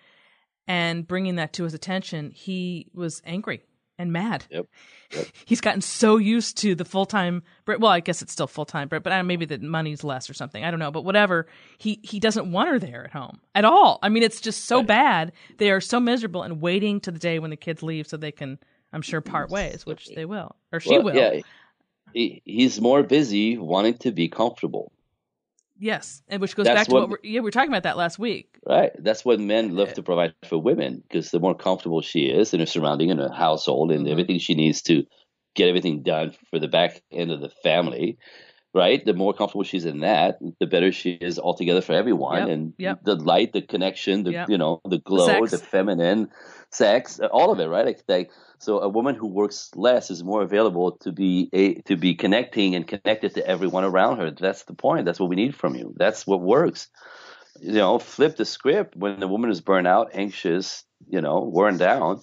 And 0.67 1.07
bringing 1.07 1.35
that 1.35 1.53
to 1.53 1.63
his 1.63 1.73
attention, 1.73 2.31
he 2.31 2.91
was 2.93 3.21
angry 3.25 3.63
and 3.97 4.11
mad. 4.11 4.45
Yep. 4.49 4.67
yep. 5.11 5.27
He's 5.45 5.61
gotten 5.61 5.81
so 5.81 6.17
used 6.17 6.57
to 6.59 6.75
the 6.75 6.85
full 6.85 7.05
time. 7.05 7.43
Brit. 7.65 7.79
Well, 7.79 7.91
I 7.91 7.99
guess 7.99 8.21
it's 8.21 8.33
still 8.33 8.47
full 8.47 8.65
time, 8.65 8.87
but 8.87 9.03
but 9.03 9.23
maybe 9.23 9.45
the 9.45 9.59
money's 9.59 10.03
less 10.03 10.29
or 10.29 10.33
something. 10.33 10.63
I 10.63 10.71
don't 10.71 10.79
know, 10.79 10.91
but 10.91 11.03
whatever. 11.03 11.47
He 11.77 11.99
he 12.03 12.19
doesn't 12.19 12.51
want 12.51 12.69
her 12.69 12.79
there 12.79 13.05
at 13.05 13.11
home 13.11 13.39
at 13.53 13.65
all. 13.65 13.99
I 14.01 14.09
mean, 14.09 14.23
it's 14.23 14.41
just 14.41 14.65
so 14.65 14.77
right. 14.77 14.87
bad. 14.87 15.31
They 15.57 15.71
are 15.71 15.81
so 15.81 15.99
miserable 15.99 16.43
and 16.43 16.61
waiting 16.61 16.99
to 17.01 17.11
the 17.11 17.19
day 17.19 17.39
when 17.39 17.49
the 17.49 17.57
kids 17.57 17.83
leave 17.83 18.07
so 18.07 18.17
they 18.17 18.31
can, 18.31 18.59
I'm 18.93 19.01
sure, 19.01 19.21
part 19.21 19.49
ways, 19.49 19.85
which 19.85 20.09
they 20.15 20.25
will 20.25 20.55
or 20.71 20.79
she 20.79 20.91
well, 20.91 21.03
will. 21.03 21.15
Yeah, 21.15 21.41
he, 22.13 22.41
he's 22.45 22.79
more 22.79 23.03
busy 23.03 23.57
wanting 23.57 23.97
to 23.99 24.11
be 24.11 24.29
comfortable. 24.29 24.91
Yes, 25.77 26.23
and 26.27 26.41
which 26.41 26.55
goes 26.55 26.65
That's 26.65 26.79
back 26.79 26.87
to 26.87 26.93
what, 26.93 27.01
what 27.01 27.09
we're, 27.09 27.17
yeah 27.23 27.41
we 27.41 27.45
were 27.45 27.51
talking 27.51 27.69
about 27.69 27.83
that 27.83 27.97
last 27.97 28.17
week. 28.17 28.57
Right. 28.65 28.91
That's 28.97 29.25
what 29.25 29.39
men 29.39 29.75
love 29.75 29.93
to 29.93 30.03
provide 30.03 30.33
for 30.47 30.57
women 30.57 31.03
because 31.07 31.31
the 31.31 31.39
more 31.39 31.55
comfortable 31.55 32.01
she 32.01 32.25
is 32.25 32.53
in 32.53 32.61
her 32.61 32.65
surrounding 32.65 33.09
in 33.09 33.17
her 33.17 33.31
household 33.31 33.91
and 33.91 34.01
mm-hmm. 34.01 34.11
everything 34.11 34.39
she 34.39 34.55
needs 34.55 34.81
to 34.83 35.05
get 35.53 35.69
everything 35.69 36.03
done 36.03 36.33
for 36.49 36.59
the 36.59 36.67
back 36.67 37.01
end 37.11 37.31
of 37.31 37.41
the 37.41 37.49
family, 37.49 38.17
right? 38.75 39.05
The 39.05 39.13
more 39.13 39.33
comfortable 39.33 39.63
she's 39.63 39.85
in 39.85 40.01
that, 40.01 40.37
the 40.59 40.67
better 40.67 40.91
she 40.91 41.11
is 41.13 41.39
altogether 41.39 41.81
for 41.81 41.93
everyone. 41.93 42.39
Yep. 42.39 42.49
And 42.49 42.73
yep. 42.77 43.03
the 43.03 43.15
light, 43.15 43.53
the 43.53 43.61
connection, 43.61 44.23
the 44.23 44.33
yep. 44.33 44.49
you 44.49 44.57
know, 44.57 44.81
the 44.83 44.97
glow, 44.97 45.45
the, 45.45 45.57
the 45.57 45.63
feminine, 45.63 46.29
sex, 46.71 47.21
uh, 47.21 47.27
all 47.27 47.51
of 47.51 47.59
it, 47.61 47.67
right? 47.67 47.85
Like, 47.85 48.03
like 48.09 48.31
so 48.59 48.81
a 48.81 48.89
woman 48.89 49.15
who 49.15 49.27
works 49.27 49.71
less 49.75 50.11
is 50.11 50.25
more 50.25 50.41
available 50.41 50.97
to 51.03 51.13
be 51.13 51.49
a, 51.53 51.75
to 51.83 51.95
be 51.95 52.15
connecting 52.15 52.75
and 52.75 52.85
connected 52.85 53.35
to 53.35 53.47
everyone 53.47 53.85
around 53.85 54.17
her. 54.17 54.29
That's 54.31 54.63
the 54.63 54.73
point. 54.73 55.05
That's 55.05 55.21
what 55.21 55.29
we 55.29 55.37
need 55.37 55.55
from 55.55 55.75
you. 55.75 55.93
That's 55.95 56.27
what 56.27 56.41
works. 56.41 56.89
You 57.61 57.71
know, 57.71 57.97
flip 57.97 58.35
the 58.35 58.43
script 58.43 58.97
when 58.97 59.21
the 59.21 59.29
woman 59.29 59.49
is 59.49 59.61
burnt 59.61 59.87
out, 59.87 60.09
anxious, 60.13 60.83
you 61.07 61.21
know, 61.21 61.39
worn 61.39 61.77
down. 61.77 62.21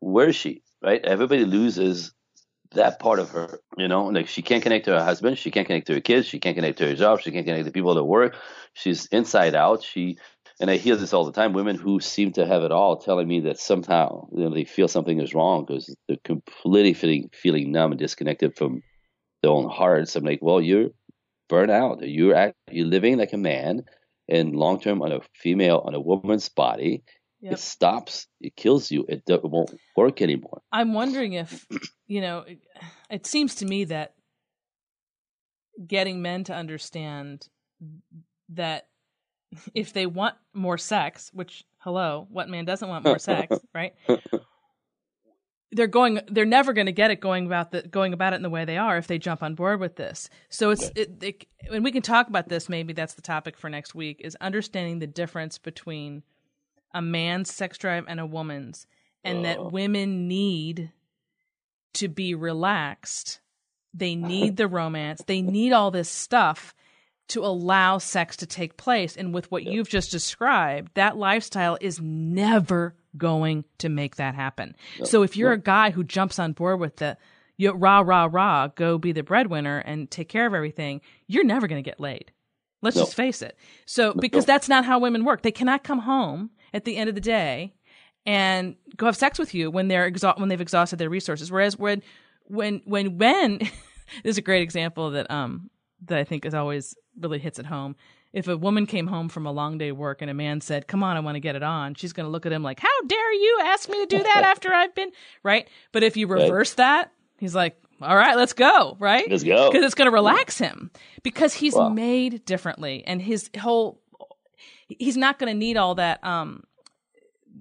Where 0.00 0.28
is 0.28 0.36
she? 0.36 0.62
Right? 0.82 1.04
Everybody 1.04 1.44
loses 1.44 2.14
that 2.72 2.98
part 2.98 3.18
of 3.18 3.30
her. 3.30 3.60
You 3.76 3.88
know, 3.88 4.06
like 4.06 4.28
she 4.28 4.42
can't 4.42 4.62
connect 4.62 4.86
to 4.86 4.92
her 4.92 5.04
husband, 5.04 5.38
she 5.38 5.50
can't 5.50 5.66
connect 5.66 5.86
to 5.88 5.94
her 5.94 6.00
kids, 6.00 6.26
she 6.26 6.38
can't 6.38 6.56
connect 6.56 6.78
to 6.78 6.86
her 6.86 6.94
job, 6.94 7.20
she 7.20 7.30
can't 7.30 7.46
connect 7.46 7.66
to 7.66 7.72
people 7.72 7.96
at 7.96 8.06
work. 8.06 8.36
She's 8.74 9.06
inside 9.06 9.54
out. 9.54 9.82
She 9.82 10.18
and 10.60 10.70
I 10.70 10.76
hear 10.76 10.96
this 10.96 11.12
all 11.12 11.24
the 11.24 11.32
time. 11.32 11.52
Women 11.52 11.76
who 11.76 12.00
seem 12.00 12.32
to 12.32 12.46
have 12.46 12.62
it 12.62 12.72
all 12.72 12.96
telling 12.96 13.26
me 13.26 13.40
that 13.40 13.58
somehow 13.58 14.28
you 14.32 14.44
know, 14.44 14.54
they 14.54 14.64
feel 14.64 14.88
something 14.88 15.20
is 15.20 15.34
wrong 15.34 15.64
because 15.64 15.94
they're 16.08 16.16
completely 16.24 16.94
feeling 16.94 17.30
feeling 17.32 17.72
numb 17.72 17.92
and 17.92 17.98
disconnected 17.98 18.56
from 18.56 18.82
their 19.42 19.52
own 19.52 19.68
hearts. 19.68 20.16
I'm 20.16 20.24
like, 20.24 20.40
well, 20.42 20.60
you're 20.60 20.90
burnt 21.48 21.70
out. 21.70 21.98
You're 22.02 22.34
act, 22.34 22.54
you're 22.70 22.86
living 22.86 23.18
like 23.18 23.32
a 23.32 23.38
man, 23.38 23.84
and 24.28 24.56
long 24.56 24.80
term 24.80 25.02
on 25.02 25.12
a 25.12 25.20
female 25.34 25.82
on 25.84 25.94
a 25.94 26.00
woman's 26.00 26.48
body. 26.48 27.02
Yep. 27.44 27.52
It 27.52 27.58
stops. 27.58 28.26
It 28.40 28.56
kills 28.56 28.90
you. 28.90 29.04
It, 29.06 29.24
it 29.28 29.44
won't 29.44 29.78
work 29.94 30.22
anymore. 30.22 30.62
I'm 30.72 30.94
wondering 30.94 31.34
if 31.34 31.66
you 32.06 32.22
know. 32.22 32.46
It 33.10 33.26
seems 33.26 33.56
to 33.56 33.66
me 33.66 33.84
that 33.84 34.14
getting 35.86 36.22
men 36.22 36.44
to 36.44 36.54
understand 36.54 37.46
that 38.48 38.88
if 39.74 39.92
they 39.92 40.06
want 40.06 40.36
more 40.54 40.78
sex, 40.78 41.30
which 41.34 41.64
hello, 41.80 42.26
what 42.30 42.48
man 42.48 42.64
doesn't 42.64 42.88
want 42.88 43.04
more 43.04 43.18
sex, 43.18 43.54
right? 43.74 43.92
they're 45.72 45.86
going 45.86 46.20
they're 46.28 46.46
never 46.46 46.72
going 46.72 46.86
to 46.86 46.92
get 46.92 47.10
it 47.10 47.20
going 47.20 47.44
about 47.44 47.72
the 47.72 47.82
going 47.82 48.14
about 48.14 48.32
it 48.32 48.36
in 48.36 48.42
the 48.42 48.48
way 48.48 48.64
they 48.64 48.78
are 48.78 48.96
if 48.96 49.08
they 49.08 49.18
jump 49.18 49.42
on 49.42 49.56
board 49.56 49.80
with 49.80 49.96
this 49.96 50.30
so 50.48 50.70
it's 50.70 50.88
it, 50.94 51.20
it, 51.20 51.46
and 51.72 51.82
we 51.82 51.90
can 51.90 52.00
talk 52.00 52.28
about 52.28 52.48
this 52.48 52.68
maybe 52.68 52.92
that's 52.92 53.14
the 53.14 53.22
topic 53.22 53.58
for 53.58 53.68
next 53.68 53.92
week 53.92 54.20
is 54.22 54.36
understanding 54.40 55.00
the 55.00 55.06
difference 55.08 55.58
between 55.58 56.22
a 56.94 57.02
man's 57.02 57.52
sex 57.52 57.76
drive 57.76 58.04
and 58.08 58.20
a 58.20 58.26
woman's 58.26 58.86
and 59.22 59.40
oh. 59.40 59.42
that 59.42 59.72
women 59.72 60.28
need 60.28 60.90
to 61.92 62.08
be 62.08 62.34
relaxed 62.34 63.40
they 63.92 64.14
need 64.14 64.56
the 64.56 64.68
romance 64.68 65.22
they 65.26 65.42
need 65.42 65.72
all 65.72 65.90
this 65.90 66.08
stuff 66.08 66.74
to 67.28 67.44
allow 67.44 67.98
sex 67.98 68.36
to 68.36 68.46
take 68.46 68.76
place 68.76 69.16
and 69.16 69.32
with 69.32 69.50
what 69.50 69.64
yep. 69.64 69.72
you've 69.72 69.88
just 69.88 70.10
described 70.10 70.90
that 70.94 71.16
lifestyle 71.16 71.78
is 71.80 72.00
never 72.00 72.94
going 73.16 73.64
to 73.78 73.88
make 73.88 74.16
that 74.16 74.34
happen. 74.34 74.74
No, 74.98 75.04
so 75.04 75.22
if 75.22 75.36
you're 75.36 75.50
no. 75.50 75.54
a 75.54 75.58
guy 75.58 75.90
who 75.90 76.04
jumps 76.04 76.38
on 76.38 76.52
board 76.52 76.80
with 76.80 76.96
the 76.96 77.16
you 77.56 77.70
rah 77.70 78.00
rah 78.00 78.28
rah 78.30 78.68
go 78.68 78.98
be 78.98 79.12
the 79.12 79.22
breadwinner 79.22 79.78
and 79.78 80.10
take 80.10 80.28
care 80.28 80.46
of 80.46 80.54
everything, 80.54 81.00
you're 81.26 81.44
never 81.44 81.66
going 81.66 81.82
to 81.82 81.88
get 81.88 82.00
laid. 82.00 82.32
Let's 82.82 82.96
just 82.96 83.14
face 83.14 83.40
it. 83.40 83.56
So 83.86 84.12
because 84.12 84.44
that's 84.44 84.68
not 84.68 84.84
how 84.84 84.98
women 84.98 85.24
work. 85.24 85.40
They 85.40 85.52
cannot 85.52 85.84
come 85.84 86.00
home 86.00 86.50
at 86.74 86.84
the 86.84 86.96
end 86.98 87.08
of 87.08 87.14
the 87.14 87.20
day 87.22 87.72
and 88.26 88.76
go 88.96 89.06
have 89.06 89.16
sex 89.16 89.38
with 89.38 89.54
you 89.54 89.70
when 89.70 89.88
they're 89.88 90.10
exa- 90.10 90.38
when 90.38 90.50
they've 90.50 90.60
exhausted 90.60 90.98
their 90.98 91.08
resources. 91.08 91.50
Whereas 91.50 91.78
when 91.78 92.02
when 92.44 92.82
when 92.84 93.16
when 93.16 93.58
this 93.58 93.70
is 94.24 94.38
a 94.38 94.42
great 94.42 94.62
example 94.62 95.12
that 95.12 95.30
um 95.30 95.70
that 96.06 96.18
I 96.18 96.24
think 96.24 96.44
is 96.44 96.52
always 96.52 96.94
really 97.18 97.38
hits 97.38 97.58
at 97.58 97.66
home 97.66 97.96
if 98.34 98.48
a 98.48 98.56
woman 98.56 98.84
came 98.86 99.06
home 99.06 99.28
from 99.28 99.46
a 99.46 99.52
long 99.52 99.78
day 99.78 99.92
work 99.92 100.20
and 100.20 100.30
a 100.30 100.34
man 100.34 100.60
said, 100.60 100.88
"Come 100.88 101.04
on, 101.04 101.16
I 101.16 101.20
want 101.20 101.36
to 101.36 101.40
get 101.40 101.54
it 101.54 101.62
on," 101.62 101.94
she's 101.94 102.12
going 102.12 102.26
to 102.26 102.30
look 102.30 102.44
at 102.44 102.52
him 102.52 102.64
like, 102.64 102.80
"How 102.80 103.00
dare 103.06 103.32
you 103.32 103.60
ask 103.62 103.88
me 103.88 104.00
to 104.00 104.06
do 104.06 104.22
that 104.22 104.42
after 104.44 104.74
I've 104.74 104.94
been 104.94 105.12
right?" 105.44 105.68
But 105.92 106.02
if 106.02 106.16
you 106.16 106.26
reverse 106.26 106.72
right. 106.72 106.76
that, 106.78 107.12
he's 107.38 107.54
like, 107.54 107.80
"All 108.02 108.16
right, 108.16 108.36
let's 108.36 108.52
go." 108.52 108.96
Right? 108.98 109.30
Let's 109.30 109.44
go 109.44 109.70
because 109.70 109.84
it's 109.84 109.94
going 109.94 110.10
to 110.10 110.14
relax 110.14 110.58
him 110.58 110.90
because 111.22 111.54
he's 111.54 111.76
wow. 111.76 111.90
made 111.90 112.44
differently, 112.44 113.04
and 113.06 113.22
his 113.22 113.50
whole 113.58 114.00
he's 114.88 115.16
not 115.16 115.38
going 115.38 115.52
to 115.52 115.58
need 115.58 115.76
all 115.76 115.94
that. 115.96 116.24
Um, 116.24 116.64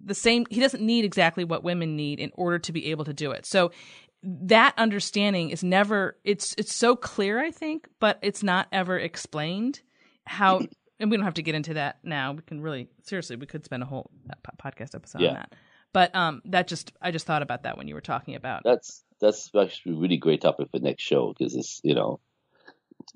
the 0.06 0.16
same. 0.16 0.46
He 0.50 0.60
doesn't 0.60 0.84
need 0.84 1.06
exactly 1.06 1.44
what 1.44 1.64
women 1.64 1.96
need 1.96 2.20
in 2.20 2.32
order 2.34 2.60
to 2.60 2.72
be 2.72 2.88
able 2.88 3.06
to 3.06 3.14
do 3.14 3.32
it. 3.32 3.46
So 3.46 3.72
that 4.24 4.74
understanding 4.78 5.50
is 5.50 5.64
never 5.64 6.18
it's 6.24 6.56
it's 6.58 6.74
so 6.74 6.96
clear 6.96 7.44
i 7.44 7.52
think 7.52 7.90
but 8.00 8.20
it's 8.22 8.42
not 8.42 8.70
ever 8.72 8.98
explained 8.98 9.82
how 10.26 10.62
and 11.04 11.12
we 11.12 11.18
don't 11.18 11.26
have 11.26 11.34
to 11.36 11.42
get 11.42 11.54
into 11.54 11.74
that 11.76 11.98
now. 12.04 12.32
We 12.32 12.42
can 12.42 12.62
really 12.62 12.88
seriously 13.04 13.36
we 13.36 13.46
could 13.46 13.66
spend 13.66 13.84
a 13.84 13.86
whole 13.86 14.10
uh, 14.30 14.36
podcast 14.64 14.96
episode 14.96 15.22
yeah. 15.22 15.28
on 15.30 15.34
that. 15.36 15.54
But 15.92 16.16
um, 16.16 16.42
that 16.46 16.68
just 16.68 16.94
I 17.02 17.12
just 17.12 17.26
thought 17.26 17.42
about 17.42 17.64
that 17.64 17.78
when 17.78 17.88
you 17.88 17.94
were 17.94 18.02
talking 18.02 18.36
about 18.36 18.62
that's 18.64 19.04
that's 19.20 19.50
actually 19.56 19.94
a 19.94 19.98
really 19.98 20.18
great 20.18 20.42
topic 20.42 20.70
for 20.72 20.80
next 20.80 21.04
show 21.04 21.34
because 21.38 21.56
it's 21.56 21.82
you 21.84 21.94
know 21.94 22.20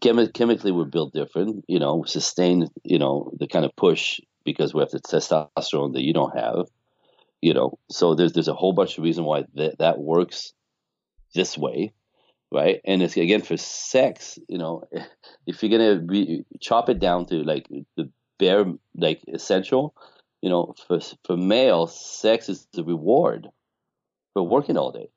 chemi- 0.02 0.34
chemically 0.34 0.72
we're 0.72 0.86
built 0.86 1.14
different. 1.14 1.66
You 1.68 1.80
know, 1.80 2.04
sustain 2.04 2.68
you 2.84 3.00
know 3.00 3.32
the 3.38 3.48
kind 3.48 3.66
of 3.66 3.76
push 3.76 4.20
because 4.44 4.74
we 4.74 4.82
have 4.82 4.92
the 4.92 5.00
testosterone 5.00 5.94
that 5.94 6.04
you 6.04 6.14
don't 6.14 6.38
have. 6.38 6.68
You 7.42 7.54
know, 7.54 7.80
so 7.90 8.16
there's 8.16 8.34
there's 8.34 8.48
a 8.48 8.54
whole 8.54 8.74
bunch 8.74 8.98
of 8.98 9.04
reason 9.04 9.24
why 9.24 9.46
that 9.56 9.80
that 9.80 10.00
works 10.00 10.54
this 11.34 11.58
way 11.58 11.94
right? 12.52 12.82
And 12.86 13.02
it's 13.02 13.18
again 13.18 13.42
for 13.42 13.58
sex, 13.58 14.40
you 14.48 14.58
know, 14.58 14.84
if 15.48 15.64
you're 15.64 15.78
gonna 15.78 16.02
be, 16.02 16.46
chop 16.60 16.90
it 16.90 17.00
down 17.00 17.26
to 17.28 17.44
like 17.44 17.68
the 17.96 18.10
bare 18.40 18.66
like 18.96 19.22
essential, 19.28 19.96
you 20.42 20.50
know, 20.50 20.74
for 20.88 21.00
for 21.26 21.38
male, 21.38 21.88
sex 21.88 22.50
is 22.50 22.68
the 22.74 22.84
reward 22.84 23.48
for 24.34 24.44
working 24.44 24.78
all 24.78 24.92
day. 24.92 25.10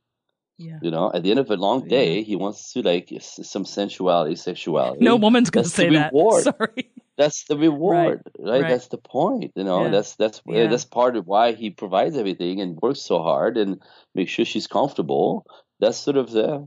Yeah. 0.60 0.78
You 0.82 0.90
know, 0.90 1.10
at 1.12 1.22
the 1.22 1.30
end 1.30 1.40
of 1.40 1.50
a 1.50 1.56
long 1.56 1.88
day, 1.88 2.18
yeah. 2.18 2.22
he 2.22 2.36
wants 2.36 2.72
to 2.74 2.82
like 2.82 3.10
some 3.20 3.64
sensuality, 3.64 4.36
sexuality. 4.36 5.02
No 5.02 5.16
woman's 5.16 5.48
gonna 5.48 5.64
that's 5.64 5.74
say 5.74 5.88
that. 5.90 6.12
Sorry. 6.42 6.90
That's 7.16 7.44
the 7.44 7.56
reward, 7.56 7.96
right? 7.96 8.20
right? 8.38 8.62
right. 8.62 8.68
That's 8.70 8.88
the 8.88 8.98
point. 8.98 9.52
You 9.56 9.64
know, 9.64 9.84
yeah. 9.84 9.90
that's 9.90 10.16
that's 10.16 10.38
uh, 10.40 10.52
yeah. 10.52 10.66
that's 10.66 10.84
part 10.84 11.16
of 11.16 11.26
why 11.26 11.52
he 11.52 11.70
provides 11.70 12.16
everything 12.16 12.60
and 12.60 12.78
works 12.80 13.00
so 13.00 13.22
hard 13.22 13.56
and 13.56 13.80
makes 14.14 14.32
sure 14.32 14.44
she's 14.44 14.66
comfortable. 14.66 15.46
That's 15.80 15.96
sort 15.96 16.18
of 16.18 16.30
the 16.30 16.66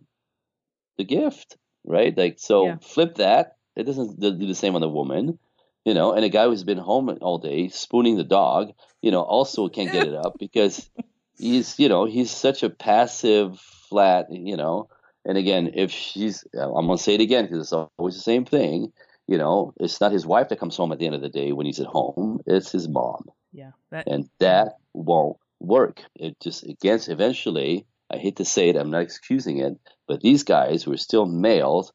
the 0.98 1.04
gift, 1.04 1.58
right? 1.86 2.18
Like, 2.18 2.40
so 2.40 2.78
flip 2.82 3.16
that. 3.16 3.58
It 3.76 3.84
doesn't 3.84 4.20
do 4.20 4.48
the 4.48 4.56
same 4.56 4.76
on 4.76 4.82
the 4.82 4.90
woman, 4.90 5.40
you 5.86 5.94
know. 5.94 6.14
And 6.14 6.24
a 6.24 6.30
guy 6.30 6.46
who's 6.46 6.64
been 6.64 6.78
home 6.78 7.16
all 7.22 7.40
day 7.40 7.70
spooning 7.70 8.18
the 8.18 8.24
dog, 8.24 8.74
you 9.02 9.12
know, 9.12 9.22
also 9.22 9.68
can't 9.70 9.92
get 9.92 10.08
it 10.08 10.16
up 10.16 10.38
because 10.40 10.90
he's, 11.38 11.80
you 11.80 11.90
know, 11.90 12.06
he's 12.06 12.30
such 12.30 12.64
a 12.64 12.70
passive, 12.70 13.60
flat, 13.94 14.28
you 14.32 14.58
know. 14.58 14.90
And 15.26 15.38
again, 15.38 15.72
if 15.74 15.92
she's, 15.92 16.44
I'm 16.54 16.88
gonna 16.88 16.98
say 16.98 17.16
it 17.16 17.22
again 17.22 17.46
because 17.46 17.60
it's 17.62 17.74
always 17.74 18.16
the 18.16 18.22
same 18.22 18.46
thing. 18.46 18.92
You 19.28 19.38
know, 19.38 19.74
it's 19.80 20.02
not 20.02 20.12
his 20.12 20.26
wife 20.26 20.50
that 20.50 20.60
comes 20.60 20.76
home 20.76 20.92
at 20.92 21.00
the 21.00 21.06
end 21.06 21.16
of 21.16 21.22
the 21.22 21.30
day 21.30 21.54
when 21.54 21.66
he's 21.66 21.80
at 21.80 21.88
home. 21.88 22.42
It's 22.46 22.72
his 22.72 22.90
mom. 22.90 23.30
Yeah. 23.54 23.72
That, 23.92 24.08
and 24.08 24.30
that 24.40 24.78
won't 24.94 25.38
work. 25.60 26.02
It 26.16 26.40
just 26.42 26.64
against 26.64 27.08
eventually 27.08 27.86
I 28.14 28.18
hate 28.18 28.36
to 28.38 28.46
say 28.46 28.70
it, 28.70 28.76
I'm 28.76 28.92
not 28.92 29.02
excusing 29.02 29.58
it, 29.58 29.78
but 30.08 30.22
these 30.22 30.44
guys 30.44 30.84
who 30.84 30.94
are 30.94 30.98
still 30.98 31.26
males 31.26 31.94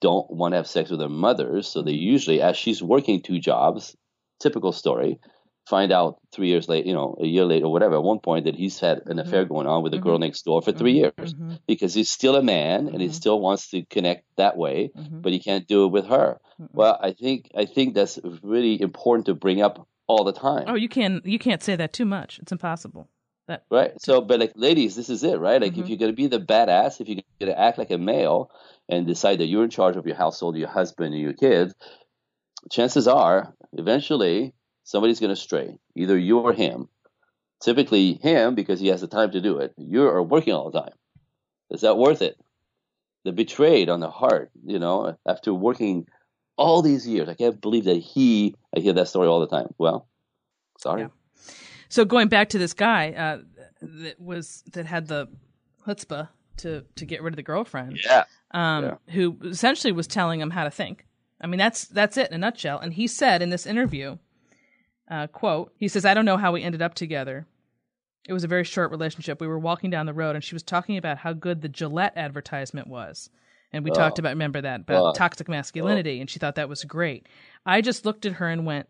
don't 0.00 0.28
want 0.30 0.52
to 0.52 0.56
have 0.56 0.66
sex 0.66 0.90
with 0.90 0.98
their 0.98 1.08
mothers. 1.08 1.68
So 1.68 1.82
they 1.82 1.92
mm-hmm. 1.92 2.02
usually, 2.02 2.42
as 2.42 2.56
she's 2.56 2.82
working 2.82 3.22
two 3.22 3.38
jobs, 3.38 3.96
typical 4.40 4.72
story, 4.72 5.20
find 5.66 5.92
out 5.92 6.18
three 6.32 6.48
years 6.48 6.68
later, 6.68 6.88
you 6.88 6.94
know, 6.94 7.16
a 7.20 7.26
year 7.26 7.44
later 7.44 7.66
or 7.66 7.72
whatever, 7.72 7.94
at 7.96 8.02
one 8.02 8.18
point 8.18 8.46
that 8.46 8.56
he's 8.56 8.80
had 8.80 9.02
an 9.06 9.18
affair 9.18 9.44
mm-hmm. 9.44 9.54
going 9.54 9.66
on 9.66 9.82
with 9.82 9.94
a 9.94 9.98
girl 9.98 10.14
mm-hmm. 10.14 10.22
next 10.22 10.42
door 10.44 10.60
for 10.60 10.72
3 10.72 10.92
mm-hmm. 10.92 11.20
years 11.20 11.34
because 11.66 11.94
he's 11.94 12.10
still 12.10 12.36
a 12.36 12.42
man 12.42 12.88
and 12.88 13.00
he 13.00 13.08
still 13.10 13.40
wants 13.40 13.70
to 13.70 13.84
connect 13.84 14.24
that 14.36 14.56
way, 14.56 14.90
but 14.94 15.32
he 15.32 15.38
can't 15.38 15.66
do 15.66 15.84
it 15.84 15.92
with 15.92 16.06
her. 16.06 16.38
Well, 16.72 16.98
I 17.00 17.12
think 17.12 17.50
I 17.56 17.64
think 17.64 17.94
that's 17.94 18.18
really 18.42 18.80
important 18.80 19.26
to 19.26 19.34
bring 19.34 19.62
up 19.62 19.86
all 20.06 20.24
the 20.24 20.32
time. 20.32 20.64
Oh, 20.68 20.74
you 20.74 20.88
can 20.88 21.20
you 21.24 21.38
can't 21.38 21.62
say 21.62 21.76
that 21.76 21.92
too 21.92 22.04
much. 22.04 22.38
It's 22.40 22.52
impossible. 22.52 23.08
That, 23.48 23.64
right. 23.70 24.00
So, 24.00 24.20
but 24.20 24.38
like, 24.38 24.52
ladies, 24.54 24.94
this 24.94 25.10
is 25.10 25.24
it, 25.24 25.40
right? 25.40 25.60
Like, 25.60 25.72
mm-hmm. 25.72 25.82
if 25.82 25.88
you're 25.88 25.98
gonna 25.98 26.12
be 26.12 26.28
the 26.28 26.38
badass, 26.38 27.00
if 27.00 27.08
you're 27.08 27.20
gonna 27.40 27.52
act 27.52 27.78
like 27.78 27.90
a 27.90 27.98
male 27.98 28.50
and 28.88 29.06
decide 29.06 29.38
that 29.38 29.46
you're 29.46 29.64
in 29.64 29.70
charge 29.70 29.96
of 29.96 30.06
your 30.06 30.16
household, 30.16 30.56
your 30.56 30.68
husband, 30.68 31.12
and 31.12 31.22
your 31.22 31.32
kids, 31.32 31.74
chances 32.70 33.08
are, 33.08 33.52
eventually, 33.72 34.54
somebody's 34.84 35.20
gonna 35.20 35.36
stray, 35.36 35.78
either 35.94 36.18
you 36.18 36.38
or 36.38 36.52
him. 36.52 36.88
Typically, 37.60 38.14
him 38.14 38.54
because 38.56 38.80
he 38.80 38.88
has 38.88 39.00
the 39.00 39.06
time 39.06 39.30
to 39.30 39.40
do 39.40 39.58
it. 39.58 39.72
You 39.76 40.02
are 40.08 40.22
working 40.22 40.52
all 40.52 40.70
the 40.70 40.80
time. 40.80 40.94
Is 41.70 41.82
that 41.82 41.96
worth 41.96 42.20
it? 42.20 42.36
The 43.24 43.32
betrayed 43.32 43.88
on 43.88 44.00
the 44.00 44.10
heart, 44.10 44.50
you 44.64 44.80
know, 44.80 45.16
after 45.26 45.54
working 45.54 46.08
all 46.56 46.82
these 46.82 47.06
years. 47.06 47.28
I 47.28 47.34
can't 47.34 47.60
believe 47.60 47.84
that 47.84 47.98
he. 47.98 48.56
I 48.76 48.80
hear 48.80 48.92
that 48.94 49.08
story 49.08 49.28
all 49.28 49.40
the 49.40 49.46
time. 49.46 49.72
Well, 49.78 50.08
sorry. 50.78 51.02
Yeah. 51.02 51.08
So 51.88 52.04
going 52.04 52.28
back 52.28 52.48
to 52.50 52.58
this 52.58 52.72
guy 52.72 53.12
uh, 53.12 53.38
that 53.80 54.20
was 54.20 54.64
that 54.72 54.86
had 54.86 55.06
the 55.08 55.28
chutzpah 55.86 56.28
to 56.58 56.84
to 56.96 57.06
get 57.06 57.22
rid 57.22 57.32
of 57.32 57.36
the 57.36 57.42
girlfriend. 57.42 57.98
Yeah. 58.04 58.24
Um, 58.52 58.84
yeah. 58.84 58.94
Who 59.14 59.36
essentially 59.44 59.92
was 59.92 60.06
telling 60.06 60.40
him 60.40 60.50
how 60.50 60.64
to 60.64 60.70
think. 60.70 61.06
I 61.40 61.46
mean, 61.46 61.58
that's 61.58 61.86
that's 61.86 62.16
it 62.16 62.28
in 62.28 62.34
a 62.34 62.38
nutshell. 62.38 62.78
And 62.78 62.94
he 62.94 63.06
said 63.06 63.42
in 63.42 63.50
this 63.50 63.66
interview, 63.66 64.18
uh, 65.12 65.26
"quote 65.28 65.72
He 65.76 65.88
says, 65.88 66.04
I 66.04 66.14
don't 66.14 66.24
know 66.24 66.36
how 66.36 66.52
we 66.52 66.62
ended 66.62 66.82
up 66.82 66.94
together. 66.94 67.46
It 68.28 68.32
was 68.32 68.44
a 68.44 68.48
very 68.48 68.64
short 68.64 68.90
relationship. 68.90 69.40
We 69.40 69.46
were 69.46 69.58
walking 69.58 69.90
down 69.90 70.06
the 70.06 70.12
road, 70.12 70.36
and 70.36 70.44
she 70.44 70.54
was 70.54 70.62
talking 70.62 70.96
about 70.96 71.18
how 71.18 71.32
good 71.32 71.60
the 71.60 71.68
Gillette 71.68 72.14
advertisement 72.16 72.88
was." 72.88 73.30
And 73.72 73.84
we 73.84 73.90
oh. 73.90 73.94
talked 73.94 74.18
about, 74.18 74.30
remember 74.30 74.60
that, 74.60 74.82
about 74.82 75.02
oh. 75.04 75.12
toxic 75.12 75.48
masculinity, 75.48 76.18
oh. 76.18 76.20
and 76.20 76.30
she 76.30 76.38
thought 76.38 76.56
that 76.56 76.68
was 76.68 76.84
great. 76.84 77.26
I 77.64 77.80
just 77.80 78.04
looked 78.04 78.26
at 78.26 78.34
her 78.34 78.48
and 78.48 78.66
went, 78.66 78.86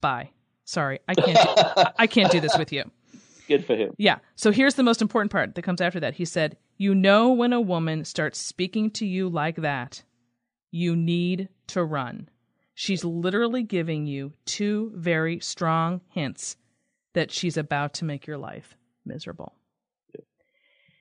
bye. 0.00 0.30
Sorry, 0.64 1.00
I 1.08 1.14
can't. 1.14 1.56
Do, 1.56 1.82
I 1.98 2.06
can't 2.06 2.30
do 2.30 2.40
this 2.40 2.56
with 2.56 2.72
you. 2.72 2.84
Good 3.48 3.66
for 3.66 3.74
him. 3.74 3.94
Yeah. 3.98 4.18
So 4.36 4.52
here's 4.52 4.74
the 4.74 4.82
most 4.82 5.02
important 5.02 5.32
part 5.32 5.54
that 5.54 5.62
comes 5.62 5.80
after 5.80 5.98
that. 6.00 6.14
He 6.14 6.24
said, 6.24 6.56
"You 6.78 6.94
know 6.94 7.32
when 7.32 7.52
a 7.52 7.60
woman 7.60 8.04
starts 8.04 8.38
speaking 8.38 8.90
to 8.92 9.06
you 9.06 9.28
like 9.28 9.56
that, 9.56 10.04
you 10.70 10.94
need 10.94 11.48
to 11.68 11.82
run. 11.82 12.28
She's 12.74 13.04
literally 13.04 13.62
giving 13.62 14.06
you 14.06 14.32
two 14.44 14.92
very 14.94 15.40
strong 15.40 16.00
hints 16.08 16.56
that 17.14 17.30
she's 17.30 17.56
about 17.56 17.94
to 17.94 18.04
make 18.04 18.26
your 18.26 18.38
life 18.38 18.76
miserable." 19.04 19.54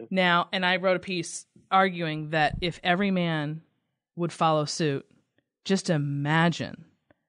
Now, 0.10 0.50
and 0.52 0.66
I 0.66 0.78
wrote 0.78 0.98
a 0.98 1.00
piece 1.00 1.46
arguing 1.70 2.32
that 2.32 2.58
if 2.62 2.80
every 2.84 3.12
man 3.12 3.62
would 4.16 4.34
follow 4.34 4.66
suit, 4.66 5.06
just 5.64 5.90
imagine 5.90 6.86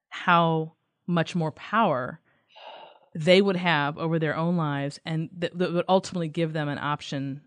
how 0.09 0.73
much 1.07 1.35
more 1.35 1.51
power 1.51 2.19
they 3.15 3.41
would 3.41 3.55
have 3.55 3.97
over 3.97 4.17
their 4.17 4.35
own 4.35 4.57
lives 4.57 4.99
and 5.05 5.29
that, 5.37 5.57
that 5.57 5.71
would 5.71 5.85
ultimately 5.87 6.27
give 6.27 6.53
them 6.53 6.67
an 6.67 6.79
option 6.79 7.41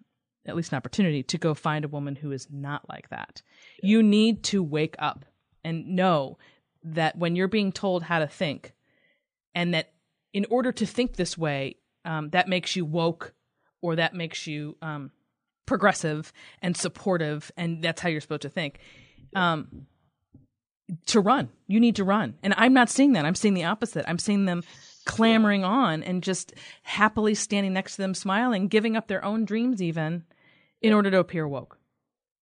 at 0.46 0.54
least 0.54 0.72
an 0.72 0.76
opportunity 0.76 1.24
to 1.24 1.38
go 1.38 1.54
find 1.54 1.84
a 1.84 1.88
woman 1.88 2.14
who 2.14 2.30
is 2.30 2.46
not 2.50 2.88
like 2.88 3.08
that. 3.10 3.42
Yeah. 3.82 3.88
You 3.88 4.02
need 4.02 4.44
to 4.44 4.62
wake 4.62 4.94
up 4.98 5.24
and 5.64 5.88
know 5.88 6.38
that 6.86 7.18
when 7.18 7.36
you're 7.36 7.48
being 7.48 7.72
told 7.72 8.02
how 8.02 8.18
to 8.18 8.26
think, 8.26 8.72
and 9.54 9.74
that 9.74 9.92
in 10.32 10.46
order 10.50 10.72
to 10.72 10.86
think 10.86 11.16
this 11.16 11.36
way, 11.36 11.76
um, 12.04 12.30
that 12.30 12.48
makes 12.48 12.76
you 12.76 12.84
woke 12.84 13.34
or 13.82 13.96
that 13.96 14.14
makes 14.14 14.46
you 14.46 14.76
um, 14.82 15.10
progressive 15.66 16.32
and 16.62 16.76
supportive, 16.76 17.50
and 17.56 17.82
that's 17.82 18.00
how 18.00 18.08
you're 18.08 18.20
supposed 18.20 18.42
to 18.42 18.48
think. 18.48 18.78
Um, 19.34 19.86
to 21.06 21.20
run, 21.20 21.48
you 21.66 21.80
need 21.80 21.96
to 21.96 22.04
run, 22.04 22.34
and 22.42 22.54
I'm 22.56 22.72
not 22.72 22.88
seeing 22.88 23.12
that. 23.14 23.24
I'm 23.24 23.34
seeing 23.34 23.54
the 23.54 23.64
opposite. 23.64 24.04
I'm 24.08 24.20
seeing 24.20 24.44
them 24.44 24.62
clamoring 25.04 25.64
on 25.64 26.02
and 26.02 26.22
just 26.22 26.52
happily 26.82 27.34
standing 27.34 27.72
next 27.72 27.96
to 27.96 28.02
them, 28.02 28.14
smiling, 28.14 28.68
giving 28.68 28.96
up 28.96 29.08
their 29.08 29.24
own 29.24 29.44
dreams, 29.44 29.82
even 29.82 30.24
in 30.82 30.92
order 30.92 31.10
to 31.10 31.18
appear 31.18 31.48
woke. 31.48 31.78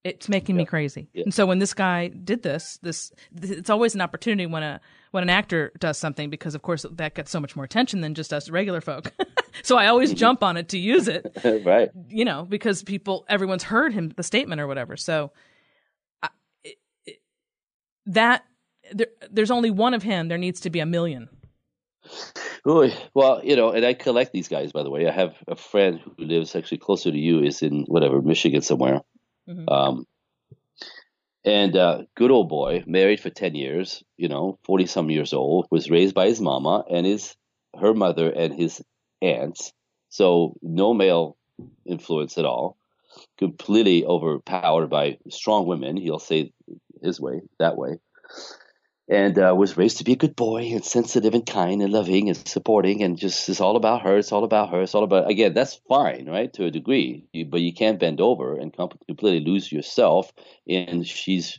It's 0.05 0.29
making 0.29 0.57
me 0.57 0.67
crazy. 0.67 1.09
And 1.15 1.33
so 1.33 1.47
when 1.47 1.61
this 1.61 1.73
guy 1.73 2.09
did 2.09 2.43
this, 2.43 2.79
this 2.83 3.11
it's 3.41 3.71
always 3.71 3.95
an 3.95 4.03
opportunity 4.03 4.45
when 4.45 4.63
a 4.63 4.79
when 5.13 5.23
an 5.23 5.31
actor 5.31 5.73
does 5.79 5.97
something 5.97 6.29
because 6.29 6.55
of 6.55 6.61
course 6.61 6.85
that 6.91 7.15
gets 7.15 7.31
so 7.31 7.41
much 7.41 7.57
more 7.57 7.65
attention 7.65 8.03
than 8.03 8.15
just 8.15 8.31
us 8.31 8.51
regular 8.51 8.83
folk. 8.83 9.13
so 9.63 9.79
I 9.79 9.87
always 9.87 10.13
jump 10.25 10.43
on 10.43 10.59
it 10.59 10.69
to 10.71 10.79
use 10.79 11.09
it. 11.09 11.35
right. 11.65 11.91
You 12.11 12.27
know, 12.27 12.45
because 12.45 12.83
people 12.83 13.25
everyone's 13.31 13.63
heard 13.63 13.95
him 13.95 14.11
the 14.15 14.23
statement 14.23 14.61
or 14.61 14.67
whatever. 14.67 14.99
So 14.99 15.33
I, 16.23 16.29
it, 16.65 16.77
it, 17.07 17.21
that 18.05 18.45
there, 18.93 19.09
there's 19.31 19.51
only 19.51 19.71
one 19.71 19.95
of 19.95 20.03
him, 20.03 20.29
there 20.29 20.37
needs 20.37 20.61
to 20.61 20.71
be 20.71 20.81
a 20.81 20.87
million. 20.87 21.31
Well, 22.67 23.41
you 23.43 23.57
know, 23.57 23.71
and 23.71 23.85
I 23.87 23.95
collect 23.95 24.33
these 24.33 24.49
guys. 24.49 24.73
By 24.73 24.83
the 24.83 24.91
way, 24.91 25.07
I 25.07 25.13
have 25.13 25.37
a 25.49 25.57
friend 25.57 26.01
who 26.01 26.25
lives 26.25 26.55
actually 26.55 26.79
closer 26.79 27.11
to 27.11 27.19
you, 27.19 27.43
is 27.43 27.63
in 27.63 27.85
whatever 27.89 28.21
Michigan 28.21 28.63
somewhere, 28.63 29.01
Mm-hmm. 29.49 29.69
Um, 29.69 30.07
and 31.45 31.77
uh, 31.77 32.03
good 32.15 32.31
old 32.31 32.49
boy, 32.49 32.85
married 32.87 33.21
for 33.21 33.31
10 33.31 33.55
years, 33.55 34.03
you 34.17 34.29
know, 34.29 34.59
40 34.65 34.87
some 34.87 35.11
years 35.11 35.33
old, 35.33 35.67
was 35.71 35.91
raised 35.91 36.15
by 36.15 36.27
his 36.27 36.41
mama 36.41 36.85
and 36.91 37.05
his 37.05 37.37
her 37.79 37.93
mother 37.93 38.31
and 38.31 38.55
his 38.55 38.83
aunts. 39.21 39.73
So 40.09 40.55
no 40.63 40.95
male 40.95 41.37
influence 41.85 42.39
at 42.39 42.45
all. 42.45 42.79
Completely 43.37 44.05
overpowered 44.05 44.89
by 44.89 45.19
strong 45.29 45.67
women. 45.67 45.97
He'll 45.97 46.19
say 46.19 46.53
his 47.03 47.21
way, 47.21 47.43
that 47.59 47.77
way 47.77 47.99
and 49.09 49.39
uh, 49.39 49.55
was 49.57 49.77
raised 49.77 49.99
to 49.99 50.05
be 50.05 50.13
a 50.13 50.17
good 50.17 50.35
boy 50.35 50.63
and 50.73 50.85
sensitive 50.85 51.35
and 51.35 51.47
kind 51.47 51.83
and 51.83 51.93
loving 51.93 52.29
and 52.29 52.49
supporting 52.49 53.03
and 53.03 53.19
just 53.19 53.49
it's 53.49 53.61
all 53.61 53.77
about 53.77 54.03
her 54.03 54.17
it's 54.17 54.33
all 54.33 54.45
about 54.45 54.71
her 54.71 54.81
it's 54.83 54.95
all 54.95 55.05
about 55.05 55.31
again 55.31 55.53
that's 55.53 55.81
fine 55.89 56.27
right 56.27 56.53
to 56.53 56.65
a 56.65 56.71
degree 56.71 57.27
you, 57.33 57.45
but 57.45 57.61
you 57.61 57.73
can't 57.73 58.01
bend 58.01 58.21
over 58.21 58.57
and 58.57 58.73
completely 58.73 59.41
lose 59.41 59.71
yourself 59.71 60.33
and 60.69 61.07
she's 61.07 61.59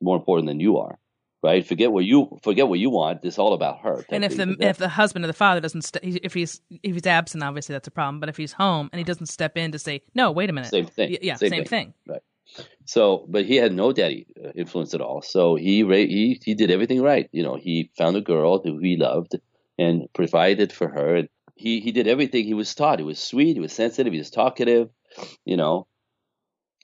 more 0.00 0.16
important 0.16 0.48
than 0.48 0.60
you 0.60 0.78
are 0.78 0.98
right? 1.42 1.66
Forget 1.66 1.90
what 1.90 2.04
you 2.04 2.38
forget 2.42 2.68
what 2.68 2.78
you 2.78 2.90
want 2.90 3.24
it's 3.24 3.38
all 3.38 3.54
about 3.54 3.80
her 3.80 4.04
and 4.10 4.24
if 4.24 4.36
the 4.36 4.56
if 4.60 4.76
the 4.76 4.88
husband 4.88 5.24
or 5.24 5.28
the 5.28 5.32
father 5.32 5.60
doesn't 5.60 5.82
st- 5.82 6.20
if 6.22 6.34
he's 6.34 6.60
if 6.82 6.94
he's 6.94 7.06
absent 7.06 7.42
obviously 7.42 7.72
that's 7.72 7.88
a 7.88 7.90
problem 7.90 8.20
but 8.20 8.28
if 8.28 8.36
he's 8.36 8.52
home 8.52 8.90
and 8.92 8.98
he 8.98 9.04
doesn't 9.04 9.26
step 9.26 9.56
in 9.56 9.72
to 9.72 9.78
say 9.78 10.02
no 10.14 10.32
wait 10.32 10.50
a 10.50 10.52
minute. 10.52 10.70
Same 10.70 10.86
thing 10.86 11.16
yeah 11.22 11.36
same, 11.36 11.50
same 11.50 11.64
thing. 11.64 11.66
thing. 11.66 11.94
right 12.08 12.22
so, 12.90 13.24
but 13.28 13.44
he 13.44 13.54
had 13.54 13.72
no 13.72 13.92
daddy 13.92 14.26
uh, 14.44 14.48
influence 14.56 14.94
at 14.94 15.00
all. 15.00 15.22
So 15.22 15.54
he 15.54 15.84
he 15.84 16.40
he 16.44 16.54
did 16.56 16.72
everything 16.72 17.00
right. 17.00 17.28
You 17.30 17.44
know, 17.44 17.54
he 17.54 17.88
found 17.96 18.16
a 18.16 18.20
girl 18.20 18.58
who 18.58 18.78
he 18.78 18.96
loved 18.96 19.38
and 19.78 20.12
provided 20.12 20.72
for 20.72 20.88
her. 20.88 21.14
And 21.14 21.28
he 21.54 21.78
he 21.78 21.92
did 21.92 22.08
everything 22.08 22.44
he 22.44 22.54
was 22.54 22.74
taught. 22.74 22.98
He 22.98 23.04
was 23.04 23.20
sweet. 23.20 23.54
He 23.54 23.60
was 23.60 23.72
sensitive. 23.72 24.12
He 24.12 24.18
was 24.18 24.32
talkative. 24.32 24.90
You 25.44 25.56
know, 25.56 25.86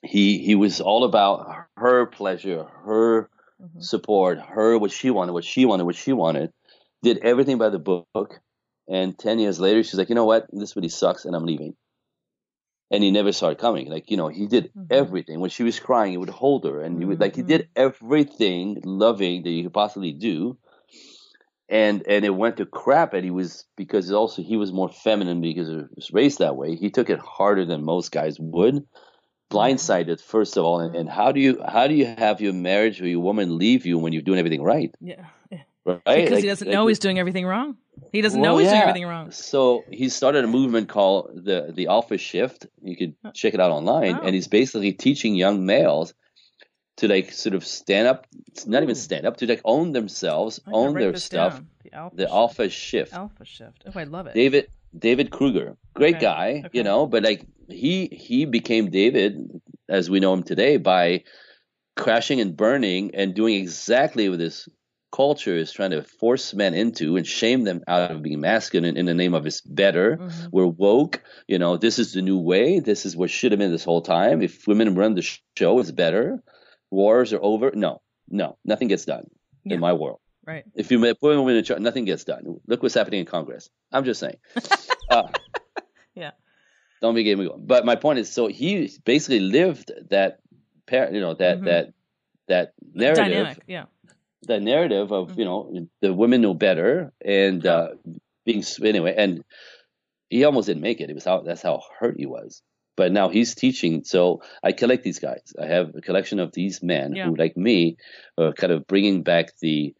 he 0.01 0.37
he 0.37 0.55
was 0.55 0.79
all 0.79 1.03
about 1.03 1.65
her 1.75 2.05
pleasure, 2.05 2.63
her 2.85 3.29
mm-hmm. 3.61 3.81
support, 3.81 4.39
her 4.39 4.77
what 4.77 4.91
she 4.91 5.09
wanted, 5.09 5.33
what 5.33 5.43
she 5.43 5.65
wanted, 5.65 5.83
what 5.83 5.97
she 5.97 6.13
wanted. 6.13 6.53
Did 7.03 7.17
everything 7.17 7.57
by 7.57 7.67
the 7.67 7.79
book. 7.79 8.39
And 8.87 9.19
ten 9.19 9.39
years 9.39 9.59
later, 9.59 9.83
she's 9.83 9.99
like, 9.99 10.07
you 10.07 10.15
know 10.15 10.23
what? 10.23 10.47
This 10.53 10.77
really 10.77 10.87
sucks, 10.87 11.25
and 11.25 11.35
I'm 11.35 11.45
leaving 11.45 11.75
and 12.89 13.03
he 13.03 13.11
never 13.11 13.31
saw 13.31 13.49
it 13.49 13.57
coming. 13.57 13.89
Like 13.89 14.09
you 14.09 14.17
know, 14.17 14.27
he 14.27 14.47
did 14.47 14.65
mm-hmm. 14.65 14.85
everything. 14.91 15.39
When 15.39 15.49
she 15.49 15.63
was 15.63 15.79
crying, 15.79 16.11
he 16.11 16.17
would 16.17 16.29
hold 16.29 16.65
her, 16.65 16.81
and 16.81 16.99
he 16.99 17.05
would 17.05 17.19
like 17.19 17.35
he 17.35 17.43
did 17.43 17.61
mm-hmm. 17.61 17.87
everything 17.87 18.81
loving 18.83 19.43
that 19.43 19.49
you 19.49 19.63
could 19.63 19.73
possibly 19.73 20.13
do. 20.13 20.57
And 21.69 22.03
and 22.07 22.23
it 22.23 22.29
went 22.29 22.57
to 22.57 22.65
crap, 22.65 23.13
and 23.13 23.25
he 23.25 23.31
was 23.31 23.65
because 23.75 24.11
also 24.11 24.41
he 24.41 24.55
was 24.55 24.71
more 24.71 24.89
feminine 24.89 25.41
because 25.41 25.67
he 25.67 25.83
was 25.95 26.11
raised 26.13 26.39
that 26.39 26.55
way. 26.55 26.75
He 26.75 26.89
took 26.89 27.09
it 27.09 27.19
harder 27.19 27.65
than 27.65 27.83
most 27.83 28.11
guys 28.11 28.39
would. 28.39 28.75
Mm-hmm. 28.75 29.03
Blindsided 29.49 30.19
first 30.19 30.57
of 30.57 30.65
all, 30.65 30.81
and, 30.81 30.93
and 30.93 31.09
how 31.09 31.31
do 31.31 31.39
you 31.39 31.61
how 31.65 31.87
do 31.87 31.93
you 31.93 32.05
have 32.05 32.41
your 32.41 32.51
marriage 32.51 33.01
or 33.01 33.07
your 33.07 33.21
woman 33.21 33.57
leave 33.57 33.85
you 33.85 33.97
when 33.97 34.11
you're 34.11 34.21
doing 34.21 34.39
everything 34.39 34.61
right? 34.61 34.93
Yeah, 34.99 35.25
right. 35.87 36.03
Because 36.05 36.31
like, 36.31 36.43
he 36.43 36.49
doesn't 36.49 36.67
like, 36.67 36.73
know 36.73 36.87
he's 36.87 36.99
doing 36.99 37.19
everything 37.19 37.45
wrong. 37.45 37.77
He 38.11 38.21
doesn't 38.21 38.39
well, 38.39 38.53
know 38.53 38.57
he's 38.59 38.65
yeah. 38.65 38.73
doing 38.73 38.81
everything 38.81 39.07
wrong. 39.07 39.31
So 39.31 39.83
he 39.89 40.09
started 40.09 40.43
a 40.43 40.47
movement 40.47 40.89
called 40.89 41.31
the 41.33 41.71
the 41.73 41.87
Alpha 41.87 42.17
Shift. 42.17 42.67
You 42.81 42.95
could 42.95 43.15
oh. 43.23 43.31
check 43.31 43.53
it 43.53 43.59
out 43.59 43.71
online, 43.71 44.15
oh. 44.15 44.25
and 44.25 44.35
he's 44.35 44.47
basically 44.47 44.93
teaching 44.93 45.35
young 45.35 45.65
males 45.65 46.13
to 46.97 47.07
like 47.07 47.31
sort 47.31 47.55
of 47.55 47.65
stand 47.65 48.07
up, 48.07 48.27
not 48.65 48.83
even 48.83 48.95
stand 48.95 49.25
up, 49.25 49.37
to 49.37 49.47
like 49.47 49.61
own 49.63 49.91
themselves, 49.93 50.59
own 50.71 50.93
their 50.93 51.15
stuff. 51.15 51.61
The 51.83 51.93
alpha, 51.93 52.15
the 52.15 52.29
alpha 52.29 52.69
shift. 52.69 53.13
Alpha 53.13 53.45
shift. 53.45 53.83
Oh, 53.87 53.99
I 53.99 54.03
love 54.03 54.27
it. 54.27 54.33
David 54.33 54.67
David 54.97 55.31
Kruger, 55.31 55.77
great 55.93 56.15
okay. 56.15 56.25
guy, 56.25 56.63
okay. 56.65 56.69
you 56.77 56.83
know, 56.83 57.07
but 57.07 57.23
like 57.23 57.45
he 57.69 58.07
he 58.07 58.45
became 58.45 58.89
David 58.89 59.61
as 59.89 60.09
we 60.09 60.19
know 60.19 60.33
him 60.33 60.43
today 60.43 60.77
by 60.77 61.23
crashing 61.95 62.41
and 62.41 62.55
burning 62.55 63.15
and 63.15 63.33
doing 63.33 63.55
exactly 63.55 64.29
what 64.29 64.39
this 64.39 64.67
culture 65.11 65.55
is 65.55 65.71
trying 65.71 65.91
to 65.91 66.03
force 66.03 66.53
men 66.53 66.73
into 66.73 67.17
and 67.17 67.25
shame 67.25 67.63
them 67.63 67.83
out 67.87 68.11
of 68.11 68.21
being 68.21 68.41
masculine 68.41 68.97
in 68.97 69.05
the 69.05 69.13
name 69.13 69.33
of 69.33 69.45
it's 69.45 69.61
better. 69.61 70.17
Mm-hmm. 70.17 70.47
We're 70.51 70.67
woke. 70.67 71.23
You 71.47 71.59
know, 71.59 71.77
this 71.77 71.99
is 71.99 72.13
the 72.13 72.21
new 72.21 72.37
way. 72.37 72.79
This 72.79 73.05
is 73.05 73.15
what 73.15 73.29
should 73.29 73.51
have 73.51 73.59
been 73.59 73.71
this 73.71 73.83
whole 73.83 74.01
time. 74.01 74.41
If 74.41 74.67
women 74.67 74.95
run 74.95 75.15
the 75.15 75.27
show, 75.57 75.79
it's 75.79 75.91
better. 75.91 76.41
Wars 76.91 77.33
are 77.33 77.41
over. 77.41 77.71
No, 77.73 78.01
no, 78.29 78.57
nothing 78.65 78.87
gets 78.87 79.05
done 79.05 79.29
yeah. 79.63 79.75
in 79.75 79.79
my 79.79 79.93
world. 79.93 80.19
Right. 80.45 80.63
If 80.75 80.91
you 80.91 80.99
put 80.99 81.21
women 81.21 81.55
in 81.55 81.63
charge, 81.63 81.81
nothing 81.81 82.05
gets 82.05 82.23
done. 82.23 82.59
Look 82.67 82.81
what's 82.81 82.95
happening 82.95 83.21
in 83.21 83.25
Congress. 83.25 83.69
I'm 83.91 84.05
just 84.05 84.19
saying. 84.19 84.37
uh, 85.09 85.23
yeah. 86.15 86.31
Don't 87.01 87.15
be 87.15 87.23
getting 87.23 87.39
me 87.39 87.49
going. 87.49 87.65
But 87.65 87.85
my 87.85 87.95
point 87.95 88.19
is, 88.19 88.31
so 88.31 88.47
he 88.47 88.89
basically 89.03 89.41
lived 89.41 89.91
that, 90.09 90.39
you 90.89 91.19
know, 91.19 91.33
that 91.33 91.57
mm-hmm. 91.57 91.65
that 91.65 91.93
that 92.47 92.73
narrative. 92.93 93.25
Dynamic, 93.25 93.59
yeah 93.67 93.85
the 94.47 94.59
narrative 94.59 95.11
of 95.11 95.29
mm-hmm. 95.29 95.39
you 95.39 95.45
know 95.45 95.87
the 96.01 96.13
women 96.13 96.41
know 96.41 96.53
better 96.53 97.13
and 97.23 97.65
uh, 97.65 97.89
being 98.45 98.63
anyway, 98.83 99.13
and 99.15 99.43
he 100.29 100.43
almost 100.43 100.67
didn't 100.67 100.81
make 100.81 101.01
it. 101.01 101.09
It 101.09 101.13
was 101.13 101.25
how 101.25 101.41
that's 101.41 101.61
how 101.61 101.81
hurt 101.99 102.15
he 102.17 102.25
was. 102.25 102.61
But 102.95 103.11
now 103.11 103.29
he's 103.29 103.53
teaching. 103.53 104.03
So 104.03 104.41
I 104.63 104.71
collect 104.71 105.03
these 105.03 105.19
guys. 105.19 105.53
I 105.61 105.67
have 105.67 105.93
a 105.95 106.01
collection 106.01 106.39
of 106.39 106.51
these 106.51 106.81
men 106.81 107.13
yeah. 107.15 107.25
who, 107.25 107.35
like 107.35 107.55
me, 107.55 107.97
are 108.39 108.53
kind 108.53 108.73
of 108.73 108.87
bringing 108.87 109.21
back 109.21 109.55
the 109.59 109.93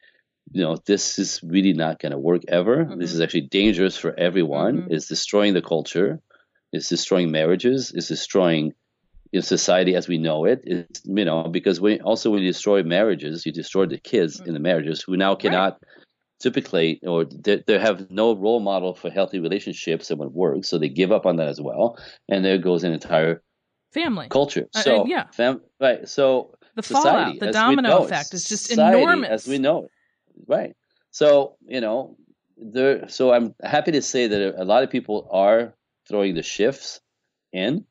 you 0.52 0.64
know 0.64 0.78
this 0.86 1.20
is 1.20 1.41
really 1.43 1.74
not 1.74 2.00
going 2.00 2.14
to 2.14 2.18
work 2.18 2.43
ever 2.48 2.86
mm-hmm. 2.86 3.00
this 3.00 3.14
is 3.14 3.20
actually 3.20 3.41
dangerous 3.41 3.98
for 3.98 4.18
everyone 4.18 4.78
mm-hmm. 4.78 4.93
it's 4.93 5.08
destroying 5.08 5.54
the 5.54 5.62
culture 5.62 6.22
it's 6.72 6.88
destroying 6.88 7.32
marriages 7.32 7.91
it's 7.93 8.08
destroying 8.08 8.74
in 9.32 9.41
society 9.41 9.95
as 9.95 10.07
we 10.07 10.17
know 10.17 10.45
it 10.45 10.61
is 10.63 11.01
you 11.05 11.25
know 11.25 11.43
because 11.43 11.80
we 11.82 11.99
also 12.01 12.32
when 12.32 12.41
you 12.41 12.51
destroy 12.51 12.84
marriages 12.84 13.45
you 13.45 13.51
destroy 13.51 13.86
the 13.86 13.97
kids 13.97 14.39
in 14.39 14.53
the 14.53 14.59
marriages 14.59 15.01
who 15.01 15.17
now 15.17 15.36
cannot 15.36 15.73
right. 15.73 16.05
typically 16.39 16.99
or 17.03 17.25
they, 17.25 17.63
they, 17.67 17.78
have 17.80 18.09
no 18.09 18.36
role 18.36 18.59
model 18.59 18.93
for 18.93 19.09
healthy 19.09 19.39
relationships 19.39 20.09
and 20.09 20.19
what 20.19 20.32
works 20.34 20.67
so 20.67 20.78
they 20.78 20.89
give 20.89 21.11
up 21.11 21.25
on 21.25 21.38
that 21.38 21.47
as 21.47 21.61
well 21.61 21.97
and 22.30 22.43
there 22.43 22.57
goes 22.57 22.84
an 22.84 22.93
entire 22.93 23.41
family. 23.91 24.28
culture. 24.30 24.67
So 24.73 25.01
uh, 25.01 25.05
yeah. 25.05 25.25
fam, 25.32 25.61
right 25.80 26.07
so 26.07 26.55
the 26.75 26.84
society, 26.84 27.39
fallout 27.39 27.39
the 27.39 27.51
domino 27.51 28.03
effect 28.03 28.34
is 28.34 28.45
just 28.45 28.71
enormous 28.71 29.30
as 29.30 29.47
we 29.47 29.57
know 29.57 29.86
it 29.86 29.91
right. 30.47 30.75
So 31.11 31.55
you 31.67 31.82
know 31.82 32.15
there 32.57 33.07
so 33.07 33.32
i'm 33.32 33.53
happy 33.63 33.91
to 33.91 34.01
say 34.01 34.28
that 34.28 34.55
a 34.57 34.65
lot 34.65 34.84
of 34.84 34.89
people 34.89 35.30
are 35.32 35.75
throwing 36.07 36.36
the 36.36 36.43
shifts 36.43 36.99
in 37.53 37.86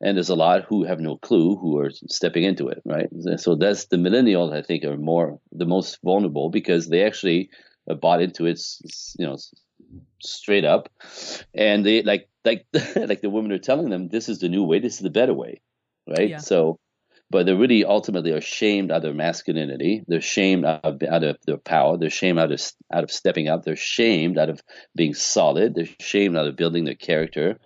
and 0.00 0.16
there's 0.16 0.30
a 0.30 0.34
lot 0.34 0.64
who 0.64 0.84
have 0.84 1.00
no 1.00 1.16
clue 1.16 1.56
who 1.56 1.78
are 1.78 1.90
stepping 2.08 2.44
into 2.44 2.68
it 2.68 2.82
right 2.84 3.08
so 3.36 3.54
that's 3.54 3.86
the 3.86 3.96
millennials 3.96 4.52
i 4.52 4.62
think 4.62 4.84
are 4.84 4.96
more 4.96 5.38
the 5.52 5.66
most 5.66 5.98
vulnerable 6.02 6.50
because 6.50 6.88
they 6.88 7.04
actually 7.04 7.50
bought 8.00 8.22
into 8.22 8.46
it 8.46 8.60
you 9.18 9.26
know 9.26 9.36
straight 10.20 10.64
up 10.64 10.88
and 11.54 11.84
they 11.84 12.02
like 12.02 12.28
like 12.44 12.66
like 12.96 13.20
the 13.20 13.30
women 13.30 13.52
are 13.52 13.58
telling 13.58 13.90
them 13.90 14.08
this 14.08 14.28
is 14.28 14.38
the 14.38 14.48
new 14.48 14.64
way 14.64 14.78
this 14.78 14.94
is 14.94 15.00
the 15.00 15.10
better 15.10 15.34
way 15.34 15.60
right 16.06 16.30
yeah. 16.30 16.38
so 16.38 16.78
but 17.30 17.46
they 17.46 17.54
really 17.54 17.84
ultimately 17.84 18.32
are 18.32 18.40
shamed 18.40 18.90
out 18.90 18.96
of 18.96 19.02
their 19.04 19.14
masculinity. 19.14 20.02
They're 20.08 20.20
shamed 20.20 20.64
out 20.64 20.80
of, 20.84 21.00
out 21.08 21.22
of 21.22 21.36
their 21.46 21.58
power. 21.58 21.96
They're 21.96 22.10
shamed 22.10 22.40
out 22.40 22.50
of 22.50 22.60
out 22.92 23.04
of 23.04 23.12
stepping 23.12 23.48
up. 23.48 23.62
They're 23.62 23.76
shamed 23.76 24.36
out 24.36 24.50
of 24.50 24.60
being 24.96 25.14
solid. 25.14 25.76
They're 25.76 25.86
shamed 26.00 26.36
out 26.36 26.48
of 26.48 26.56
building 26.56 26.84
their 26.84 26.96
character 26.96 27.60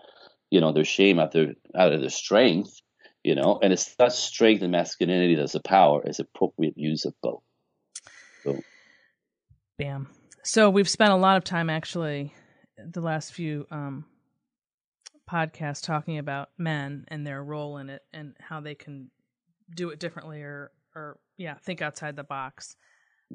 you 0.55 0.61
know 0.61 0.72
their 0.72 0.84
shame 0.84 1.18
out 1.18 1.32
their 1.32 1.55
out 1.76 1.92
of 1.92 2.00
their 2.00 2.09
strength 2.09 2.80
you 3.24 3.34
know 3.34 3.59
and 3.61 3.72
it's 3.72 3.92
not 3.98 4.12
strength 4.12 4.62
and 4.62 4.70
masculinity 4.70 5.34
that's 5.34 5.57
a 5.57 5.61
power 5.61 6.00
it's 6.05 6.20
appropriate 6.20 6.74
use 6.76 7.05
of 7.05 7.14
both. 7.20 7.42
So. 8.44 8.61
Bam. 9.78 10.09
So 10.44 10.70
we've 10.70 10.88
spent 10.88 11.11
a 11.11 11.16
lot 11.16 11.36
of 11.36 11.42
time 11.42 11.68
actually 11.68 12.32
the 12.78 13.00
last 13.00 13.32
few 13.32 13.66
um 13.72 14.05
podcast 15.28 15.82
talking 15.82 16.18
about 16.18 16.50
men 16.57 17.05
and 17.09 17.26
their 17.26 17.42
role 17.42 17.78
in 17.78 17.90
it 17.90 18.02
and 18.12 18.36
how 18.38 18.61
they 18.61 18.76
can 18.76 19.11
do 19.74 19.90
it 19.90 19.98
differently 19.98 20.42
or 20.42 20.70
or 20.94 21.18
yeah, 21.36 21.55
think 21.55 21.82
outside 21.82 22.14
the 22.14 22.22
box. 22.22 22.76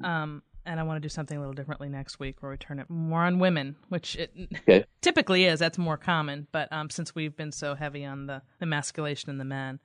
Um, 0.02 0.44
and 0.70 0.80
I 0.80 0.84
want 0.84 0.98
to 0.98 1.02
do 1.02 1.10
something 1.10 1.36
a 1.36 1.40
little 1.40 1.54
differently 1.56 1.90
next 1.90 2.20
week 2.20 2.42
where 2.42 2.52
we 2.52 2.58
turn 2.58 2.80
it 2.80 2.90
more 2.90 3.24
on 3.24 3.40
women, 3.40 3.76
which 3.90 4.16
it 4.16 4.32
Okay. 4.62 4.86
typically 5.02 5.46
is. 5.46 5.60
That's 5.60 5.80
more 5.80 5.98
common. 5.98 6.48
But 6.52 6.72
um, 6.72 6.90
since 6.92 7.16
we've 7.16 7.36
been 7.36 7.52
so 7.52 7.74
heavy 7.74 8.06
on 8.06 8.28
the 8.28 8.44
emasculation 8.62 9.32
in 9.32 9.40
the 9.40 9.46
men, 9.46 9.80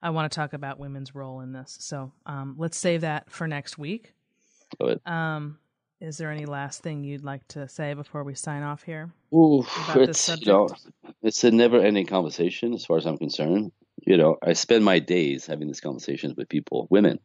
I 0.00 0.10
want 0.10 0.30
to 0.30 0.34
talk 0.34 0.52
about 0.52 0.78
women's 0.78 1.14
role 1.14 1.40
in 1.40 1.52
this. 1.52 1.76
So 1.80 2.12
um, 2.24 2.54
let's 2.56 2.78
save 2.78 3.00
that 3.00 3.30
for 3.30 3.48
next 3.48 3.78
week. 3.78 4.14
Go 4.80 4.86
ahead. 4.86 5.00
Um, 5.06 5.58
is 6.00 6.18
there 6.18 6.30
any 6.30 6.46
last 6.46 6.82
thing 6.82 7.02
you'd 7.04 7.24
like 7.24 7.46
to 7.48 7.68
say 7.68 7.94
before 7.94 8.22
we 8.22 8.34
sign 8.34 8.62
off 8.62 8.84
here? 8.84 9.12
Ooh, 9.34 9.64
it's 9.96 10.28
you 10.28 10.46
know, 10.46 10.68
it's 11.22 11.42
a 11.44 11.50
never-ending 11.50 12.06
conversation 12.06 12.74
as 12.74 12.84
far 12.84 12.96
as 12.96 13.06
I'm 13.06 13.18
concerned. 13.18 13.72
You 14.06 14.16
know, 14.16 14.36
I 14.42 14.54
spend 14.54 14.84
my 14.84 14.98
days 15.00 15.46
having 15.46 15.68
these 15.68 15.80
conversations 15.80 16.34
with 16.36 16.48
people, 16.48 16.86
women. 16.90 17.18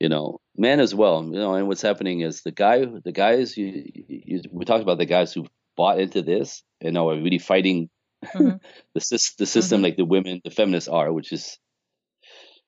You 0.00 0.08
know, 0.08 0.40
men 0.56 0.80
as 0.80 0.94
well. 0.94 1.22
You 1.24 1.32
know, 1.38 1.54
and 1.54 1.68
what's 1.68 1.82
happening 1.82 2.20
is 2.20 2.40
the 2.42 2.52
guy, 2.52 2.84
the 2.86 3.12
guys. 3.12 3.56
You, 3.56 3.84
you, 4.08 4.42
we 4.50 4.64
talked 4.64 4.82
about 4.82 4.98
the 4.98 5.06
guys 5.06 5.32
who 5.32 5.46
bought 5.76 6.00
into 6.00 6.22
this 6.22 6.62
and 6.80 6.96
are 6.98 7.14
really 7.14 7.38
fighting 7.38 7.88
Mhm. 8.34 8.60
the 8.94 9.00
the 9.38 9.46
system 9.46 9.80
Mhm. 9.80 9.84
like 9.84 9.96
the 9.96 10.04
women, 10.04 10.40
the 10.44 10.50
feminists 10.50 10.88
are, 10.88 11.12
which 11.12 11.32
is 11.32 11.58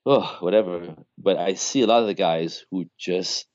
oh 0.07 0.37
whatever. 0.41 0.95
But 1.19 1.37
I 1.39 1.55
see 1.55 1.83
a 1.83 1.87
lot 1.87 2.01
of 2.03 2.07
the 2.07 2.15
guys 2.15 2.65
who 2.71 2.87
just 2.99 3.47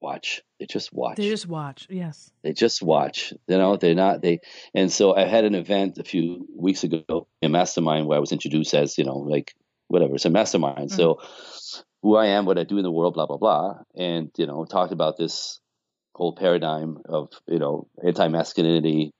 watch. 0.00 0.42
They 0.60 0.66
just 0.66 0.92
watch 0.92 1.16
They 1.16 1.28
just 1.28 1.46
watch. 1.48 1.86
Yes. 1.90 2.30
they 2.42 2.52
just 2.52 2.82
watch 2.82 3.32
you 3.48 3.56
know 3.58 3.76
they're 3.76 3.94
not 3.94 4.20
they 4.22 4.40
and 4.74 4.90
so 4.92 5.14
i 5.16 5.24
had 5.24 5.44
an 5.44 5.54
event 5.54 5.98
a 5.98 6.04
few 6.04 6.46
weeks 6.56 6.84
ago 6.84 7.26
a 7.42 7.48
mastermind 7.48 8.06
where 8.06 8.16
i 8.16 8.20
was 8.20 8.30
introduced 8.32 8.72
as 8.74 8.96
you 8.98 9.04
know 9.04 9.18
like 9.18 9.54
whatever 9.88 10.14
it's 10.14 10.24
a 10.26 10.30
mastermind 10.30 10.90
so 10.92 11.18
who 12.02 12.16
i 12.16 12.26
am 12.26 12.44
what 12.44 12.58
i 12.58 12.64
do 12.64 12.78
in 12.78 12.82
the 12.82 12.90
world 12.90 13.14
blah 13.14 13.26
blah 13.26 13.36
blah 13.36 13.78
and 13.94 14.30
you 14.36 14.46
know 14.46 14.64
talked 14.64 14.92
about 14.92 15.16
this 15.16 15.60
whole 16.14 16.34
paradigm 16.34 16.98
of 17.08 17.28
you 17.46 17.58
know 17.58 17.88
anti-masculinity 18.04 19.12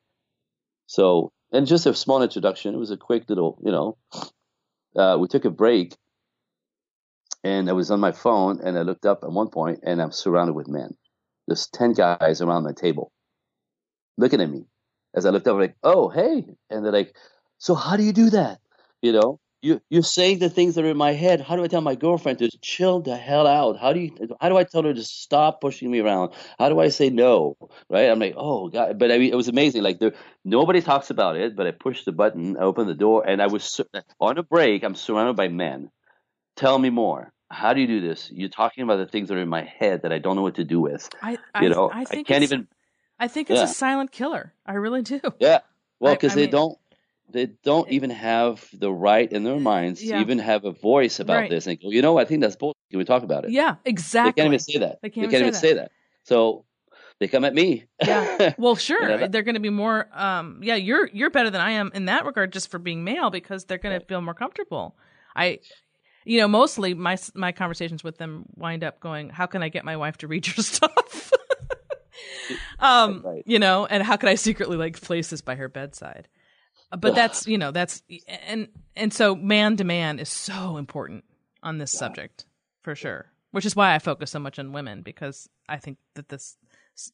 so 0.87 1.33
and 1.53 1.67
just 1.67 1.87
a 1.87 1.95
small 1.95 2.23
introduction 2.23 2.75
it 2.75 2.79
was 2.79 2.91
a 2.91 2.97
quick 2.97 3.25
little 3.29 3.59
you 3.65 3.73
know 3.73 3.97
uh, 4.97 5.17
we 5.19 5.29
took 5.29 5.45
a 5.45 5.51
break 5.51 5.95
and 7.45 7.69
i 7.69 7.73
was 7.73 7.91
on 7.91 8.01
my 8.01 8.13
phone 8.13 8.61
and 8.63 8.79
i 8.79 8.83
looked 8.83 9.07
up 9.07 9.21
at 9.23 9.31
one 9.31 9.49
point 9.49 9.81
and 9.83 10.01
i'm 10.01 10.13
surrounded 10.13 10.55
with 10.55 10.69
men 10.69 10.97
there's 11.47 11.67
10 11.69 11.93
guys 11.93 12.41
around 12.41 12.65
my 12.65 12.73
table 12.73 13.13
looking 14.17 14.41
at 14.41 14.51
me 14.51 14.65
as 15.17 15.25
I 15.25 15.31
looked 15.31 15.49
up, 15.49 15.57
like, 15.57 15.77
oh, 15.83 16.11
hey. 16.11 16.45
And 16.71 16.85
they're 16.85 16.93
like, 16.93 17.17
so 17.59 17.75
how 17.75 17.97
do 17.97 18.03
you 18.03 18.13
do 18.13 18.31
that? 18.31 18.61
You 19.03 19.13
know, 19.13 19.41
you, 19.67 19.81
you're 19.91 20.03
saying 20.03 20.39
the 20.39 20.49
things 20.51 20.75
that 20.75 20.85
are 20.85 20.91
in 20.91 20.97
my 20.97 21.13
head. 21.13 21.41
How 21.41 21.57
do 21.57 21.65
I 21.65 21.67
tell 21.69 21.81
my 21.81 21.95
girlfriend 21.95 22.39
to 22.39 22.51
chill 22.63 23.01
the 23.01 23.17
hell 23.17 23.47
out? 23.47 23.79
How 23.79 23.93
do 23.93 24.01
you, 24.01 24.11
how 24.41 24.49
do 24.49 24.57
I 24.57 24.65
tell 24.65 24.83
her 24.85 24.95
to 24.95 25.03
stop 25.03 25.61
pushing 25.61 25.91
me 25.91 26.01
around? 26.01 26.33
How 26.59 26.69
do 26.69 26.79
I 26.81 26.89
say 26.89 27.11
no? 27.11 27.57
Right. 27.91 28.09
I'm 28.11 28.19
like, 28.19 28.35
oh 28.37 28.69
God. 28.69 28.99
But 28.99 29.11
I 29.13 29.19
mean, 29.19 29.33
it 29.33 29.37
was 29.37 29.49
amazing. 29.49 29.83
Like 29.83 29.99
there, 29.99 30.13
nobody 30.45 30.81
talks 30.81 31.11
about 31.11 31.37
it, 31.37 31.57
but 31.57 31.67
I 31.67 31.73
pushed 31.73 32.05
the 32.05 32.13
button, 32.13 32.57
I 32.57 32.61
opened 32.61 32.89
the 32.89 32.95
door 32.95 33.27
and 33.27 33.43
I 33.43 33.47
was 33.49 33.65
sur- 33.65 33.85
on 34.21 34.39
a 34.39 34.43
break. 34.43 34.83
I'm 34.85 34.95
surrounded 34.95 35.37
by 35.37 35.49
men. 35.49 35.91
Tell 36.57 36.79
me 36.79 36.91
more. 36.91 37.33
How 37.51 37.75
do 37.75 37.81
you 37.81 37.87
do 37.87 38.01
this? 38.01 38.31
You're 38.33 38.49
talking 38.49 38.83
about 38.85 38.97
the 38.97 39.07
things 39.07 39.29
that 39.29 39.37
are 39.37 39.43
in 39.43 39.49
my 39.49 39.63
head 39.63 40.03
that 40.03 40.13
I 40.13 40.19
don't 40.19 40.37
know 40.37 40.43
what 40.43 40.57
to 40.57 40.65
do 40.65 40.81
with. 40.81 41.09
I, 41.23 41.39
I 41.55 41.63
You 41.63 41.69
know, 41.71 41.89
I 41.91 42.01
I, 42.01 42.05
think 42.05 42.27
can't 42.27 42.43
it's- 42.43 42.53
even 42.53 42.69
I 43.19 43.29
think 43.29 43.51
it's 43.51 43.59
Yeah. 43.59 43.65
a 43.65 43.69
silent 43.69 44.13
killer. 44.13 44.53
I 44.67 44.75
really 44.75 45.03
do. 45.03 45.21
Yeah. 45.39 45.61
Well, 46.01 46.15
because 46.15 46.33
I 46.33 46.35
they 46.37 46.41
mean- 46.43 46.51
don't 46.51 46.79
they 47.31 47.47
don't 47.65 47.89
even 47.91 48.11
have 48.11 48.67
the 48.73 48.93
right 48.93 49.31
in 49.31 49.43
their 49.45 49.59
minds 49.61 50.03
Yeah. 50.03 50.17
to 50.17 50.21
even 50.23 50.39
have 50.39 50.65
a 50.65 50.73
voice 50.73 51.21
about 51.21 51.37
Right. 51.37 51.51
this 51.51 51.67
and 51.67 51.81
go, 51.81 51.91
you 51.91 52.03
know, 52.03 52.19
I 52.19 52.25
think 52.25 52.41
that's 52.41 52.57
bullshit. 52.57 52.77
Can 52.91 52.99
we 52.99 53.05
talk 53.05 53.23
about 53.23 53.45
it? 53.45 53.51
Yeah, 53.51 53.77
exactly. 53.85 54.31
They 54.31 54.35
can't 54.43 54.47
even 54.55 54.59
say 54.61 54.79
that. 54.79 54.99
They 55.03 55.09
They 55.09 55.15
can't 55.15 55.31
can't, 55.31 55.33
even 55.35 55.49
even 55.49 55.55
say 55.55 55.69
say 55.71 55.75
that. 55.75 55.91
So 56.23 56.65
they 57.19 57.29
come 57.29 57.45
at 57.45 57.55
me. 57.55 57.85
Yeah. 58.07 58.55
Well, 58.59 58.77
sure. 58.77 59.03
You 59.03 59.17
know, 59.19 59.27
they're 59.29 59.43
going 59.43 59.55
to 59.55 59.61
be 59.61 59.71
more. 59.71 60.09
Um, 60.13 60.61
yeah, 60.63 60.77
you're 60.77 61.09
you're 61.13 61.31
better 61.31 61.51
than 61.51 61.61
I 61.61 61.73
am 61.73 61.91
in 61.95 62.05
that 62.07 62.25
regard, 62.27 62.53
just 62.53 62.71
for 62.71 62.79
being 62.79 63.05
male, 63.05 63.31
because 63.31 63.65
they're 63.65 63.79
going 63.79 63.99
to 63.99 64.05
feel 64.07 64.21
more 64.21 64.35
comfortable. 64.35 64.97
I, 65.35 65.59
you 66.25 66.39
know, 66.39 66.47
mostly 66.49 66.95
my 66.95 67.17
my 67.35 67.53
conversations 67.53 68.05
with 68.05 68.19
them 68.19 68.45
wind 68.55 68.85
up 68.85 69.01
going, 69.01 69.31
"How 69.31 69.47
can 69.47 69.63
I 69.63 69.69
get 69.69 69.85
my 69.85 69.97
wife 69.97 70.19
to 70.19 70.29
read 70.29 70.47
your 70.47 70.55
stuff?" 70.63 71.33
um, 72.79 73.23
Right. 73.25 73.43
you 73.47 73.59
know, 73.59 73.87
and 73.87 74.03
how 74.03 74.17
could 74.17 74.29
I 74.29 74.35
secretly 74.37 74.77
like 74.77 75.01
place 75.01 75.31
this 75.31 75.41
by 75.41 75.55
her 75.57 75.69
bedside? 75.69 76.29
But 76.91 77.15
that's 77.15 77.47
you 77.47 77.59
know 77.59 77.71
that's 77.73 78.03
and 78.49 78.69
and 78.95 79.13
so 79.13 79.35
man 79.35 79.77
to 79.77 79.85
man 79.85 80.19
is 80.19 80.29
so 80.29 80.77
important 80.77 81.25
on 81.63 81.79
this 81.79 81.93
subject 81.93 82.47
for 82.83 82.95
sure. 82.95 83.27
Which 83.51 83.65
is 83.67 83.75
why 83.75 83.95
I 83.95 83.99
focus 83.99 84.31
so 84.31 84.39
much 84.39 84.59
on 84.59 84.73
women 84.73 85.03
because 85.03 85.49
I 85.69 85.79
think 85.79 85.99
that 86.15 86.29
this 86.29 86.57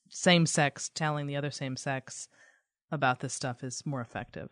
same 0.09 0.47
sex 0.47 0.91
telling 0.95 1.27
the 1.27 1.37
other 1.37 1.51
same 1.51 1.77
sex 1.77 2.29
about 2.91 3.21
this 3.21 3.33
stuff 3.33 3.63
is 3.65 3.85
more 3.87 4.01
effective. 4.01 4.51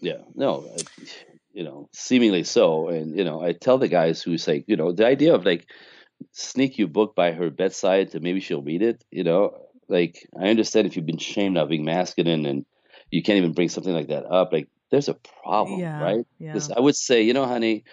Yeah, 0.00 0.18
no, 0.34 0.68
I- 0.76 1.04
you 1.52 1.64
know, 1.64 1.88
seemingly 1.92 2.44
so. 2.44 2.88
And 2.88 3.16
you 3.16 3.24
know, 3.24 3.42
I 3.42 3.52
tell 3.52 3.78
the 3.78 3.88
guys 3.88 4.22
who 4.22 4.38
say, 4.38 4.64
you 4.66 4.76
know, 4.76 4.92
the 4.92 5.06
idea 5.06 5.34
of 5.34 5.44
like 5.44 5.66
sneak 6.32 6.78
your 6.78 6.88
book 6.88 7.14
by 7.14 7.32
her 7.32 7.50
bedside 7.50 8.10
to 8.12 8.20
maybe 8.20 8.40
she'll 8.40 8.62
read 8.62 8.82
it. 8.82 9.02
You 9.10 9.24
know, 9.24 9.56
like 9.88 10.26
I 10.38 10.48
understand 10.48 10.86
if 10.86 10.96
you've 10.96 11.06
been 11.06 11.18
shamed 11.18 11.58
of 11.58 11.68
being 11.70 11.84
masculine 11.84 12.46
and 12.46 12.66
you 13.10 13.22
can't 13.22 13.38
even 13.38 13.52
bring 13.52 13.68
something 13.68 13.92
like 13.92 14.08
that 14.08 14.24
up. 14.26 14.52
Like 14.52 14.68
there's 14.90 15.08
a 15.08 15.14
problem, 15.14 15.82
Yeah, 15.82 15.98
right? 15.98 16.24
yeah. 16.38 16.70
I 16.76 16.80
would 16.80 16.96
say, 16.96 17.22
you 17.22 17.32
know, 17.34 17.46
honey, 17.46 17.84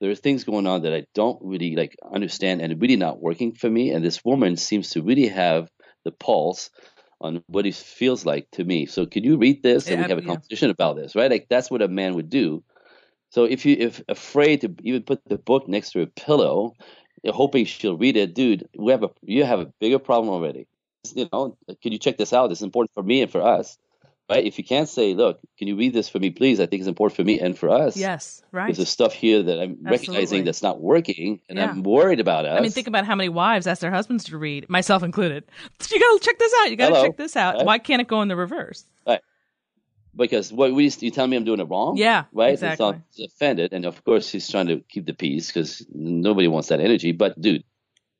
there 0.00 0.10
are 0.10 0.14
things 0.16 0.44
going 0.44 0.66
on 0.66 0.82
that 0.82 0.94
I 0.94 1.06
don't 1.14 1.38
really 1.42 1.76
like 1.76 1.96
understand 2.12 2.60
and 2.62 2.80
really 2.80 2.96
not 2.96 3.20
working 3.20 3.54
for 3.54 3.70
me. 3.70 3.90
And 3.90 4.04
this 4.04 4.24
woman 4.24 4.56
seems 4.56 4.90
to 4.90 5.02
really 5.02 5.28
have 5.28 5.70
the 6.04 6.12
pulse 6.12 6.70
on 7.20 7.42
what 7.48 7.66
it 7.66 7.74
feels 7.74 8.26
like 8.26 8.50
to 8.52 8.64
me. 8.64 8.86
So 8.86 9.06
could 9.06 9.24
you 9.24 9.38
read 9.38 9.62
this 9.62 9.90
and 9.90 9.98
Yeah, 9.98 10.06
we 10.06 10.06
have 10.08 10.18
a 10.18 10.22
conversation 10.22 10.70
about 10.70 10.96
this, 10.96 11.14
right? 11.16 11.30
Like 11.30 11.46
that's 11.48 11.70
what 11.70 11.82
a 11.82 11.88
man 11.88 12.14
would 12.16 12.30
do. 12.30 12.64
So 13.30 13.44
if 13.44 13.66
you 13.66 13.76
if 13.78 14.02
afraid 14.08 14.62
to 14.62 14.74
even 14.82 15.02
put 15.02 15.20
the 15.26 15.38
book 15.38 15.68
next 15.68 15.92
to 15.92 16.02
a 16.02 16.06
pillow, 16.06 16.76
hoping 17.26 17.64
she'll 17.64 17.96
read 17.96 18.16
it, 18.16 18.34
dude, 18.34 18.68
we 18.78 18.92
have 18.92 19.02
a 19.04 19.10
you 19.22 19.44
have 19.44 19.60
a 19.60 19.72
bigger 19.80 19.98
problem 19.98 20.32
already. 20.32 20.66
You 21.14 21.28
know, 21.32 21.56
could 21.82 21.92
you 21.92 21.98
check 21.98 22.16
this 22.16 22.32
out? 22.32 22.50
It's 22.52 22.62
important 22.62 22.92
for 22.94 23.02
me 23.02 23.22
and 23.22 23.30
for 23.30 23.42
us, 23.42 23.78
right? 24.28 24.44
If 24.44 24.58
you 24.58 24.64
can't 24.64 24.88
say, 24.88 25.14
look, 25.14 25.40
can 25.58 25.68
you 25.68 25.76
read 25.76 25.92
this 25.92 26.08
for 26.08 26.18
me, 26.18 26.30
please? 26.30 26.60
I 26.60 26.66
think 26.66 26.80
it's 26.80 26.88
important 26.88 27.16
for 27.16 27.24
me 27.24 27.40
and 27.40 27.56
for 27.58 27.68
us. 27.68 27.96
Yes, 27.96 28.42
right. 28.52 28.74
There's 28.74 28.88
stuff 28.88 29.12
here 29.12 29.42
that 29.42 29.60
I'm 29.60 29.72
Absolutely. 29.72 29.90
recognizing 29.90 30.44
that's 30.44 30.62
not 30.62 30.80
working, 30.80 31.40
and 31.48 31.58
Yeah. 31.58 31.70
I'm 31.70 31.82
worried 31.82 32.20
about 32.20 32.46
us. 32.46 32.58
I 32.58 32.62
mean, 32.62 32.70
think 32.70 32.86
about 32.86 33.04
how 33.04 33.14
many 33.14 33.28
wives 33.28 33.66
ask 33.66 33.80
their 33.80 33.90
husbands 33.90 34.24
to 34.24 34.38
read, 34.38 34.68
myself 34.68 35.02
included. 35.02 35.44
You 35.90 36.00
got 36.00 36.20
to 36.20 36.24
check 36.24 36.38
this 36.38 36.52
out. 36.60 36.70
You 36.70 36.76
got 36.76 36.88
to 36.90 37.02
check 37.02 37.16
this 37.16 37.36
out. 37.36 37.56
Right. 37.56 37.66
Why 37.66 37.78
can't 37.78 38.00
it 38.00 38.08
go 38.08 38.22
in 38.22 38.28
the 38.28 38.36
reverse? 38.36 38.84
Right. 39.06 39.20
Because 40.16 40.52
what 40.52 40.72
we 40.72 40.90
you 41.00 41.10
tell 41.10 41.26
me 41.26 41.36
I'm 41.36 41.44
doing 41.44 41.60
it 41.60 41.64
wrong. 41.64 41.96
Yeah, 41.96 42.24
right. 42.32 42.52
exactly. 42.52 42.88
It's 43.10 43.18
not 43.18 43.26
offended, 43.26 43.72
and 43.72 43.84
of 43.84 44.04
course 44.04 44.30
he's 44.30 44.48
trying 44.48 44.68
to 44.68 44.80
keep 44.88 45.06
the 45.06 45.12
peace 45.14 45.48
because 45.48 45.84
nobody 45.92 46.48
wants 46.48 46.68
that 46.68 46.80
energy. 46.80 47.12
But 47.12 47.40
dude, 47.40 47.64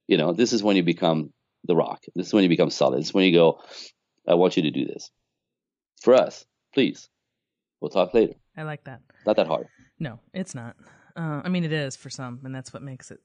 you 0.07 0.17
know 0.17 0.33
this 0.33 0.53
is 0.53 0.63
when 0.63 0.77
you 0.77 0.83
become 0.83 1.33
the 1.65 1.77
rock. 1.77 2.05
This 2.15 2.29
is 2.29 2.33
when 2.35 2.43
you 2.43 2.49
become 2.49 2.71
solid. 2.71 3.01
This 3.01 3.09
is 3.09 3.15
when 3.15 3.25
you 3.25 3.33
go, 3.33 3.61
I 4.29 4.35
want 4.35 4.57
you 4.57 4.65
to 4.65 4.71
do 4.71 4.85
this 4.87 5.11
for 6.05 6.15
us, 6.15 6.45
please. 6.73 7.09
We'll 7.81 7.91
talk 7.91 8.15
later. 8.15 8.35
I 8.57 8.63
like 8.63 8.85
that. 8.85 9.01
Not 9.27 9.37
that 9.37 9.47
hard. 9.47 9.67
No, 9.99 10.21
it's 10.33 10.55
not. 10.55 10.77
Uh, 11.17 11.43
I 11.45 11.49
mean, 11.49 11.65
it 11.65 11.73
is 11.73 11.97
for 11.97 12.11
some, 12.11 12.41
and 12.45 12.55
that's 12.55 12.73
what 12.73 12.83
makes 12.83 13.11
it 13.11 13.21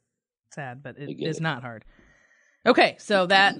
sad. 0.51 0.81
But 0.83 0.97
it 0.97 1.03
is 1.03 1.09
it 1.09 1.13
get 1.15 1.27
is 1.29 1.37
it. 1.37 1.43
not 1.43 1.61
hard. 1.61 1.85
Okay, 2.65 2.95
so 2.99 3.25
that 3.27 3.57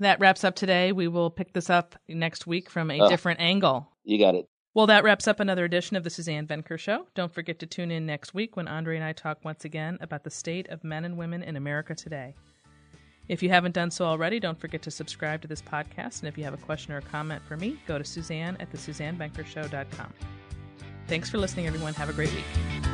that 0.00 0.20
wraps 0.20 0.44
up 0.44 0.54
today. 0.56 0.92
We 0.92 1.08
will 1.08 1.30
pick 1.30 1.52
this 1.52 1.70
up 1.70 1.94
next 2.08 2.46
week 2.46 2.68
from 2.70 2.90
a 2.90 3.00
Oh. 3.00 3.08
different 3.08 3.40
angle. 3.40 3.88
You 4.04 4.18
got 4.18 4.34
it. 4.34 4.48
Well, 4.74 4.88
that 4.88 5.04
wraps 5.04 5.28
up 5.28 5.38
another 5.38 5.64
edition 5.64 5.96
of 5.96 6.02
the 6.02 6.10
Suzanne 6.10 6.48
Venker 6.48 6.76
Show. 6.78 7.06
Don't 7.14 7.32
forget 7.32 7.60
to 7.60 7.66
tune 7.66 7.92
in 7.92 8.06
next 8.06 8.34
week 8.34 8.56
when 8.56 8.66
Andre 8.66 8.96
and 8.96 9.04
I 9.04 9.12
talk 9.12 9.44
once 9.44 9.64
again 9.64 9.98
about 10.00 10.24
the 10.24 10.30
state 10.30 10.68
of 10.68 10.82
men 10.82 11.04
and 11.04 11.16
women 11.16 11.42
in 11.44 11.54
America 11.56 11.94
today. 11.94 12.34
If 13.28 13.42
you 13.42 13.48
haven't 13.48 13.72
done 13.72 13.90
so 13.90 14.04
already, 14.04 14.38
don't 14.38 14.58
forget 14.58 14.82
to 14.82 14.90
subscribe 14.90 15.40
to 15.42 15.48
this 15.48 15.62
podcast. 15.62 16.20
And 16.20 16.28
if 16.28 16.36
you 16.36 16.44
have 16.44 16.54
a 16.54 16.58
question 16.58 16.92
or 16.92 16.98
a 16.98 17.02
comment 17.02 17.42
for 17.46 17.56
me, 17.56 17.78
go 17.86 17.98
to 17.98 18.04
Suzanne 18.04 18.56
at 18.60 18.70
the 18.70 18.78
SuzanneVenkershow.com. 18.78 20.12
Thanks 21.06 21.30
for 21.30 21.38
listening, 21.38 21.66
everyone. 21.66 21.94
Have 21.94 22.08
a 22.08 22.12
great 22.12 22.32
week. 22.32 22.93